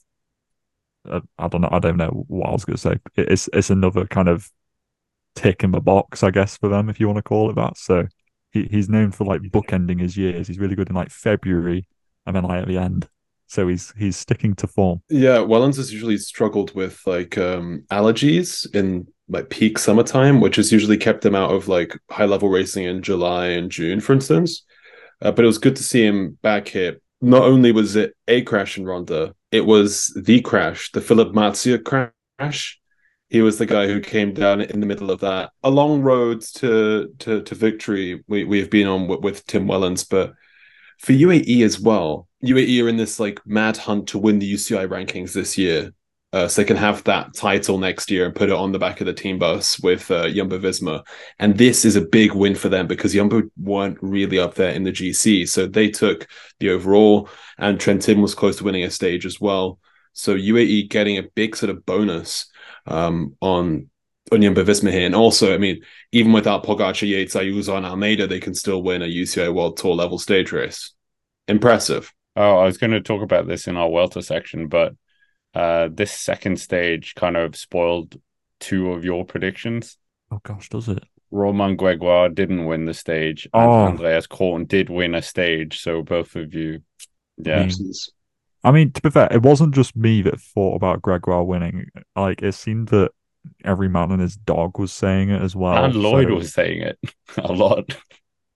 uh, 1.10 1.22
I 1.38 1.48
don't 1.48 1.62
know, 1.62 1.70
I 1.72 1.80
don't 1.80 1.98
know 1.98 2.26
what 2.28 2.50
I 2.50 2.52
was 2.52 2.66
going 2.66 2.78
to 2.78 2.82
say. 2.82 2.98
It's 3.16 3.50
it's 3.54 3.70
another 3.70 4.06
kind 4.06 4.28
of 4.28 4.50
tick 5.36 5.64
in 5.64 5.72
the 5.72 5.80
box, 5.80 6.24
I 6.24 6.32
guess, 6.32 6.58
for 6.58 6.70
them 6.70 6.90
if 6.90 7.00
you 7.00 7.08
want 7.08 7.18
to 7.18 7.24
call 7.24 7.50
it 7.50 7.56
that. 7.56 7.78
So 7.78 8.08
he, 8.52 8.64
he's 8.66 8.90
known 8.90 9.12
for 9.12 9.26
like 9.26 9.42
bookending 9.42 10.00
his 10.00 10.18
years. 10.18 10.48
He's 10.48 10.60
really 10.60 10.76
good 10.76 10.90
in 10.90 10.96
like 10.96 11.12
February 11.12 11.88
and 12.26 12.36
then 12.36 12.44
like 12.44 12.62
at 12.62 12.68
the 12.68 12.78
end. 12.78 13.08
So 13.48 13.68
he's 13.68 13.92
he's 13.98 14.16
sticking 14.16 14.54
to 14.56 14.68
form. 14.68 15.02
Yeah, 15.10 15.38
Wellens 15.38 15.78
has 15.78 15.92
usually 15.92 16.18
struggled 16.18 16.74
with 16.76 17.02
like 17.08 17.38
um 17.38 17.84
allergies 17.92 18.72
in 18.76 19.08
like 19.28 19.50
peak 19.50 19.80
summertime, 19.80 20.40
which 20.40 20.58
has 20.58 20.72
usually 20.72 20.98
kept 20.98 21.26
him 21.26 21.36
out 21.36 21.52
of 21.52 21.68
like 21.68 21.98
high 22.12 22.26
level 22.26 22.50
racing 22.50 22.86
in 22.86 23.02
July 23.02 23.48
and 23.48 23.72
June, 23.72 24.00
for 24.00 24.14
instance. 24.14 24.64
Uh, 25.22 25.32
but 25.32 25.44
it 25.44 25.48
was 25.48 25.58
good 25.58 25.76
to 25.76 25.84
see 25.84 26.06
him 26.06 26.38
back 26.42 26.68
here. 26.68 27.00
Not 27.22 27.44
only 27.44 27.72
was 27.72 27.96
it 27.96 28.16
a 28.28 28.42
crash 28.44 28.78
in 28.78 28.86
Ronda, 28.86 29.36
it 29.52 29.66
was 29.66 30.14
the 30.16 30.42
crash, 30.42 30.92
the 30.92 31.02
Philip 31.02 31.34
Mathieu 31.34 31.80
crash. 31.80 32.79
He 33.30 33.42
was 33.42 33.58
the 33.58 33.66
guy 33.66 33.88
who 33.88 34.00
came 34.00 34.34
down 34.34 34.62
in 34.62 34.80
the 34.80 34.86
middle 34.86 35.12
of 35.12 35.20
that. 35.22 35.52
A 35.64 35.70
long 35.70 36.02
road 36.02 36.42
to 36.56 37.14
to, 37.20 37.42
to 37.42 37.56
victory 37.56 38.24
we, 38.28 38.44
we've 38.44 38.70
been 38.70 38.88
on 38.88 39.08
with, 39.08 39.22
with 39.22 39.46
Tim 39.46 39.68
Wellens, 39.68 40.08
but 40.10 40.34
for 41.00 41.14
UAE 41.14 41.64
as 41.64 41.80
well, 41.80 42.28
UAE 42.44 42.84
are 42.84 42.90
in 42.90 42.98
this 42.98 43.20
like 43.20 43.40
mad 43.46 43.78
hunt 43.78 44.08
to 44.10 44.18
win 44.18 44.40
the 44.40 44.54
UCI 44.54 44.88
rankings 44.88 45.34
this 45.34 45.58
year 45.58 45.94
uh, 46.32 46.48
so 46.48 46.62
they 46.62 46.68
can 46.68 46.78
have 46.78 47.04
that 47.06 47.34
title 47.34 47.80
next 47.80 48.12
year 48.12 48.26
and 48.26 48.36
put 48.36 48.50
it 48.50 48.56
on 48.56 48.72
the 48.72 48.80
back 48.80 49.02
of 49.02 49.08
the 49.08 49.14
team 49.14 49.40
bus 49.40 49.80
with 49.80 50.12
uh, 50.12 50.30
Jumbo 50.30 50.60
Visma. 50.60 51.04
And 51.40 51.58
this 51.58 51.86
is 51.86 51.96
a 51.96 52.02
big 52.02 52.34
win 52.34 52.54
for 52.54 52.70
them 52.70 52.86
because 52.86 53.14
Jumbo 53.14 53.44
weren't 53.58 53.98
really 54.02 54.38
up 54.38 54.54
there 54.54 54.72
in 54.72 54.84
the 54.84 54.92
GC. 54.92 55.50
So 55.50 55.66
they 55.66 55.90
took 55.90 56.28
the 56.60 56.70
overall, 56.70 57.30
and 57.58 57.80
Trentin 57.80 58.22
was 58.22 58.36
close 58.36 58.58
to 58.58 58.64
winning 58.64 58.84
a 58.84 58.92
stage 58.92 59.26
as 59.26 59.42
well. 59.42 59.80
So 60.14 60.36
UAE 60.36 60.90
getting 60.90 61.18
a 61.18 61.24
big 61.24 61.56
sort 61.56 61.70
of 61.70 61.86
bonus 61.86 62.48
um, 62.86 63.36
on 63.42 63.90
on 64.32 64.42
Jumbo 64.42 64.64
Visma 64.64 64.92
here. 64.92 65.06
And 65.06 65.16
also, 65.16 65.54
I 65.54 65.58
mean, 65.58 65.82
even 66.12 66.32
without 66.34 66.64
Pogacar, 66.64 67.08
Yates, 67.08 67.36
Ayuso, 67.36 67.76
and 67.78 67.86
Almeida, 67.86 68.28
they 68.28 68.40
can 68.40 68.54
still 68.54 68.84
win 68.84 69.02
a 69.02 69.06
UCI 69.06 69.54
World 69.54 69.78
Tour 69.78 69.96
level 69.96 70.20
stage 70.20 70.52
race. 70.52 70.94
Impressive. 71.48 72.14
Oh, 72.36 72.58
I 72.58 72.66
was 72.66 72.78
going 72.78 72.92
to 72.92 73.02
talk 73.02 73.22
about 73.22 73.48
this 73.48 73.68
in 73.68 73.76
our 73.76 73.90
Welter 73.90 74.22
section, 74.22 74.68
but 74.68 74.94
uh, 75.54 75.90
this 75.92 76.12
second 76.12 76.60
stage 76.60 77.16
kind 77.16 77.36
of 77.36 77.56
spoiled 77.56 78.20
two 78.60 78.92
of 78.92 79.04
your 79.04 79.26
predictions. 79.26 79.98
Oh 80.32 80.40
gosh, 80.44 80.70
does 80.70 80.90
it? 80.90 81.04
Romain 81.32 81.76
Gregoire 81.76 82.30
didn't 82.30 82.66
win 82.66 82.86
the 82.86 82.94
stage, 82.94 83.48
and 83.54 83.64
oh. 83.64 83.86
Andreas 83.88 84.28
Kron 84.28 84.66
did 84.66 84.90
win 84.90 85.16
a 85.16 85.22
stage. 85.22 85.80
So 85.82 86.02
both 86.02 86.36
of 86.36 86.54
you, 86.54 86.82
yeah. 87.38 87.62
I 87.62 87.66
mean, 87.66 87.92
I 88.64 88.72
mean, 88.72 88.92
to 88.92 89.02
be 89.02 89.10
fair, 89.10 89.30
it 89.32 89.42
wasn't 89.42 89.74
just 89.74 89.96
me 89.96 90.22
that 90.24 90.40
thought 90.40 90.76
about 90.76 91.02
Gregoire 91.02 91.44
winning. 91.44 91.90
Like 92.16 92.42
it 92.42 92.54
seemed 92.54 92.90
that 92.90 93.12
every 93.64 93.88
man 93.88 94.12
and 94.12 94.22
his 94.22 94.36
dog 94.36 94.78
was 94.80 94.92
saying 94.92 95.30
it 95.30 95.42
as 95.42 95.56
well. 95.56 95.86
And 95.86 95.96
Lloyd 95.96 96.28
so... 96.28 96.36
was 96.36 96.54
saying 96.54 96.82
it 96.82 97.00
a 97.38 97.54
lot. 97.54 97.96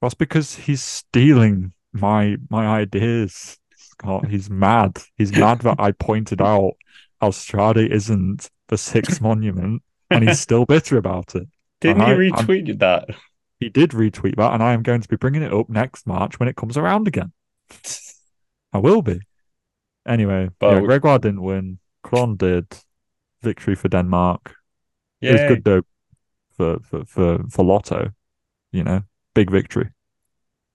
That's 0.02 0.14
because 0.14 0.56
he's 0.56 0.84
stealing 0.84 1.74
my 1.94 2.38
my 2.50 2.68
ideas. 2.68 3.58
Scott, 3.76 4.28
he's 4.28 4.50
mad. 4.50 5.02
He's 5.18 5.32
mad 5.32 5.62
that 5.62 5.80
I 5.80 5.92
pointed 5.92 6.42
out 6.42 6.74
Austrade 7.22 7.90
isn't 7.90 8.50
the 8.68 8.78
sixth 8.78 9.22
monument, 9.30 9.82
and 10.10 10.28
he's 10.28 10.40
still 10.40 10.66
bitter 10.66 10.98
about 10.98 11.36
it. 11.36 11.48
Didn't 11.80 12.02
and 12.02 12.22
he 12.22 12.32
retweet 12.32 12.80
that? 12.80 13.10
He 13.60 13.70
did 13.70 13.92
retweet 13.92 14.36
that, 14.36 14.54
and 14.54 14.62
I 14.62 14.74
am 14.74 14.84
going 14.84 15.02
to 15.02 15.08
be 15.08 15.16
bringing 15.16 15.44
it 15.44 15.54
up 15.54 15.70
next 15.70 16.06
March 16.06 16.40
when 16.40 16.50
it 16.50 16.58
comes 16.58 16.76
around 16.76 17.08
again. 17.08 17.32
I 18.74 18.80
will 18.80 19.02
be. 19.02 19.22
Anyway, 20.08 20.50
but 20.60 20.76
yeah, 20.76 20.82
Gregoire 20.82 21.20
didn't 21.20 21.42
win. 21.42 21.80
Kron 22.04 22.36
did. 22.36 22.68
Victory 23.42 23.76
for 23.76 23.90
Denmark. 23.90 24.56
Yay. 25.22 25.30
It 25.30 25.34
was 25.34 25.42
good 25.42 25.64
though 25.64 25.82
for, 26.56 26.80
for 26.80 27.06
for 27.06 27.44
for 27.50 27.66
Lotto. 27.66 28.12
You 28.72 28.84
know, 28.84 29.02
big 29.34 29.52
victory. 29.52 29.90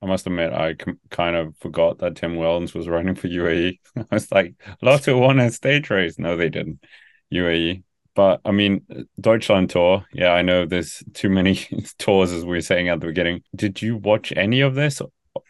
I 0.01 0.07
must 0.07 0.27
admit, 0.27 0.53
I 0.53 0.75
com- 0.75 1.01
kind 1.11 1.35
of 1.35 1.57
forgot 1.59 1.99
that 1.99 2.14
Tim 2.14 2.37
Wellens 2.37 2.73
was 2.73 2.88
running 2.88 3.17
for 3.17 3.27
UAE. 3.27 3.81
I 3.97 4.05
was 4.12 4.31
like, 4.31 4.55
Lotto 4.81 5.19
won 5.19 5.41
a 5.41 5.51
stage 5.51 5.91
race. 5.91 6.19
No, 6.19 6.37
they 6.37 6.49
didn't. 6.49 6.85
UAE. 7.33 7.83
But 8.14 8.41
I 8.45 8.53
mean, 8.53 8.85
Deutschland 9.21 9.71
tour. 9.71 10.05
Yeah, 10.12 10.31
I 10.31 10.43
know 10.43 10.67
there's 10.67 11.03
too 11.14 11.29
many 11.29 11.55
tours, 11.99 12.33
as 12.33 12.45
we 12.45 12.57
were 12.57 12.61
saying 12.61 12.88
at 12.88 13.01
the 13.01 13.07
beginning. 13.07 13.43
Did 13.55 13.83
you 13.83 13.97
watch 13.97 14.33
any 14.37 14.61
of 14.61 14.75
this? 14.75 15.01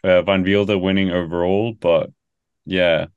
Uh, 0.03 0.21
Van 0.21 0.43
Wilder 0.43 0.77
winning 0.77 1.09
overall, 1.09 1.73
but 1.73 2.11
yeah, 2.65 3.07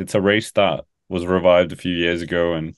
it's 0.00 0.14
a 0.14 0.20
race 0.20 0.50
that 0.52 0.84
was 1.08 1.26
revived 1.26 1.72
a 1.72 1.76
few 1.76 1.94
years 1.94 2.22
ago, 2.22 2.54
and 2.54 2.74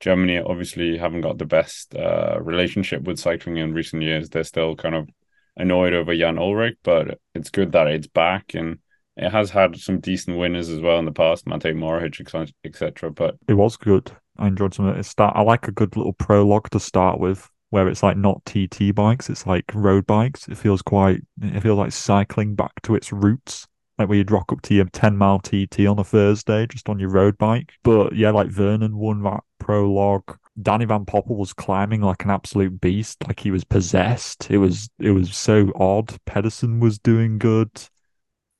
Germany 0.00 0.38
obviously 0.38 0.98
haven't 0.98 1.22
got 1.22 1.38
the 1.38 1.46
best 1.46 1.94
uh, 1.94 2.38
relationship 2.40 3.02
with 3.02 3.18
cycling 3.18 3.56
in 3.56 3.72
recent 3.72 4.02
years. 4.02 4.28
They're 4.28 4.44
still 4.44 4.76
kind 4.76 4.94
of 4.94 5.08
annoyed 5.56 5.94
over 5.94 6.14
Jan 6.14 6.36
Ullrich, 6.36 6.76
but 6.82 7.18
it's 7.34 7.50
good 7.50 7.72
that 7.72 7.86
it's 7.86 8.06
back 8.06 8.54
and 8.54 8.78
it 9.16 9.30
has 9.30 9.50
had 9.50 9.76
some 9.76 10.00
decent 10.00 10.38
winners 10.38 10.68
as 10.68 10.80
well 10.80 10.98
in 10.98 11.04
the 11.04 11.12
past, 11.12 11.44
Matej 11.46 11.74
Mohoric, 11.74 12.52
etc. 12.64 13.10
But 13.10 13.36
it 13.48 13.54
was 13.54 13.76
good. 13.76 14.10
I 14.38 14.46
enjoyed 14.46 14.74
some 14.74 14.86
of 14.86 14.96
it. 14.96 15.04
Start. 15.04 15.36
I 15.36 15.42
like 15.42 15.68
a 15.68 15.72
good 15.72 15.96
little 15.96 16.14
prologue 16.14 16.70
to 16.70 16.80
start 16.80 17.20
with, 17.20 17.48
where 17.70 17.88
it's 17.88 18.02
like 18.02 18.16
not 18.16 18.42
TT 18.46 18.94
bikes, 18.94 19.28
it's 19.28 19.46
like 19.46 19.64
road 19.74 20.06
bikes. 20.06 20.48
It 20.48 20.56
feels 20.56 20.82
quite. 20.82 21.22
It 21.42 21.60
feels 21.60 21.78
like 21.78 21.92
cycling 21.92 22.54
back 22.54 22.72
to 22.82 22.94
its 22.94 23.12
roots 23.12 23.66
like 24.00 24.08
where 24.08 24.18
you'd 24.18 24.30
rock 24.30 24.52
up 24.52 24.62
to 24.62 24.74
your 24.74 24.86
10 24.86 25.16
mile 25.16 25.38
TT 25.38 25.80
on 25.80 25.98
a 25.98 26.04
Thursday 26.04 26.66
just 26.66 26.88
on 26.88 26.98
your 26.98 27.10
road 27.10 27.38
bike. 27.38 27.72
But 27.84 28.14
yeah, 28.16 28.30
like 28.30 28.48
Vernon 28.48 28.96
won 28.96 29.22
that 29.22 29.44
prologue. 29.58 30.36
Danny 30.60 30.84
Van 30.84 31.04
Poppel 31.04 31.36
was 31.36 31.52
climbing 31.52 32.00
like 32.00 32.24
an 32.24 32.30
absolute 32.30 32.80
beast, 32.80 33.18
like 33.26 33.40
he 33.40 33.50
was 33.50 33.64
possessed. 33.64 34.50
It 34.50 34.58
was 34.58 34.90
it 34.98 35.10
was 35.10 35.36
so 35.36 35.72
odd. 35.76 36.16
Pedersen 36.26 36.80
was 36.80 36.98
doing 36.98 37.38
good. 37.38 37.70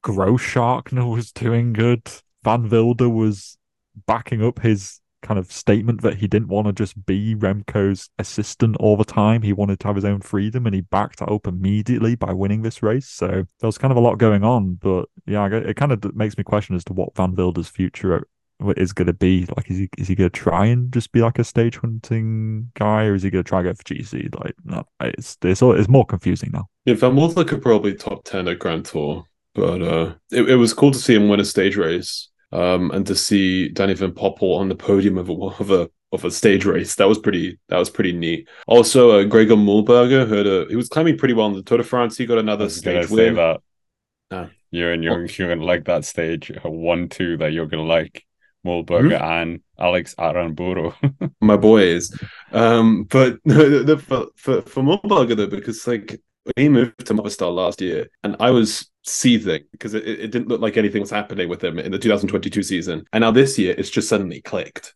Grossschartner 0.05 1.11
was 1.13 1.33
doing 1.33 1.73
good. 1.73 2.09
Van 2.43 2.69
Wilder 2.69 3.09
was 3.09 3.59
backing 4.07 4.43
up 4.43 4.61
his 4.61 5.01
kind 5.23 5.39
of 5.39 5.53
statement 5.53 6.03
that 6.03 6.17
he 6.17 6.27
didn't 6.27 6.49
want 6.49 6.67
to 6.67 6.73
just 6.73 7.07
be 7.07 7.35
Remco's 7.35 8.09
assistant 8.19 8.77
all 8.77 8.97
the 8.97 9.05
time. 9.05 9.43
He 9.43 9.53
wanted 9.53 9.81
to 9.81 9.87
have 9.87 9.97
his 9.97 10.05
own 10.05 10.21
freedom, 10.21 10.67
and 10.67 10.75
he 10.75 10.81
backed 10.81 11.23
up 11.23 11.47
immediately 11.47 12.15
by 12.15 12.33
winning 12.33 12.63
this 12.63 12.83
race. 12.83 13.09
So 13.09 13.27
there 13.27 13.47
was 13.63 13.79
kind 13.79 13.93
of 13.93 13.97
a 13.97 14.01
lot 14.01 14.19
going 14.19 14.45
on, 14.45 14.75
but 14.75 15.07
yeah, 15.27 15.47
it 15.47 15.77
kind 15.77 15.93
of 15.93 16.15
makes 16.15 16.37
me 16.37 16.45
question 16.45 16.77
as 16.77 16.85
to 16.85 16.93
what 16.93 17.15
Van 17.17 17.35
Wilder's 17.35 17.69
future 17.69 18.27
is 18.77 18.93
going 18.93 19.07
to 19.07 19.13
be. 19.13 19.47
Like, 19.57 19.71
is 19.71 19.79
he 19.79 19.89
is 19.99 20.09
he 20.09 20.15
going 20.15 20.31
to 20.31 20.39
try 20.39 20.67
and 20.67 20.93
just 20.93 21.13
be 21.13 21.21
like 21.21 21.39
a 21.39 21.45
stage 21.45 21.77
hunting 21.77 22.71
guy, 22.75 23.05
or 23.05 23.15
is 23.15 23.23
he 23.23 23.31
going 23.31 23.45
to 23.45 23.49
try 23.49 23.63
to 23.63 23.69
go 23.71 23.75
for 23.75 23.83
GC? 23.83 24.35
Like, 24.43 24.55
no, 24.65 24.85
it's 25.01 25.37
it's 25.43 25.63
it's 25.63 25.89
more 25.89 26.07
confusing 26.07 26.51
now. 26.53 26.69
Yeah, 26.85 26.95
Van 26.95 27.17
Wilder 27.17 27.45
could 27.45 27.63
probably 27.63 27.95
top 27.95 28.25
ten 28.25 28.49
at 28.49 28.59
Grand 28.59 28.87
Tour, 28.87 29.25
but 29.55 29.83
uh, 29.83 30.15
it, 30.31 30.51
it 30.51 30.57
was 30.57 30.75
cool 30.75 30.91
to 30.93 30.99
see 30.99 31.15
him 31.15 31.29
win 31.29 31.41
a 31.41 31.45
stage 31.45 31.77
race 31.77 32.29
um, 32.53 32.91
and 32.91 33.07
to 33.07 33.15
see 33.15 33.69
Danny 33.69 33.95
Van 33.95 34.13
Poppel 34.13 34.59
on 34.59 34.69
the 34.69 34.75
podium 34.75 35.19
of 35.19 35.29
a 35.29 35.33
of 35.61 35.71
a 35.71 35.91
of 36.13 36.25
a 36.25 36.31
stage 36.31 36.65
race 36.65 36.97
that 36.97 37.09
was 37.09 37.19
pretty 37.19 37.59
that 37.69 37.79
was 37.79 37.91
pretty 37.91 38.13
neat. 38.13 38.49
Also, 38.67 39.21
uh, 39.21 39.25
Gregor 39.25 39.55
Muhlberger 39.55 40.29
had 40.29 40.47
a 40.47 40.67
he 40.69 40.77
was 40.77 40.89
climbing 40.89 41.19
pretty 41.19 41.35
well 41.35 41.47
in 41.47 41.55
the 41.55 41.63
Tour 41.63 41.79
de 41.79 41.85
France. 41.85 42.17
He 42.17 42.27
got 42.27 42.39
another 42.39 42.69
stage 42.69 43.09
win. 43.09 43.37
That. 43.37 43.61
Ah. 44.31 44.51
You're 44.71 44.93
and 44.93 45.03
you're, 45.03 45.25
you're 45.25 45.49
gonna 45.49 45.65
like 45.65 45.85
that 45.87 46.05
stage 46.05 46.53
one 46.63 47.09
two 47.09 47.37
that 47.39 47.53
you're 47.53 47.67
gonna 47.67 47.83
like 47.83 48.25
Muhlberger 48.65 49.19
mm-hmm. 49.19 49.25
and 49.25 49.61
Alex 49.79 50.15
Aranburu. 50.17 50.95
My 51.41 51.57
boys. 51.57 52.17
Um, 52.53 53.05
but 53.05 53.39
the, 53.45 53.83
the, 53.85 53.99
for 53.99 54.27
for 54.37 54.63
for 54.63 54.83
Muhlberger 54.83 55.37
though, 55.37 55.47
because 55.47 55.87
like 55.87 56.21
he 56.57 56.69
moved 56.69 57.07
to 57.07 57.15
Movistar 57.15 57.53
last 57.55 57.81
year, 57.81 58.09
and 58.23 58.37
I 58.41 58.51
was 58.51 58.90
seething 59.03 59.63
because 59.73 59.95
it, 59.95 60.07
it 60.07 60.31
didn't 60.31 60.49
look 60.49 60.61
like 60.61 60.77
anything 60.77 61.01
was 61.01 61.11
happening 61.11 61.49
with 61.49 61.63
him 61.63 61.79
in 61.79 61.93
the 61.93 61.99
2022 61.99 62.63
season. 62.63 63.05
And 63.13 63.23
now 63.23 63.31
this 63.31 63.59
year, 63.59 63.75
it's 63.77 63.91
just 63.91 64.09
suddenly 64.09 64.41
clicked. 64.41 64.95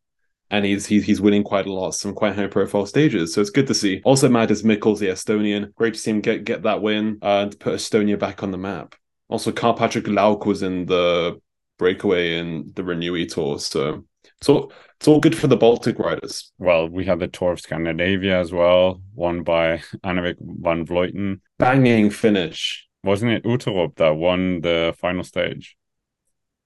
And 0.50 0.64
he's, 0.64 0.86
he's 0.86 1.04
he's 1.04 1.20
winning 1.20 1.42
quite 1.42 1.66
a 1.66 1.72
lot, 1.72 1.92
some 1.92 2.14
quite 2.14 2.36
high 2.36 2.46
profile 2.46 2.86
stages. 2.86 3.32
So 3.32 3.40
it's 3.40 3.50
good 3.50 3.66
to 3.66 3.74
see. 3.74 4.02
Also, 4.04 4.28
Madis 4.28 4.62
Mihkels, 4.62 4.98
the 4.98 5.08
Estonian, 5.08 5.74
great 5.74 5.94
to 5.94 6.00
see 6.00 6.10
him 6.10 6.20
get 6.20 6.44
get 6.44 6.62
that 6.62 6.82
win 6.82 7.18
uh, 7.22 7.40
and 7.42 7.58
put 7.58 7.74
Estonia 7.74 8.18
back 8.18 8.42
on 8.42 8.50
the 8.50 8.58
map. 8.58 8.94
Also, 9.28 9.50
Karl 9.50 9.74
Patrick 9.74 10.06
Lauk 10.06 10.44
was 10.44 10.62
in 10.62 10.84
the 10.86 11.40
breakaway 11.78 12.38
in 12.38 12.70
the 12.74 12.82
Renewi 12.82 13.28
Tour. 13.28 13.58
So 13.58 14.04
it's 14.38 14.48
all 14.48 14.72
it's 14.96 15.08
all 15.08 15.20
good 15.20 15.36
for 15.36 15.46
the 15.48 15.56
Baltic 15.56 15.98
riders. 15.98 16.52
Well, 16.58 16.88
we 16.88 17.04
had 17.04 17.18
the 17.18 17.28
Tour 17.28 17.52
of 17.52 17.60
Scandinavia 17.60 18.38
as 18.38 18.52
well, 18.52 19.02
won 19.14 19.42
by 19.42 19.82
Annemiek 20.04 20.36
van 20.40 20.86
Vleuten. 20.86 21.40
Banging 21.58 22.10
finish. 22.10 22.83
Wasn't 23.04 23.30
it 23.30 23.44
Uttrup 23.44 23.96
that 23.96 24.16
won 24.16 24.62
the 24.62 24.94
final 24.98 25.22
stage? 25.22 25.76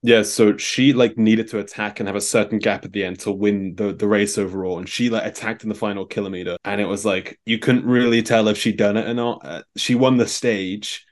Yeah, 0.02 0.22
so 0.22 0.56
she 0.56 0.92
like 0.92 1.18
needed 1.18 1.48
to 1.48 1.58
attack 1.58 1.98
and 1.98 2.08
have 2.08 2.14
a 2.14 2.20
certain 2.20 2.60
gap 2.60 2.84
at 2.84 2.92
the 2.92 3.04
end 3.04 3.18
to 3.20 3.32
win 3.32 3.74
the, 3.74 3.92
the 3.92 4.06
race 4.06 4.38
overall, 4.38 4.78
and 4.78 4.88
she 4.88 5.10
like 5.10 5.24
attacked 5.24 5.64
in 5.64 5.68
the 5.68 5.74
final 5.74 6.06
kilometer, 6.06 6.56
and 6.64 6.80
it 6.80 6.86
was 6.86 7.04
like 7.04 7.40
you 7.44 7.58
couldn't 7.58 7.84
really 7.84 8.22
tell 8.22 8.46
if 8.46 8.56
she'd 8.56 8.76
done 8.76 8.96
it 8.96 9.08
or 9.08 9.14
not. 9.14 9.44
Uh, 9.44 9.62
she 9.76 9.96
won 9.96 10.16
the 10.16 10.28
stage, 10.28 11.04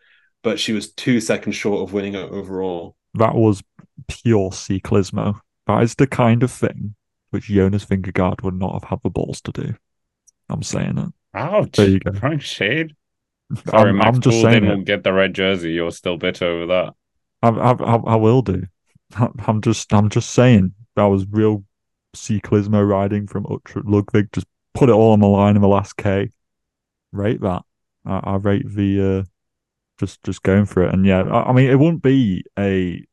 but 0.45 0.61
she 0.61 0.73
was 0.73 0.93
two 0.93 1.21
seconds 1.21 1.57
short 1.57 1.83
of 1.83 1.93
winning 1.93 2.15
it 2.15 2.31
overall. 2.31 2.95
That 3.15 3.35
was 3.35 3.61
pure 4.07 4.51
ciclismo. 4.51 5.41
That 5.67 5.83
is 5.83 5.97
the 5.97 6.07
kind 6.07 6.45
of 6.45 6.53
thing 6.53 6.95
which 7.31 7.47
Jonas 7.47 7.85
Vingegaard 7.85 8.45
would 8.45 8.55
not 8.55 8.75
have 8.75 8.85
had 8.85 9.01
the 9.03 9.11
balls 9.11 9.41
to 9.43 9.53
do. 9.53 9.75
I'm 10.49 10.63
saying 10.63 10.97
it. 10.99 11.13
Ouch! 11.35 11.73
There 11.73 11.89
you 11.89 11.99
go. 11.99 12.13
Throwing 12.13 12.39
shade. 12.39 12.95
Sorry, 13.71 13.91
I'm, 13.91 13.99
Max 13.99 14.17
I'm 14.17 14.21
just 14.21 14.35
Poole 14.35 14.43
saying 14.43 14.63
didn't 14.63 14.81
it. 14.81 14.87
get 14.87 15.05
the 15.05 15.13
red 15.13 15.35
jersey. 15.35 15.73
You're 15.73 15.93
still 15.93 16.17
bitter 16.17 16.47
over 16.47 16.67
that. 16.67 16.95
I, 17.43 17.49
I, 17.49 17.73
I, 17.73 17.97
I 17.97 18.17
will 18.17 18.43
do. 18.43 18.65
I'm 19.47 19.61
just, 19.61 19.93
I'm 19.93 20.09
just 20.09 20.31
saying 20.31 20.75
that 20.97 21.05
was 21.05 21.27
real 21.31 21.65
ciclismo 22.15 22.87
riding 22.89 23.27
from 23.27 23.45
Uttrup 23.45 23.85
Ludwig. 23.87 24.29
Just 24.33 24.47
put 24.75 24.89
it 24.89 24.93
all 24.93 25.13
on 25.13 25.21
the 25.21 25.29
line 25.29 25.57
in 25.57 25.63
the 25.63 25.69
last 25.69 25.97
K. 25.97 26.31
Rate 27.13 27.41
that. 27.43 27.63
I, 28.05 28.21
I 28.25 28.37
rate 28.37 28.69
the, 28.69 29.21
uh, 29.21 29.25
just, 29.99 30.23
just 30.25 30.43
going 30.43 30.67
for 30.67 30.83
it. 30.85 30.93
And 30.93 31.07
yeah, 31.07 31.23
I, 31.23 31.51
I 31.51 31.53
mean, 31.53 31.71
it 31.71 31.79
wouldn't 31.79 32.03
be 32.03 32.45
a 32.59 33.05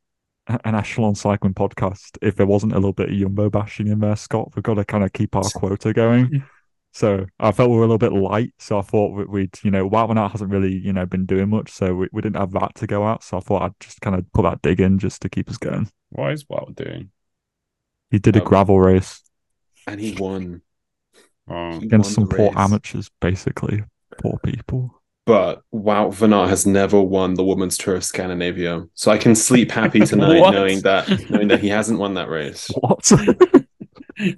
an 0.47 0.75
echelon 0.75 1.15
cycling 1.15 1.53
podcast 1.53 2.17
if 2.21 2.35
there 2.35 2.45
wasn't 2.45 2.73
a 2.73 2.75
little 2.75 2.91
bit 2.91 3.09
of 3.09 3.15
Jumbo 3.15 3.49
bashing 3.49 3.87
in 3.87 3.99
there, 3.99 4.15
Scott. 4.15 4.51
We've 4.55 4.63
got 4.63 4.73
to 4.73 4.83
kind 4.83 5.03
of 5.03 5.13
keep 5.13 5.35
our 5.35 5.43
quota 5.43 5.93
going. 5.93 6.43
So 6.95 7.25
I 7.39 7.51
felt 7.51 7.71
we 7.71 7.75
were 7.77 7.83
a 7.83 7.87
little 7.87 7.97
bit 7.97 8.13
light. 8.13 8.53
So 8.59 8.77
I 8.77 8.83
thought 8.83 9.27
we'd, 9.27 9.57
you 9.63 9.71
know, 9.71 9.89
Wout 9.89 10.07
van 10.09 10.17
Aert 10.19 10.31
hasn't 10.31 10.51
really, 10.51 10.77
you 10.77 10.93
know, 10.93 11.05
been 11.07 11.25
doing 11.25 11.49
much. 11.49 11.71
So 11.71 11.95
we, 11.95 12.07
we 12.11 12.21
didn't 12.21 12.37
have 12.37 12.51
that 12.51 12.75
to 12.75 12.87
go 12.87 13.03
out. 13.03 13.23
So 13.23 13.37
I 13.37 13.39
thought 13.39 13.63
I'd 13.63 13.79
just 13.79 13.99
kind 14.01 14.15
of 14.15 14.31
put 14.31 14.43
that 14.43 14.61
dig 14.61 14.79
in 14.79 14.99
just 14.99 15.21
to 15.23 15.29
keep 15.29 15.49
us 15.49 15.57
going. 15.57 15.89
What 16.11 16.31
is 16.33 16.43
Wout 16.45 16.75
doing? 16.75 17.09
He 18.11 18.19
did 18.19 18.35
a 18.35 18.41
Oh. 18.43 18.45
gravel 18.45 18.79
race 18.79 19.23
And 19.87 19.99
he 19.99 20.13
won. 20.13 20.61
Oh, 21.49 21.79
He 21.79 21.85
against 21.87 22.15
won 22.15 22.27
some 22.29 22.37
poor 22.37 22.51
amateurs, 22.55 23.09
basically. 23.19 23.83
Poor 24.21 24.37
people. 24.43 25.01
But 25.25 25.63
Wout 25.73 26.13
van 26.13 26.31
Aert 26.33 26.49
has 26.49 26.67
never 26.67 27.01
won 27.01 27.33
the 27.33 27.43
Women's 27.43 27.77
Tour 27.77 27.95
of 27.95 28.03
Scandinavia, 28.03 28.85
so 28.93 29.09
I 29.11 29.17
can 29.17 29.33
sleep 29.35 29.71
happy 29.71 30.01
tonight 30.01 30.39
knowing 30.51 30.81
that 30.81 31.09
knowing 31.31 31.47
that 31.47 31.59
he 31.61 31.69
hasn't 31.69 31.97
won 31.97 32.13
that 32.15 32.29
race. 32.29 32.69
What? 32.75 33.09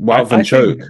Wout 0.00 0.28
van 0.28 0.44
Choke. 0.44 0.80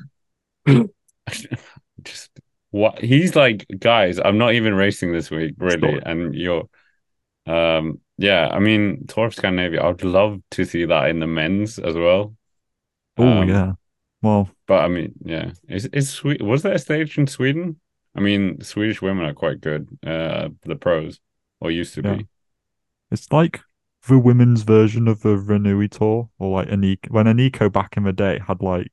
think- 0.67 0.91
just 2.03 2.31
what 2.71 2.99
he's 3.01 3.35
like, 3.37 3.67
guys. 3.79 4.19
I'm 4.25 4.39
not 4.39 4.55
even 4.55 4.75
racing 4.75 5.13
this 5.13 5.31
week, 5.31 5.55
really, 5.59 5.97
Stop. 5.97 6.07
and 6.07 6.35
you're, 6.35 6.69
um, 7.47 8.01
yeah. 8.19 8.49
I 8.49 8.59
mean, 8.59 9.07
Tour 9.07 9.27
of 9.27 9.35
Scandinavia. 9.35 9.83
I'd 9.83 10.05
love 10.05 10.41
to 10.53 10.65
see 10.65 10.85
that 10.85 11.11
in 11.11 11.21
the 11.21 11.27
men's 11.27 11.79
as 11.79 11.95
well. 11.95 12.35
oh 13.19 13.27
Um, 13.43 13.49
yeah. 13.49 13.73
Well, 14.23 14.51
But 14.67 14.85
I 14.85 14.89
mean, 14.89 15.13
yeah, 15.25 15.53
is 15.69 15.87
is 15.87 16.11
Sweden? 16.11 16.47
Was 16.47 16.63
there 16.63 16.75
a 16.75 16.79
stage 16.79 17.17
in 17.19 17.27
Sweden? 17.27 17.81
I 18.15 18.21
mean, 18.21 18.61
Swedish 18.61 19.01
women 19.01 19.25
are 19.25 19.35
quite 19.35 19.61
good. 19.61 19.89
Uh, 20.07 20.51
the 20.63 20.77
pros, 20.77 21.21
or 21.61 21.71
used 21.71 21.95
to 21.95 22.03
Yeah. 22.03 22.15
be. 22.17 22.27
it's 23.11 23.33
like 23.33 23.61
the 24.09 24.19
women's 24.19 24.63
version 24.63 25.09
of 25.09 25.21
the 25.23 25.37
Renewi 25.37 25.91
tour, 25.91 26.31
or 26.39 26.51
like 26.59 26.69
Eneco. 26.69 27.11
When 27.11 27.27
Eneco 27.27 27.71
back 27.73 27.97
in 27.97 28.05
the 28.05 28.13
day 28.13 28.39
had 28.47 28.63
like 28.63 28.93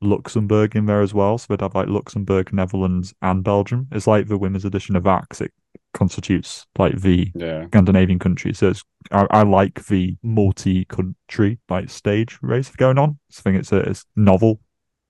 Luxembourg 0.00 0.76
in 0.76 0.86
there 0.86 1.00
as 1.00 1.14
well, 1.14 1.38
so 1.38 1.46
they'd 1.50 1.62
have 1.62 1.74
like 1.74 1.88
Luxembourg, 1.88 2.52
Netherlands, 2.52 3.14
and 3.22 3.42
Belgium. 3.44 3.88
It's 3.92 4.06
like 4.06 4.28
the 4.28 4.38
women's 4.38 4.64
edition 4.64 4.96
of 4.96 5.04
that 5.04 5.28
'cause 5.28 5.40
it 5.42 5.52
constitutes 5.94 6.66
like 6.78 7.00
the 7.00 7.32
Yeah, 7.34 7.66
Scandinavian 7.68 8.18
countries. 8.18 8.58
So 8.58 8.70
it's, 8.70 8.84
I, 9.10 9.26
I 9.30 9.42
like 9.42 9.86
the 9.86 10.16
multi-country 10.22 11.58
like 11.68 11.88
stage 11.90 12.38
race 12.42 12.70
going 12.70 12.98
on. 12.98 13.18
I 13.38 13.40
think 13.42 13.56
it's 13.58 13.72
a, 13.72 13.78
it's 13.78 14.04
novel, 14.16 14.60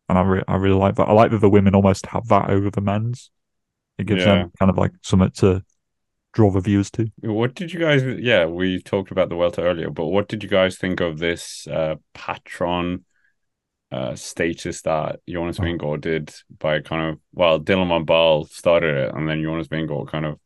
and 0.08 0.18
I 0.18 0.22
re- 0.22 0.44
I 0.48 0.56
really 0.56 0.78
like 0.78 0.96
that. 0.96 1.08
I 1.08 1.12
like 1.12 1.30
that 1.32 1.40
the 1.40 1.50
women 1.50 1.74
almost 1.74 2.06
have 2.06 2.28
that 2.28 2.50
over 2.50 2.70
the 2.70 2.80
men's. 2.80 3.30
It 3.98 4.06
gives 4.06 4.24
Yeah. 4.24 4.34
them 4.42 4.52
kind 4.58 4.70
of 4.70 4.78
like 4.78 4.92
something 5.02 5.30
to 5.32 5.64
draw 6.36 6.50
the 6.50 6.60
viewers 6.60 6.90
to. 6.90 7.10
What 7.22 7.54
did 7.54 7.72
you 7.72 7.80
guys? 7.80 8.04
Yeah, 8.04 8.44
we 8.44 8.82
talked 8.82 9.10
about 9.10 9.30
the 9.30 9.34
Vuelta 9.34 9.62
earlier, 9.62 9.88
but 9.88 10.08
what 10.08 10.28
did 10.28 10.42
you 10.42 10.50
guys 10.50 10.76
think 10.76 11.00
of 11.00 11.18
this 11.18 11.66
uh, 11.66 11.94
patron 12.12 13.06
uh, 13.90 14.14
status 14.14 14.82
that 14.82 15.20
Jonas 15.26 15.58
Oh. 15.58 15.96
Did 15.96 16.34
by 16.58 16.80
kind 16.80 17.10
of 17.10 17.20
well, 17.32 17.58
Dylan 17.58 17.88
Van 17.88 18.04
Baarle 18.04 18.46
started 18.50 18.96
it, 18.96 19.14
and 19.14 19.26
then 19.26 19.42
Jonas 19.42 19.68
Vingegaard 19.68 20.08
kind 20.08 20.26
of 20.26 20.38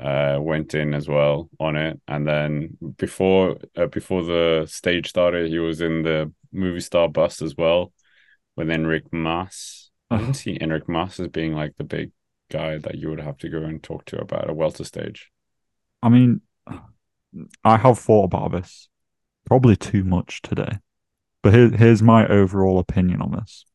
uh, 0.00 0.40
went 0.40 0.72
in 0.72 0.94
as 0.94 1.06
well 1.06 1.50
on 1.60 1.76
it, 1.76 2.00
and 2.08 2.26
then 2.26 2.78
before 2.96 3.58
uh, 3.76 3.86
before 3.88 4.24
the 4.24 4.64
stage 4.66 5.10
started, 5.10 5.50
he 5.50 5.58
was 5.58 5.82
in 5.82 6.02
the 6.02 6.32
Movistar 6.54 7.12
bus 7.12 7.42
as 7.42 7.54
well 7.54 7.92
with 8.56 8.68
Enric 8.68 9.12
Mas. 9.12 9.90
I 10.10 10.16
didn't 10.18 10.34
see 10.34 10.58
Enric 10.58 10.88
Mas 10.88 11.20
as 11.20 11.28
being 11.28 11.52
like 11.52 11.76
the 11.76 11.84
big 11.84 12.10
guy 12.54 12.78
that 12.78 12.96
you 12.96 13.10
would 13.10 13.20
have 13.20 13.38
to 13.38 13.48
go 13.48 13.58
and 13.58 13.82
talk 13.82 14.04
to 14.06 14.20
about 14.20 14.48
a 14.48 14.54
Vuelta 14.54 14.84
stage. 14.84 15.30
I 16.02 16.08
mean, 16.08 16.40
I 17.64 17.76
have 17.76 17.98
thought 17.98 18.24
about 18.24 18.52
this 18.52 18.88
probably 19.44 19.76
too 19.76 20.04
much 20.04 20.40
today, 20.42 20.78
but 21.42 21.52
here, 21.52 21.70
here's 21.70 22.02
my 22.02 22.26
overall 22.28 22.78
opinion 22.78 23.20
on 23.20 23.32
this. 23.32 23.66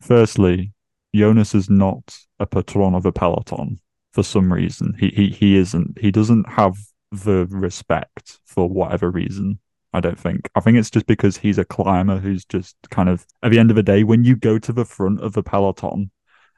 Firstly, 0.00 0.72
Jonas 1.14 1.54
is 1.54 1.68
not 1.68 2.16
a 2.38 2.46
patron 2.46 2.94
of 2.94 3.06
a 3.06 3.12
peloton 3.12 3.80
for 4.12 4.22
some 4.22 4.52
reason. 4.52 4.94
He 4.98 5.08
he 5.08 5.28
he 5.28 5.56
isn't. 5.56 5.98
He 6.00 6.10
doesn't 6.10 6.48
have 6.48 6.76
the 7.12 7.46
respect 7.50 8.38
for 8.44 8.68
whatever 8.68 9.10
reason. 9.10 9.58
I 9.92 10.00
don't 10.00 10.18
think. 10.18 10.50
I 10.54 10.60
think 10.60 10.76
it's 10.78 10.90
just 10.90 11.06
because 11.06 11.36
he's 11.36 11.58
a 11.58 11.64
climber 11.64 12.18
who's 12.18 12.44
just 12.44 12.76
kind 12.90 13.08
of 13.08 13.26
at 13.42 13.52
the 13.52 13.58
end 13.58 13.70
of 13.70 13.76
the 13.76 13.82
day, 13.82 14.02
when 14.02 14.24
you 14.24 14.34
go 14.34 14.58
to 14.58 14.72
the 14.72 14.84
front 14.84 15.20
of 15.20 15.34
the 15.34 15.42
peloton 15.42 16.10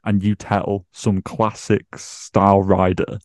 and 0.07 0.23
you 0.23 0.35
tell 0.35 0.87
some 0.93 1.21
classic 1.21 1.85
style 1.97 2.63
rider 2.63 3.19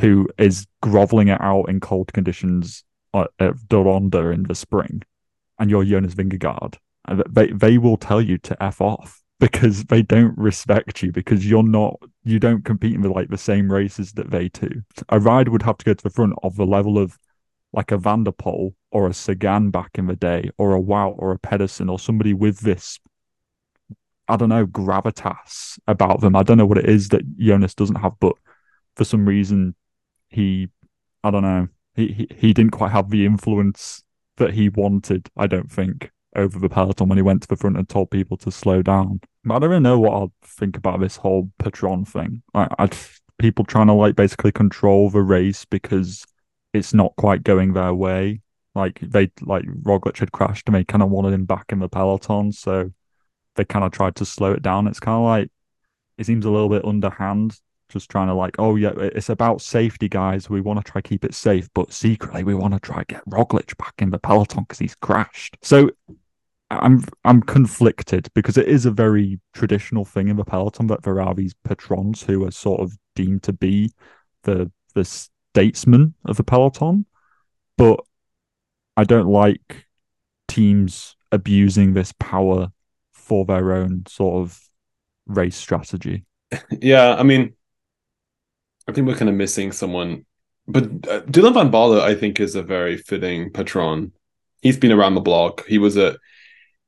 who 0.00 0.28
is 0.36 0.66
groveling 0.82 1.28
it 1.28 1.40
out 1.40 1.64
in 1.68 1.80
cold 1.80 2.12
conditions 2.12 2.84
at, 3.14 3.30
at 3.38 3.54
in 3.70 4.42
the 4.42 4.54
spring, 4.54 5.02
and 5.58 5.70
you're 5.70 5.84
Jonas 5.84 6.14
Vingegaard, 6.14 6.76
they 7.28 7.46
they 7.48 7.78
will 7.78 7.96
tell 7.96 8.20
you 8.20 8.38
to 8.38 8.62
f 8.62 8.80
off 8.80 9.22
because 9.40 9.84
they 9.84 10.02
don't 10.02 10.36
respect 10.38 11.02
you 11.02 11.12
because 11.12 11.48
you're 11.48 11.62
not 11.62 12.00
you 12.22 12.38
don't 12.38 12.64
compete 12.64 12.94
in 12.94 13.02
the 13.02 13.10
like 13.10 13.28
the 13.28 13.38
same 13.38 13.70
races 13.70 14.12
that 14.12 14.30
they 14.30 14.48
do. 14.48 14.82
A 15.08 15.20
rider 15.20 15.50
would 15.50 15.62
have 15.62 15.78
to 15.78 15.84
go 15.84 15.94
to 15.94 16.02
the 16.02 16.10
front 16.10 16.34
of 16.42 16.56
the 16.56 16.66
level 16.66 16.98
of 16.98 17.18
like 17.72 17.90
a 17.90 17.98
Van 17.98 18.24
der 18.24 18.30
Poel 18.30 18.74
or 18.90 19.08
a 19.08 19.14
Sagan 19.14 19.70
back 19.70 19.90
in 19.98 20.06
the 20.06 20.16
day, 20.16 20.50
or 20.58 20.74
a 20.74 20.80
Wout 20.80 21.16
or 21.18 21.32
a 21.32 21.38
Pedersen 21.38 21.88
or 21.88 21.98
somebody 21.98 22.32
with 22.32 22.60
this 22.60 22.98
I 24.28 24.36
don't 24.36 24.48
know, 24.48 24.66
gravitas 24.66 25.78
about 25.86 26.20
them. 26.20 26.34
I 26.34 26.42
don't 26.42 26.58
know 26.58 26.66
what 26.66 26.78
it 26.78 26.88
is 26.88 27.10
that 27.10 27.36
Jonas 27.36 27.74
doesn't 27.74 27.96
have, 27.96 28.14
but 28.20 28.34
for 28.96 29.04
some 29.04 29.26
reason 29.26 29.74
he 30.28 30.68
I 31.22 31.30
don't 31.30 31.42
know. 31.42 31.68
He, 31.94 32.08
he 32.08 32.28
he 32.36 32.52
didn't 32.52 32.72
quite 32.72 32.92
have 32.92 33.10
the 33.10 33.24
influence 33.24 34.02
that 34.36 34.54
he 34.54 34.68
wanted, 34.68 35.30
I 35.36 35.46
don't 35.46 35.70
think, 35.70 36.10
over 36.36 36.58
the 36.58 36.68
peloton 36.68 37.08
when 37.08 37.18
he 37.18 37.22
went 37.22 37.42
to 37.42 37.48
the 37.48 37.56
front 37.56 37.76
and 37.76 37.88
told 37.88 38.10
people 38.10 38.36
to 38.38 38.50
slow 38.50 38.82
down. 38.82 39.20
I 39.48 39.58
don't 39.58 39.70
really 39.70 39.80
know 39.80 39.98
what 39.98 40.12
I'll 40.12 40.32
think 40.42 40.76
about 40.76 41.00
this 41.00 41.16
whole 41.16 41.50
patron 41.58 42.04
thing. 42.04 42.42
I, 42.52 42.68
I 42.78 42.90
people 43.38 43.64
trying 43.64 43.86
to 43.88 43.92
like 43.92 44.16
basically 44.16 44.52
control 44.52 45.10
the 45.10 45.22
race 45.22 45.64
because 45.64 46.24
it's 46.72 46.94
not 46.94 47.14
quite 47.16 47.42
going 47.42 47.72
their 47.72 47.94
way. 47.94 48.40
Like 48.74 48.98
they 49.00 49.30
like 49.40 49.64
Roglic 49.64 50.18
had 50.18 50.32
crashed 50.32 50.68
and 50.68 50.74
they 50.74 50.84
kind 50.84 51.02
of 51.02 51.10
wanted 51.10 51.32
him 51.32 51.44
back 51.44 51.66
in 51.70 51.78
the 51.78 51.88
peloton, 51.88 52.52
so 52.52 52.90
they 53.56 53.64
kind 53.64 53.84
of 53.84 53.92
tried 53.92 54.16
to 54.16 54.24
slow 54.24 54.52
it 54.52 54.62
down. 54.62 54.86
It's 54.86 55.00
kind 55.00 55.16
of 55.16 55.24
like 55.24 55.50
it 56.18 56.26
seems 56.26 56.44
a 56.44 56.50
little 56.50 56.68
bit 56.68 56.84
underhand, 56.84 57.58
just 57.88 58.10
trying 58.10 58.28
to 58.28 58.34
like, 58.34 58.56
oh 58.58 58.76
yeah, 58.76 58.92
it's 58.96 59.28
about 59.28 59.60
safety, 59.60 60.08
guys. 60.08 60.48
We 60.48 60.60
want 60.60 60.84
to 60.84 60.90
try 60.90 61.00
keep 61.00 61.24
it 61.24 61.34
safe, 61.34 61.68
but 61.74 61.92
secretly 61.92 62.44
we 62.44 62.54
want 62.54 62.74
to 62.74 62.80
try 62.80 63.04
get 63.08 63.28
Roglic 63.28 63.76
back 63.76 63.94
in 63.98 64.10
the 64.10 64.18
peloton 64.18 64.64
because 64.64 64.78
he's 64.78 64.94
crashed. 64.94 65.56
So 65.62 65.90
I'm 66.70 67.04
I'm 67.24 67.42
conflicted 67.42 68.28
because 68.34 68.56
it 68.56 68.68
is 68.68 68.86
a 68.86 68.90
very 68.90 69.40
traditional 69.52 70.04
thing 70.04 70.28
in 70.28 70.36
the 70.36 70.44
peloton 70.44 70.86
that 70.88 71.02
there 71.02 71.20
are 71.20 71.34
these 71.34 71.54
patrons 71.64 72.22
who 72.22 72.44
are 72.44 72.50
sort 72.50 72.80
of 72.80 72.96
deemed 73.14 73.42
to 73.44 73.52
be 73.52 73.92
the 74.42 74.70
the 74.94 75.04
statesmen 75.04 76.14
of 76.24 76.36
the 76.36 76.44
peloton, 76.44 77.06
but 77.76 78.00
I 78.96 79.04
don't 79.04 79.28
like 79.28 79.86
teams 80.48 81.16
abusing 81.32 81.94
this 81.94 82.12
power 82.18 82.70
for 83.24 83.44
their 83.44 83.72
own 83.72 84.04
sort 84.06 84.42
of 84.42 84.60
race 85.26 85.56
strategy. 85.56 86.24
Yeah, 86.70 87.14
I 87.14 87.24
mean, 87.24 87.54
I 88.86 88.92
think 88.92 89.08
we're 89.08 89.16
kind 89.16 89.30
of 89.30 89.34
missing 89.34 89.72
someone, 89.72 90.24
but 90.68 90.84
uh, 90.84 91.22
Dylan 91.22 91.54
van 91.54 91.70
Baarle, 91.70 92.00
I 92.00 92.14
think, 92.14 92.38
is 92.38 92.54
a 92.54 92.62
very 92.62 92.96
fitting 92.96 93.50
patron. 93.50 94.12
He's 94.62 94.76
been 94.76 94.92
around 94.92 95.14
the 95.14 95.20
block. 95.20 95.66
He 95.66 95.78
was 95.78 95.96
at 95.96 96.16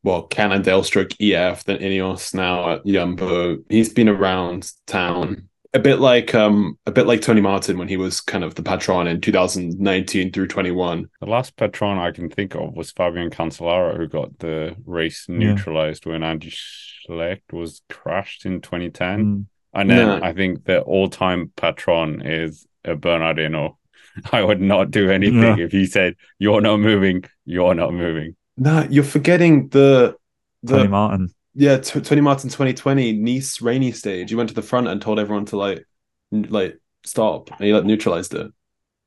well, 0.05 0.23
Cannondale 0.23 0.85
stroke 0.85 1.21
EF, 1.21 1.65
then 1.65 1.79
Ineos, 1.79 2.33
now 2.33 2.75
at 2.75 2.87
Jumbo. 2.87 3.59
He's 3.69 3.93
been 3.93 4.09
around 4.09 4.71
town 4.87 5.49
a 5.75 5.79
bit 5.79 5.99
like 5.99 6.35
um 6.35 6.79
a 6.87 6.93
bit 6.93 7.07
like 7.07 7.21
Tony 7.21 7.41
Martin 7.41 7.79
when 7.79 7.89
he 7.89 7.97
was 7.97 8.21
kind 8.21 8.45
of 8.45 8.55
the 8.55 8.63
patron 8.63 9.07
in 9.07 9.21
2019 9.21 10.33
through 10.33 10.47
21. 10.47 11.09
The 11.21 11.27
last 11.27 11.57
patron 11.57 11.99
I 11.99 12.11
can 12.11 12.29
think 12.29 12.55
of 12.55 12.75
was 12.75 12.93
Fabian 12.93 13.31
Cancellara, 13.31 13.97
who 13.97 14.07
got 14.07 14.39
the 14.39 14.77
race 14.85 15.27
neutralized 15.29 16.07
yeah. 16.07 16.13
when 16.13 16.23
Andy 16.23 16.51
Schleck 16.51 17.41
was 17.53 17.83
crashed 17.89 18.47
in 18.47 18.61
2010. 18.61 19.25
Mm. 19.25 19.47
And 19.75 19.91
then 19.91 20.23
I 20.23 20.33
think 20.33 20.65
the 20.65 20.81
all-time 20.81 21.53
patron 21.55 22.23
is 22.23 22.67
a 22.83 22.97
Bernardino. 22.97 23.79
I 24.33 24.43
would 24.43 24.63
not 24.63 24.91
do 24.91 25.11
anything 25.11 25.59
yeah. 25.59 25.59
if 25.59 25.73
he 25.73 25.85
said, 25.85 26.17
"You're 26.39 26.63
not 26.63 26.79
moving. 26.79 27.25
You're 27.45 27.75
not 27.75 27.93
moving." 27.93 28.37
No, 28.57 28.87
you're 28.89 29.05
forgetting 29.05 29.69
the 29.69 30.17
the 30.63 30.79
Tony 30.79 30.89
Martin 30.89 31.35
yeah, 31.57 31.79
t- 31.79 32.01
Tony 32.01 32.21
Martin 32.21 32.51
2020 32.51 33.15
Nice 33.15 33.63
rainy 33.63 33.91
stage. 33.91 34.31
You 34.31 34.37
went 34.37 34.51
to 34.51 34.55
the 34.55 34.63
front 34.63 34.89
and 34.89 35.01
told 35.01 35.19
everyone 35.19 35.47
to 35.47 35.57
like 35.57 35.85
n- 36.33 36.47
like 36.51 36.79
stop, 37.03 37.51
and 37.51 37.67
he 37.67 37.73
like 37.73 37.85
neutralized 37.85 38.35
it. 38.35 38.53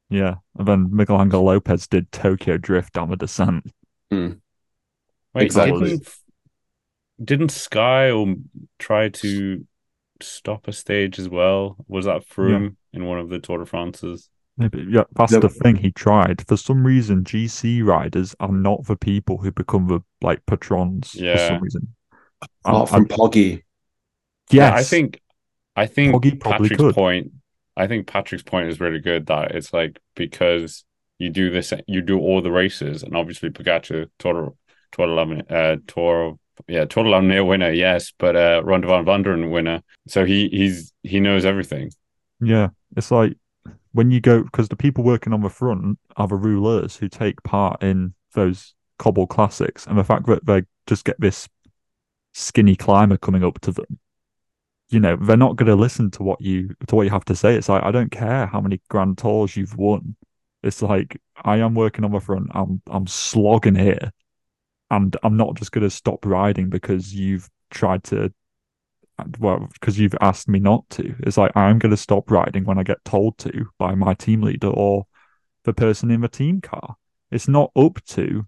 Yeah, 0.09 0.35
and 0.57 0.67
then 0.67 0.89
Miguel 0.91 1.21
Angel 1.21 1.43
Lopez 1.43 1.87
did 1.87 2.11
Tokyo 2.11 2.57
Drift 2.57 2.93
down 2.93 3.11
the 3.11 3.15
descent. 3.15 3.71
Mm. 4.11 4.39
Wait, 5.35 5.43
exactly. 5.43 5.89
Didn't, 5.89 6.15
didn't 7.23 7.51
Sky 7.51 8.09
or 8.09 8.33
try 8.79 9.09
to 9.09 9.67
stop 10.19 10.67
a 10.67 10.73
stage 10.73 11.19
as 11.19 11.29
well? 11.29 11.77
Was 11.87 12.05
that 12.05 12.27
Froome 12.27 12.75
yeah. 12.91 12.97
in 12.97 13.05
one 13.05 13.19
of 13.19 13.29
the 13.29 13.37
Tour 13.37 13.59
de 13.59 13.65
France's? 13.67 14.27
Maybe, 14.57 14.87
yeah, 14.89 15.03
that's 15.15 15.33
yep. 15.33 15.41
the 15.41 15.49
thing. 15.49 15.75
He 15.75 15.91
tried. 15.91 16.45
For 16.47 16.57
some 16.57 16.85
reason, 16.85 17.23
GC 17.23 17.85
riders 17.85 18.35
are 18.39 18.51
not 18.51 18.85
the 18.85 18.97
people 18.97 19.37
who 19.37 19.51
become 19.51 19.87
the 19.87 20.01
like 20.21 20.43
patrons. 20.47 21.13
Yeah. 21.13 21.37
For 21.37 21.47
some 21.53 21.61
reason, 21.61 21.95
Apart 22.65 22.89
from 22.89 23.07
Poggy. 23.07 23.63
Yes. 24.51 24.51
Yeah, 24.51 24.73
I 24.73 24.83
think 24.83 25.21
I 25.75 25.85
think 25.85 26.13
Poggy 26.13 26.39
Patrick's 26.39 26.77
could. 26.77 26.95
point 26.95 27.31
I 27.77 27.87
think 27.87 28.07
Patrick's 28.07 28.43
point 28.43 28.69
is 28.69 28.79
really 28.79 28.99
good 28.99 29.27
that 29.27 29.51
it's 29.51 29.73
like 29.73 29.99
because 30.15 30.83
you 31.17 31.29
do 31.29 31.49
this 31.49 31.73
you 31.87 32.01
do 32.01 32.19
all 32.19 32.41
the 32.41 32.51
races 32.51 33.03
and 33.03 33.15
obviously 33.15 33.49
Pogacar 33.49 34.09
Tour 34.19 34.53
Tour 34.91 35.05
11 35.07 35.43
uh 35.49 35.77
Tour 35.87 36.37
yeah 36.67 36.85
Tour 36.85 37.05
11 37.05 37.27
near 37.29 37.43
winner 37.45 37.71
yes 37.71 38.11
but 38.17 38.35
uh 38.35 38.61
Ronde 38.63 38.85
van 38.85 39.05
Vlaanderen 39.05 39.51
winner 39.51 39.81
so 40.07 40.25
he 40.25 40.49
he's 40.49 40.93
he 41.03 41.19
knows 41.19 41.45
everything 41.45 41.91
yeah 42.41 42.69
it's 42.97 43.11
like 43.11 43.37
when 43.93 44.11
you 44.11 44.19
go 44.19 44.43
because 44.43 44.69
the 44.69 44.75
people 44.75 45.03
working 45.03 45.33
on 45.33 45.41
the 45.41 45.49
front 45.49 45.99
are 46.17 46.27
the 46.27 46.35
rouleurs 46.35 46.97
who 46.97 47.07
take 47.07 47.41
part 47.43 47.81
in 47.81 48.13
those 48.33 48.73
cobble 48.97 49.27
classics 49.27 49.87
and 49.87 49.97
the 49.97 50.03
fact 50.03 50.25
that 50.25 50.45
they 50.45 50.63
just 50.85 51.05
get 51.05 51.19
this 51.19 51.47
skinny 52.33 52.75
climber 52.75 53.17
coming 53.17 53.43
up 53.43 53.59
to 53.61 53.71
them, 53.71 53.99
you 54.89 54.99
know, 54.99 55.15
they're 55.15 55.37
not 55.37 55.55
going 55.55 55.67
to 55.67 55.75
listen 55.75 56.09
to 56.11 56.23
what 56.23 56.41
you 56.41 56.75
to 56.87 56.95
what 56.95 57.03
you 57.03 57.11
have 57.11 57.25
to 57.25 57.35
say. 57.35 57.55
It's 57.55 57.69
like 57.69 57.83
I 57.83 57.91
don't 57.91 58.11
care 58.11 58.47
how 58.47 58.59
many 58.59 58.81
grand 58.89 59.17
tours 59.17 59.55
you've 59.55 59.77
won. 59.77 60.15
It's 60.63 60.81
like 60.81 61.21
I 61.43 61.57
am 61.57 61.75
working 61.75 62.03
on 62.03 62.11
the 62.11 62.19
front. 62.19 62.47
I'm 62.53 62.81
I'm 62.89 63.07
slogging 63.07 63.75
here, 63.75 64.11
and 64.89 65.15
I'm 65.23 65.37
not 65.37 65.55
just 65.55 65.71
going 65.71 65.83
to 65.83 65.89
stop 65.89 66.25
riding 66.25 66.69
because 66.69 67.13
you've 67.13 67.49
tried 67.69 68.03
to. 68.05 68.33
Well, 69.37 69.67
because 69.73 69.99
you've 69.99 70.15
asked 70.21 70.47
me 70.47 70.59
not 70.59 70.89
to. 70.91 71.13
It's 71.19 71.37
like 71.37 71.55
I'm 71.55 71.77
going 71.77 71.91
to 71.91 71.97
stop 71.97 72.31
riding 72.31 72.63
when 72.63 72.79
I 72.79 72.83
get 72.83 73.03
told 73.05 73.37
to 73.39 73.65
by 73.77 73.93
my 73.93 74.13
team 74.13 74.41
leader 74.41 74.69
or 74.69 75.05
the 75.65 75.73
person 75.73 76.09
in 76.09 76.21
the 76.21 76.29
team 76.29 76.61
car. 76.61 76.95
It's 77.29 77.47
not 77.47 77.71
up 77.75 78.03
to 78.07 78.47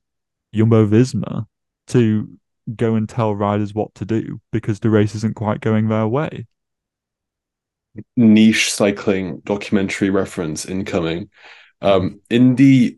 Jumbo 0.53 0.87
Visma 0.87 1.45
to 1.87 2.39
go 2.75 2.95
and 2.95 3.07
tell 3.07 3.35
riders 3.35 3.73
what 3.73 3.93
to 3.95 4.05
do 4.05 4.39
because 4.51 4.79
the 4.79 4.89
race 4.89 5.15
isn't 5.15 5.35
quite 5.35 5.61
going 5.61 5.87
their 5.87 6.07
way. 6.07 6.47
Niche 8.15 8.71
cycling 8.71 9.41
documentary 9.43 10.09
reference 10.09 10.65
incoming. 10.65 11.29
Um, 11.81 12.21
in 12.29 12.55
the, 12.55 12.97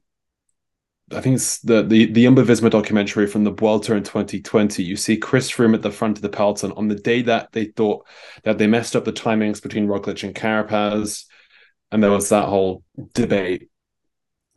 I 1.12 1.22
think 1.22 1.36
it's 1.36 1.60
the 1.60 1.84
the 1.84 2.12
the 2.12 2.24
Jumbo 2.24 2.44
Visma 2.44 2.70
documentary 2.70 3.28
from 3.28 3.44
the 3.44 3.52
Vuelta 3.52 3.96
in 3.96 4.04
2020. 4.04 4.84
You 4.84 4.96
see 4.96 5.18
Chris 5.18 5.52
Froome 5.52 5.74
at 5.74 5.82
the 5.82 5.92
front 5.92 6.18
of 6.18 6.22
the 6.22 6.30
peloton 6.30 6.72
on 6.74 6.88
the 6.88 6.96
day 6.96 7.22
that 7.24 7.52
they 7.52 7.66
thought 7.66 8.06
that 8.44 8.58
they 8.58 8.68
messed 8.68 8.96
up 8.96 9.06
the 9.06 9.14
timings 9.14 9.62
between 9.62 9.88
Roglic 9.88 10.24
and 10.24 10.36
Carapaz, 10.36 11.26
and 11.92 12.04
there 12.04 12.12
was 12.12 12.30
that 12.30 12.46
whole 12.46 12.84
debate. 13.14 13.70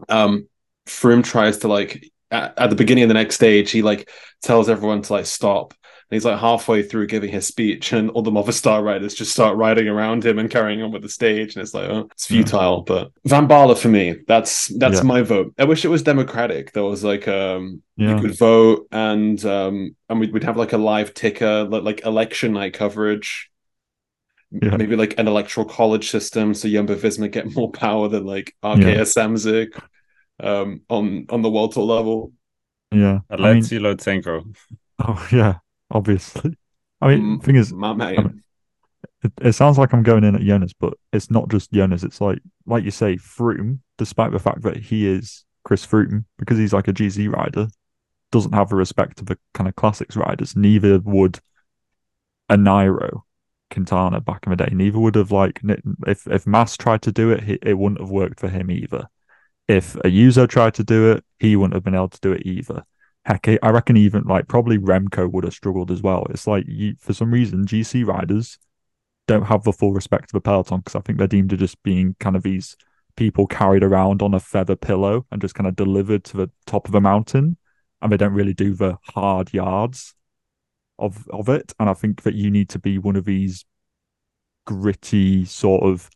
Um, 0.09 0.49
Froome 0.87 1.25
tries 1.25 1.59
to 1.59 1.69
like 1.69 2.11
at, 2.31 2.59
at, 2.59 2.71
the 2.71 2.77
beginning 2.77 3.05
of 3.05 3.09
the 3.09 3.15
next 3.15 3.37
stage, 3.37 3.71
he 3.71 3.83
like 3.83 4.11
tells 4.43 4.69
everyone 4.69 5.03
to 5.03 5.13
like 5.13 5.27
stop. 5.27 5.75
And 6.09 6.15
he's 6.15 6.25
like 6.25 6.39
halfway 6.39 6.85
through 6.85 7.09
giving 7.09 7.31
his 7.31 7.49
speech, 7.49 7.93
and 7.93 8.11
all 8.11 8.23
the 8.23 8.31
Movistar 8.31 8.81
riders 8.83 9.15
just 9.15 9.33
start 9.33 9.57
riding 9.57 9.89
around 9.89 10.25
him 10.25 10.39
and 10.39 10.49
carrying 10.49 10.81
on 10.81 10.93
with 10.93 11.03
the 11.03 11.09
stage. 11.09 11.57
And 11.57 11.63
it's 11.63 11.75
like, 11.75 11.91
oh, 11.91 12.09
it's 12.13 12.27
futile. 12.27 12.85
Yeah. 12.87 12.95
But 12.95 13.13
Van 13.25 13.49
Baarle 13.49 13.77
for 13.77 13.89
me, 13.89 14.19
that's 14.29 14.69
that's 14.79 14.99
yeah. 14.99 15.03
my 15.03 15.23
vote. 15.23 15.53
I 15.59 15.65
wish 15.65 15.85
it 15.85 15.89
was 15.89 16.05
democratic. 16.05 16.73
There 16.73 16.85
was 16.85 17.03
like 17.03 17.27
um 17.27 17.83
yeah. 17.97 18.15
you 18.15 18.21
could 18.21 18.39
vote 18.39 18.87
and 18.93 19.45
um 19.45 19.97
and 20.09 20.21
we'd, 20.21 20.33
we'd 20.33 20.45
have 20.45 20.57
like 20.57 20.73
a 20.73 20.79
live 20.79 21.13
ticker, 21.13 21.65
like, 21.65 22.05
election 22.05 22.53
night 22.53 22.75
coverage. 22.75 23.51
Yeah. 24.53 24.77
Maybe 24.77 24.95
like 24.95 25.19
an 25.19 25.27
electoral 25.27 25.67
college 25.67 26.09
system, 26.09 26.55
so 26.55 26.69
Jumbo 26.69 26.95
Visma 26.95 27.29
get 27.29 27.53
more 27.57 27.73
power 27.73 28.09
than 28.09 28.25
like 28.25 28.55
Arkea 28.63 28.95
yeah. 28.95 29.01
Samsic 29.01 29.71
um, 30.41 30.83
on 30.89 31.27
on 31.31 31.43
the 31.43 31.51
world 31.51 31.73
tour 31.73 31.85
level. 31.85 32.33
Yeah, 32.93 33.21
Alexei 33.31 33.77
I 33.77 33.81
mean, 33.81 33.97
Lutsenko. 33.97 34.57
Oh 34.99 35.29
yeah, 35.33 35.59
obviously. 35.91 36.57
I 37.01 37.09
mean, 37.09 37.39
mm, 37.39 37.43
thing 37.43 37.57
is, 37.57 37.73
my 37.73 37.93
man. 37.93 38.43
It, 39.23 39.33
it 39.41 39.53
sounds 39.53 39.79
like 39.79 39.93
I'm 39.93 40.03
going 40.03 40.25
in 40.25 40.35
at 40.35 40.43
Jonas, 40.43 40.73
but 40.73 40.95
it's 41.13 41.31
not 41.31 41.49
just 41.51 41.73
Jonas. 41.73 42.05
It's 42.05 42.21
like, 42.21 42.39
like 42.67 42.85
you 42.85 42.91
say, 42.91 43.17
Froome, 43.17 43.81
despite 43.99 44.33
the 44.33 44.39
fact 44.39 44.63
that 44.63 44.77
he 44.77 45.07
is 45.07 45.45
Chris 45.65 45.87
Froome, 45.87 46.25
because 46.39 46.59
he's 46.59 46.73
like 46.73 46.89
a 46.89 46.93
GC 46.93 47.33
rider, 47.33 47.69
doesn't 48.31 48.53
have 48.53 48.69
the 48.69 48.77
respect 48.77 49.21
of 49.21 49.27
the 49.27 49.39
kind 49.55 49.69
of 49.69 49.77
classics 49.77 50.17
riders. 50.17 50.57
Neither 50.57 51.01
would 51.01 51.41
a 52.49 52.57
Nairo 52.57 53.23
Quintana 53.71 54.21
back 54.21 54.47
in 54.47 54.51
the 54.51 54.57
day. 54.57 54.73
Neither 54.73 54.99
would 54.99 55.15
have 55.15 55.33
like 55.33 55.61
if 56.07 56.27
if 56.27 56.47
Mas 56.47 56.77
tried 56.77 57.03
to 57.03 57.13
do 57.13 57.31
it, 57.31 57.61
it 57.63 57.75
wouldn't 57.79 58.01
have 58.01 58.11
worked 58.11 58.41
for 58.41 58.49
him 58.49 58.71
either. 58.71 59.09
If 59.69 59.95
Ayuso 59.95 60.49
tried 60.49 60.75
to 60.75 60.85
do 60.85 61.13
it, 61.13 61.25
he 61.39 61.57
wouldn't 61.57 61.75
have 61.75 61.85
been 61.85 61.95
able 61.95 62.09
to 62.09 62.21
do 62.21 62.33
it 62.33 62.47
either. 62.47 62.85
Heck, 63.25 63.49
I 63.49 63.71
reckon 63.71 63.97
even 63.97 64.23
like 64.23 64.47
probably 64.47 64.79
Remco 64.79 65.31
would 65.31 65.45
have 65.45 65.53
struggled 65.53 65.91
as 65.91 66.01
well. 66.01 66.27
It's 66.31 66.47
like 66.47 66.65
you, 66.69 66.95
for 67.01 67.13
some 67.13 67.33
reason 67.33 67.67
GC 67.67 68.07
riders 68.07 68.59
don't 69.27 69.47
have 69.47 69.65
the 69.65 69.73
full 69.73 69.93
respect 69.93 70.27
of 70.27 70.33
the 70.33 70.41
peloton 70.41 70.79
because 70.79 70.95
I 70.95 71.01
think 71.01 71.19
they're 71.19 71.27
deemed 71.27 71.51
to 71.51 71.57
just 71.57 71.83
being 71.83 72.15
kind 72.21 72.37
of 72.37 72.45
these 72.45 72.77
people 73.17 73.47
carried 73.47 73.83
around 73.83 74.23
on 74.23 74.35
a 74.35 74.41
feather 74.41 74.77
pillow 74.77 75.27
and 75.33 75.41
just 75.41 75.55
kind 75.55 75.67
of 75.67 75.75
delivered 75.75 76.23
to 76.25 76.37
the 76.37 76.51
top 76.67 76.87
of 76.87 76.95
a 76.95 77.01
mountain, 77.01 77.57
and 78.01 78.13
they 78.13 78.17
don't 78.17 78.35
really 78.35 78.55
do 78.55 78.75
the 78.75 78.97
hard 79.03 79.53
yards 79.53 80.15
of 80.99 81.27
of 81.31 81.49
it. 81.49 81.73
And 81.81 81.91
I 81.91 81.95
think 81.95 82.23
that 82.23 82.35
you 82.35 82.51
need 82.51 82.69
to 82.71 82.79
be 82.79 82.99
one 82.99 83.17
of 83.17 83.25
these 83.25 83.65
gritty 84.67 85.45
sort 85.45 85.83
of 85.83 86.11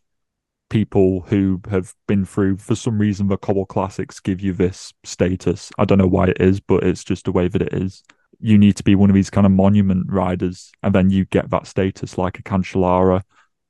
people 0.71 1.19
who 1.27 1.61
have 1.69 1.93
been 2.07 2.23
through 2.23 2.55
for 2.55 2.75
some 2.75 2.97
reason 2.97 3.27
the 3.27 3.37
cobble 3.37 3.65
classics 3.65 4.21
give 4.21 4.39
you 4.39 4.53
this 4.53 4.93
status. 5.03 5.69
I 5.77 5.83
don't 5.83 5.97
know 5.97 6.07
why 6.07 6.27
it 6.27 6.39
is 6.39 6.61
but 6.61 6.83
it's 6.83 7.03
just 7.03 7.25
the 7.25 7.31
way 7.33 7.49
that 7.49 7.61
it 7.61 7.73
is. 7.73 8.03
You 8.39 8.57
need 8.57 8.77
to 8.77 8.83
be 8.83 8.95
one 8.95 9.09
of 9.09 9.13
these 9.13 9.29
kind 9.29 9.45
of 9.45 9.51
monument 9.51 10.07
riders 10.09 10.71
and 10.81 10.95
then 10.95 11.09
you 11.09 11.25
get 11.25 11.49
that 11.49 11.67
status 11.67 12.17
like 12.17 12.39
a 12.39 12.43
cancellara 12.43 13.21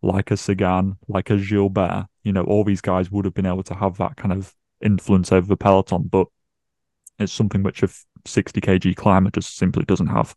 like 0.03 0.29
a 0.29 0.37
sagan 0.37 0.97
like 1.07 1.31
a 1.31 1.37
gilbert. 1.37 2.05
You 2.23 2.33
know 2.33 2.43
all 2.43 2.63
these 2.63 2.81
guys 2.81 3.09
would 3.09 3.25
have 3.25 3.33
been 3.33 3.47
able 3.47 3.63
to 3.63 3.73
have 3.73 3.97
that 3.97 4.15
kind 4.15 4.31
of 4.31 4.53
influence 4.79 5.31
over 5.31 5.47
the 5.47 5.57
peloton 5.57 6.03
but 6.03 6.27
it's 7.17 7.33
something 7.33 7.63
which 7.63 7.81
a 7.81 7.89
60 8.25 8.61
kg 8.61 8.95
climber 8.95 9.31
just 9.31 9.57
simply 9.57 9.85
doesn't 9.85 10.07
have 10.07 10.35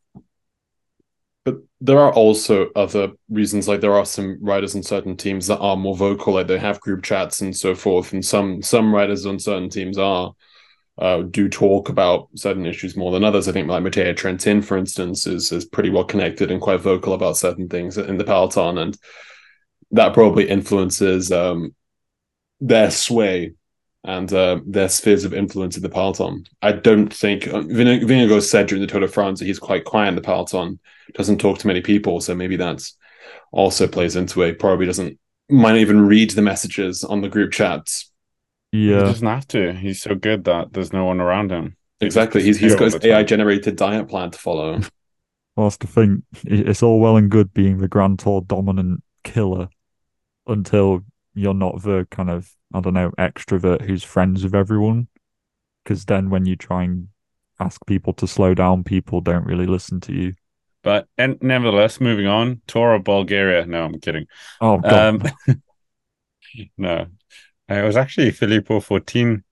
but 1.45 1.57
there 1.81 1.99
are 1.99 2.13
also 2.13 2.71
other 2.75 3.13
reasons. 3.29 3.69
Like 3.69 3.81
there 3.81 3.95
are 3.95 4.07
some 4.07 4.39
riders 4.41 4.75
in 4.75 4.83
certain 4.83 5.17
teams 5.17 5.47
that 5.47 5.59
are 5.59 5.77
more 5.77 5.97
vocal, 5.97 6.35
like 6.35 6.47
they 6.47 6.59
have 6.59 6.81
group 6.81 7.03
chats 7.03 7.41
and 7.43 7.55
so 7.55 7.75
forth. 7.75 8.13
And 8.13 8.25
some 8.25 8.63
some 8.63 8.95
riders 8.95 9.27
on 9.27 9.39
certain 9.39 9.69
teams 9.69 9.99
are 9.99 10.33
uh, 10.99 11.23
do 11.23 11.49
talk 11.49 11.89
about 11.89 12.29
certain 12.37 12.67
issues 12.67 12.97
more 12.97 13.13
than 13.13 13.25
others. 13.25 13.47
I 13.47 13.53
think 13.53 13.69
like 13.69 13.83
Matteo 13.83 14.13
Trentin, 14.15 14.65
for 14.65 14.77
instance, 14.79 15.27
is 15.27 15.53
is 15.53 15.67
pretty 15.67 15.91
well 15.91 16.05
connected 16.05 16.51
and 16.51 16.61
quite 16.61 16.81
vocal 16.81 17.13
about 17.13 17.37
certain 17.37 17.69
things 17.69 17.99
in 17.99 18.17
the 18.17 18.25
peloton, 18.25 18.79
and 18.79 18.97
that 19.91 20.15
probably 20.15 20.49
influences 20.49 21.31
um, 21.31 21.75
their 22.61 22.91
sway 22.91 23.53
and 24.05 24.33
uh, 24.33 24.61
their 24.67 24.89
spheres 24.89 25.25
of 25.25 25.33
influence 25.33 25.77
in 25.77 25.83
the 25.83 25.89
peloton. 25.89 26.45
I 26.61 26.73
don't 26.73 27.13
think 27.13 27.49
um, 27.49 27.69
Vingegaard 27.69 28.43
said 28.43 28.67
during 28.67 28.83
the 28.83 28.87
Tour 28.87 29.01
de 29.01 29.09
France 29.09 29.39
that 29.39 29.47
he's 29.47 29.59
quite 29.59 29.85
quiet 29.85 30.09
in 30.09 30.15
the 30.15 30.21
peloton, 30.21 30.79
doesn't 31.15 31.41
talk 31.41 31.59
to 31.59 31.67
many 31.67 31.81
people, 31.81 32.21
so 32.21 32.35
maybe 32.35 32.57
that's 32.57 32.97
also 33.51 33.89
plays 33.89 34.17
into 34.17 34.43
it. 34.43 34.59
Probably 34.59 34.87
doesn't 34.87 35.19
might 35.49 35.73
not 35.73 35.79
even 35.79 36.07
read 36.07 36.31
the 36.31 36.43
messages 36.43 37.03
on 37.03 37.23
the 37.23 37.29
group 37.29 37.53
chats. 37.53 38.11
Yeah, 38.73 38.99
he 38.99 39.05
doesn't 39.05 39.27
have 39.27 39.49
to. 39.49 39.73
He's 39.73 40.03
so 40.03 40.15
good 40.15 40.45
that 40.45 40.73
there's 40.73 40.93
no 40.93 41.07
one 41.07 41.21
around 41.21 41.51
him. 41.51 41.77
Exactly. 42.01 42.43
He's 42.43 42.59
he's 42.59 42.75
got 42.75 42.93
his 42.93 43.05
AI 43.05 43.23
generated 43.23 43.77
diet 43.77 44.09
plan 44.09 44.31
to 44.31 44.39
follow. 44.39 44.81
Well, 45.57 45.67
that's 45.67 45.77
the 45.77 45.87
thing. 45.87 46.25
It's 46.43 46.83
all 46.83 46.99
well 46.99 47.17
and 47.17 47.31
good 47.31 47.55
being 47.55 47.79
the 47.79 47.87
Grand 47.87 48.19
Tour 48.19 48.41
dominant 48.41 49.05
killer 49.23 49.69
until 50.49 51.05
you're 51.35 51.55
not 51.55 51.83
the 51.83 52.07
kind 52.11 52.31
of 52.31 52.51
I 52.73 52.81
don't 52.81 52.95
know 52.95 53.13
extrovert 53.19 53.83
who's 53.83 54.03
friends 54.03 54.43
with 54.43 54.55
everyone. 54.55 55.09
Because 55.83 56.07
then 56.07 56.31
when 56.31 56.47
you 56.47 56.57
try 56.57 56.85
and 56.85 57.09
ask 57.61 57.85
people 57.87 58.13
to 58.15 58.27
slow 58.27 58.55
down, 58.55 58.85
people 58.85 59.21
don't 59.21 59.45
really 59.45 59.67
listen 59.67 60.01
to 60.01 60.13
you. 60.13 60.33
But 60.83 61.09
and 61.17 61.39
nevertheless, 61.41 62.01
moving 62.01 62.27
on, 62.27 62.61
Tour 62.67 62.95
of 62.95 63.05
Bulgaria. 63.05 63.67
No, 63.67 63.85
I'm 63.85 64.01
kidding. 64.01 64.27
Oh 64.61 64.79
God. 64.79 65.23
Um, 65.49 65.63
no, 66.79 67.07
it 67.69 67.85
was 67.85 67.97
actually 67.97 68.31
Filippo 68.31 68.81
Fortin 68.81 69.45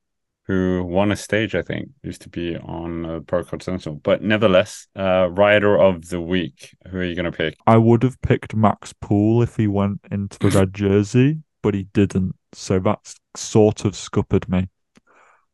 who 0.47 0.85
won 0.85 1.13
a 1.13 1.17
stage. 1.17 1.55
I 1.55 1.63
think 1.63 1.89
used 2.03 2.23
to 2.23 2.29
be 2.29 2.57
on 2.57 3.07
uh, 3.07 3.21
Pro 3.21 3.45
Continental, 3.45 3.95
but 3.95 4.23
nevertheless, 4.23 4.87
uh, 4.97 5.29
rider 5.31 5.79
of 5.79 6.09
the 6.09 6.21
week. 6.21 6.75
Who 6.89 6.99
are 6.99 7.05
you 7.05 7.15
going 7.15 7.31
to 7.31 7.37
pick? 7.37 7.57
I 7.67 7.79
would 7.79 8.03
have 8.03 8.21
picked 8.23 8.55
Max 8.55 8.93
Poole 8.93 9.43
if 9.43 9.57
he 9.57 9.67
went 9.67 10.01
into 10.11 10.39
the 10.39 10.51
red 10.59 10.75
jersey, 10.75 11.43
but 11.63 11.75
he 11.75 11.85
didn't. 11.85 12.35
So 12.53 12.79
that's 12.79 13.17
sort 13.37 13.85
of 13.85 13.97
scuppered 13.97 14.49
me. 14.49 14.69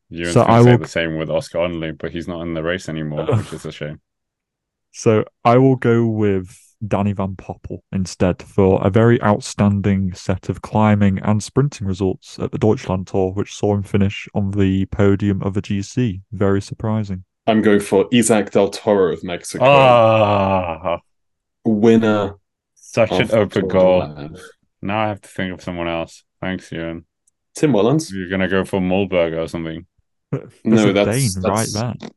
You 0.09 0.31
so 0.31 0.41
I 0.41 0.59
will... 0.59 0.65
say 0.65 0.77
the 0.77 0.87
same 0.87 1.17
with 1.17 1.29
Oscar 1.29 1.59
Onley, 1.59 1.97
but 1.97 2.11
he's 2.11 2.27
not 2.27 2.41
in 2.41 2.53
the 2.53 2.63
race 2.63 2.89
anymore, 2.89 3.25
which 3.35 3.53
is 3.53 3.65
a 3.65 3.71
shame. 3.71 4.01
So 4.91 5.23
I 5.45 5.57
will 5.57 5.75
go 5.75 6.07
with 6.07 6.57
Danny 6.85 7.13
Van 7.13 7.35
Poppel 7.35 7.79
instead 7.91 8.41
for 8.41 8.85
a 8.85 8.89
very 8.89 9.21
outstanding 9.21 10.13
set 10.13 10.49
of 10.49 10.61
climbing 10.61 11.19
and 11.19 11.43
sprinting 11.43 11.85
results 11.85 12.39
at 12.39 12.51
the 12.51 12.57
Deutschland 12.57 13.07
Tour, 13.07 13.33
which 13.33 13.53
saw 13.53 13.75
him 13.75 13.83
finish 13.83 14.27
on 14.33 14.51
the 14.51 14.85
podium 14.87 15.43
of 15.43 15.55
a 15.57 15.61
GC. 15.61 16.21
Very 16.31 16.61
surprising. 16.61 17.23
I'm 17.47 17.61
going 17.61 17.79
for 17.79 18.07
Isaac 18.13 18.51
Del 18.51 18.69
Toro 18.69 19.13
of 19.13 19.23
Mexico. 19.23 19.65
Ah, 19.65 20.99
winner. 21.65 22.35
Such 22.75 23.11
an 23.11 23.31
open 23.31 23.67
goal. 23.67 24.31
Now 24.81 24.99
I 24.99 25.07
have 25.07 25.21
to 25.21 25.29
think 25.29 25.53
of 25.53 25.61
someone 25.61 25.87
else. 25.87 26.23
Thanks, 26.41 26.71
Ewan. 26.71 27.05
Tim 27.55 27.73
Wellens. 27.73 28.11
You're 28.11 28.29
gonna 28.29 28.47
go 28.47 28.63
for 28.63 28.79
Mulberg 28.79 29.37
or 29.37 29.47
something. 29.47 29.85
no, 30.63 30.93
that's, 30.93 31.35
that's 31.35 31.75
right 31.75 31.95
there. 31.97 32.09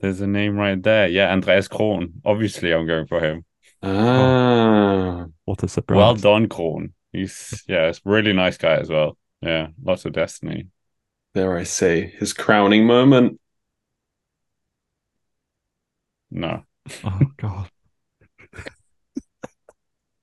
There's 0.00 0.20
a 0.20 0.26
name 0.26 0.56
right 0.56 0.82
there. 0.82 1.08
Yeah, 1.08 1.30
Andreas 1.30 1.68
Kron. 1.68 2.14
Obviously, 2.24 2.72
I'm 2.72 2.86
going 2.86 3.06
for 3.06 3.20
him. 3.20 3.44
Ah, 3.82 5.26
what 5.44 5.62
a 5.62 5.68
surprise! 5.68 5.96
Well 5.96 6.14
done, 6.14 6.48
Kron. 6.48 6.92
He's 7.12 7.64
yeah, 7.66 7.88
it's 7.88 8.00
really 8.04 8.32
nice 8.32 8.56
guy 8.56 8.76
as 8.76 8.88
well. 8.88 9.16
Yeah, 9.40 9.68
lots 9.82 10.04
of 10.04 10.12
destiny. 10.12 10.68
There 11.34 11.56
I 11.56 11.64
say 11.64 12.14
his 12.18 12.32
crowning 12.32 12.86
moment. 12.86 13.40
No. 16.30 16.62
Oh 17.04 17.20
God. 17.36 17.70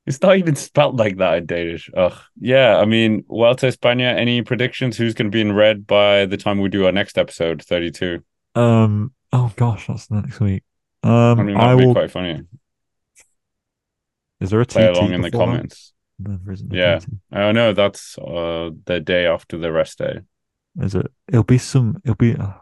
It's 0.08 0.22
not 0.22 0.38
even 0.38 0.56
spelled 0.56 0.98
like 0.98 1.18
that 1.18 1.38
in 1.40 1.46
Danish. 1.46 1.90
Ugh. 1.96 2.18
Yeah, 2.40 2.78
I 2.78 2.86
mean, 2.86 3.26
Vuelta 3.28 3.68
España, 3.68 4.16
any 4.16 4.42
predictions? 4.42 4.96
Who's 4.96 5.14
going 5.14 5.30
to 5.30 5.36
be 5.36 5.42
in 5.42 5.52
red 5.52 5.86
by 5.86 6.26
the 6.26 6.38
time 6.38 6.62
we 6.62 6.70
do 6.70 6.86
our 6.86 6.94
next 6.94 7.18
episode, 7.18 7.62
32? 7.62 8.24
Um. 8.56 9.14
Oh, 9.34 9.52
gosh, 9.58 9.88
that's 9.88 10.10
next 10.10 10.40
week. 10.40 10.64
Um, 11.04 11.12
I 11.40 11.44
mean, 11.44 11.58
that'd 11.58 11.70
I 11.70 11.76
be 11.76 11.86
will... 11.86 11.94
quite 11.94 12.10
funny. 12.10 12.42
Is 14.40 14.50
there 14.50 14.62
a 14.62 14.66
Play 14.66 14.88
TT 14.88 14.98
along 14.98 15.14
in 15.14 15.22
the 15.22 15.32
comments. 15.32 15.94
No, 16.20 16.40
there 16.42 16.54
isn't 16.54 16.74
a 16.74 16.78
Yeah. 16.78 17.00
TT. 17.00 17.10
Oh, 17.34 17.52
no, 17.52 17.74
that's 17.74 18.18
uh, 18.18 18.70
the 18.86 19.02
day 19.02 19.26
after 19.26 19.58
the 19.58 19.74
rest 19.74 19.98
day. 19.98 20.22
Is 20.80 20.96
it? 20.96 21.08
It'll 21.28 21.44
be 21.44 21.58
some. 21.58 22.02
It'll 22.06 22.16
be. 22.16 22.34
Uh, 22.34 22.54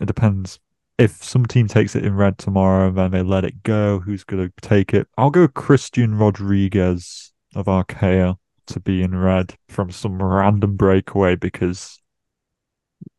it 0.00 0.06
depends. 0.06 0.58
If 0.98 1.22
some 1.24 1.44
team 1.46 1.66
takes 1.66 1.96
it 1.96 2.04
in 2.04 2.14
red 2.14 2.38
tomorrow, 2.38 2.88
and 2.88 2.96
then 2.96 3.10
they 3.10 3.22
let 3.22 3.44
it 3.44 3.62
go. 3.62 3.98
Who's 3.98 4.24
going 4.24 4.48
to 4.48 4.68
take 4.68 4.94
it? 4.94 5.08
I'll 5.18 5.30
go 5.30 5.48
Christian 5.48 6.16
Rodriguez 6.16 7.32
of 7.54 7.66
Arkea 7.66 8.36
to 8.66 8.80
be 8.80 9.02
in 9.02 9.16
red 9.16 9.54
from 9.68 9.90
some 9.90 10.22
random 10.22 10.76
breakaway 10.76 11.34
because 11.34 12.00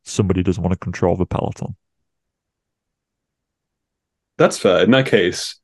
somebody 0.03 0.41
doesn't 0.41 0.63
want 0.63 0.73
to 0.73 0.79
control 0.79 1.15
the 1.15 1.25
peloton. 1.25 1.75
that's 4.37 4.57
fair. 4.57 4.83
In 4.83 4.91
that 4.91 5.05
case, 5.05 5.55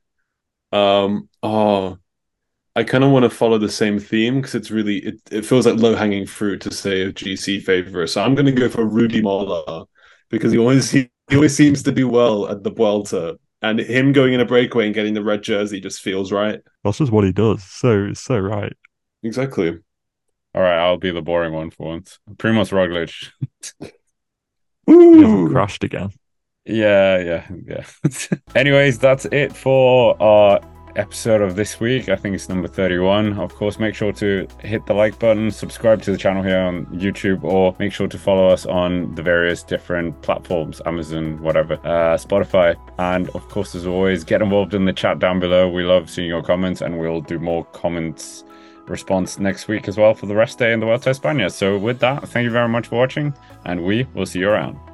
um, 0.72 1.30
oh, 1.44 1.98
I 2.76 2.84
kind 2.84 3.04
of 3.04 3.12
want 3.12 3.24
to 3.24 3.30
follow 3.30 3.58
the 3.58 3.70
same 3.70 4.00
theme 4.00 4.38
because 4.38 4.56
it's 4.56 4.72
really 4.72 5.00
it, 5.00 5.22
it 5.30 5.46
feels 5.46 5.66
like 5.66 5.78
low 5.80 5.96
hanging 5.96 6.26
fruit 6.26 6.62
to 6.62 6.74
say 6.74 7.02
a 7.02 7.12
GC 7.12 7.64
favorite. 7.64 8.08
So 8.08 8.24
I'm 8.24 8.36
going 8.36 8.46
to 8.46 8.52
go 8.52 8.70
for 8.70 8.86
Rudy 8.86 9.22
Molard 9.22 9.88
because 10.32 10.52
he 10.52 10.58
always 10.58 10.90
he, 10.90 11.10
he 11.30 11.36
always 11.36 11.56
seems 11.56 11.84
to 11.84 11.92
do 11.92 12.08
well 12.08 12.50
at 12.50 12.64
the 12.64 12.72
Vuelta, 12.72 13.38
and 13.62 13.80
him 13.80 14.12
going 14.14 14.34
in 14.34 14.40
a 14.40 14.46
breakaway 14.46 14.86
and 14.86 14.96
getting 14.96 15.14
the 15.14 15.24
red 15.24 15.44
jersey 15.44 15.80
just 15.80 16.02
feels 16.02 16.32
right. 16.32 16.62
That's 16.84 16.98
just 16.98 17.12
what 17.12 17.26
he 17.26 17.32
does. 17.32 17.64
So 17.64 18.14
so 18.14 18.40
right. 18.40 18.74
Exactly. 19.24 19.78
All 20.54 20.62
right, 20.62 20.78
I'll 20.78 20.98
be 20.98 21.12
the 21.12 21.22
boring 21.22 21.54
one 21.54 21.70
for 21.70 21.88
once. 21.88 22.20
Primoz 22.36 22.72
Roglic. 22.72 23.14
He 24.88 24.94
Woo! 24.94 25.50
crashed 25.52 25.84
again. 25.84 26.10
Yeah, 26.66 27.20
yeah, 27.20 27.48
yeah. 27.66 28.38
Anyways, 28.56 29.00
that's 29.00 29.26
it 29.26 29.56
for 29.56 30.22
our 30.22 30.60
episode 30.96 31.42
of 31.42 31.56
this 31.56 31.80
week. 31.80 32.10
I 32.10 32.16
think 32.16 32.36
it's 32.36 32.50
number 32.50 32.68
31. 32.68 33.40
Of 33.40 33.56
course, 33.56 33.80
make 33.80 33.96
sure 33.96 34.12
to 34.14 34.48
hit 34.60 34.86
the 34.86 34.94
like 34.94 35.18
button, 35.20 35.52
subscribe 35.52 36.02
to 36.04 36.12
the 36.12 36.18
channel 36.18 36.44
here 36.44 36.60
on 36.60 36.86
YouTube, 36.88 37.44
or 37.44 37.76
make 37.80 37.94
sure 37.94 38.08
to 38.08 38.18
follow 38.18 38.48
us 38.48 38.66
on 38.66 39.14
the 39.16 39.24
various 39.24 39.64
different 39.64 40.22
platforms 40.22 40.82
Amazon, 40.86 41.42
whatever, 41.42 41.76
uh, 41.84 42.18
Spotify. 42.18 42.76
And 43.00 43.30
of 43.30 43.48
course, 43.50 43.76
as 43.76 43.86
always, 43.88 44.24
get 44.24 44.42
involved 44.42 44.74
in 44.74 44.86
the 44.86 44.94
chat 44.94 45.20
down 45.20 45.40
below. 45.40 45.70
We 45.70 45.84
love 45.84 46.10
seeing 46.10 46.28
your 46.28 46.44
comments, 46.44 46.82
and 46.82 47.00
we'll 47.00 47.22
do 47.22 47.40
more 47.40 47.66
comments 47.66 48.44
response 48.88 49.40
next 49.40 49.68
week 49.68 49.88
as 49.88 49.98
well 49.98 50.14
for 50.14 50.26
the 50.26 50.36
rest 50.36 50.58
day 50.58 50.74
in 50.74 50.80
the 50.80 50.86
Vuelta 50.86 51.10
a 51.10 51.14
España. 51.14 51.52
So, 51.52 51.78
with 51.78 52.00
that, 52.00 52.28
thank 52.30 52.44
you 52.44 52.52
very 52.52 52.70
much 52.70 52.88
for 52.88 52.98
watching, 52.98 53.34
and 53.66 53.84
we 53.84 54.06
will 54.14 54.26
see 54.26 54.40
you 54.40 54.50
around. 54.50 54.91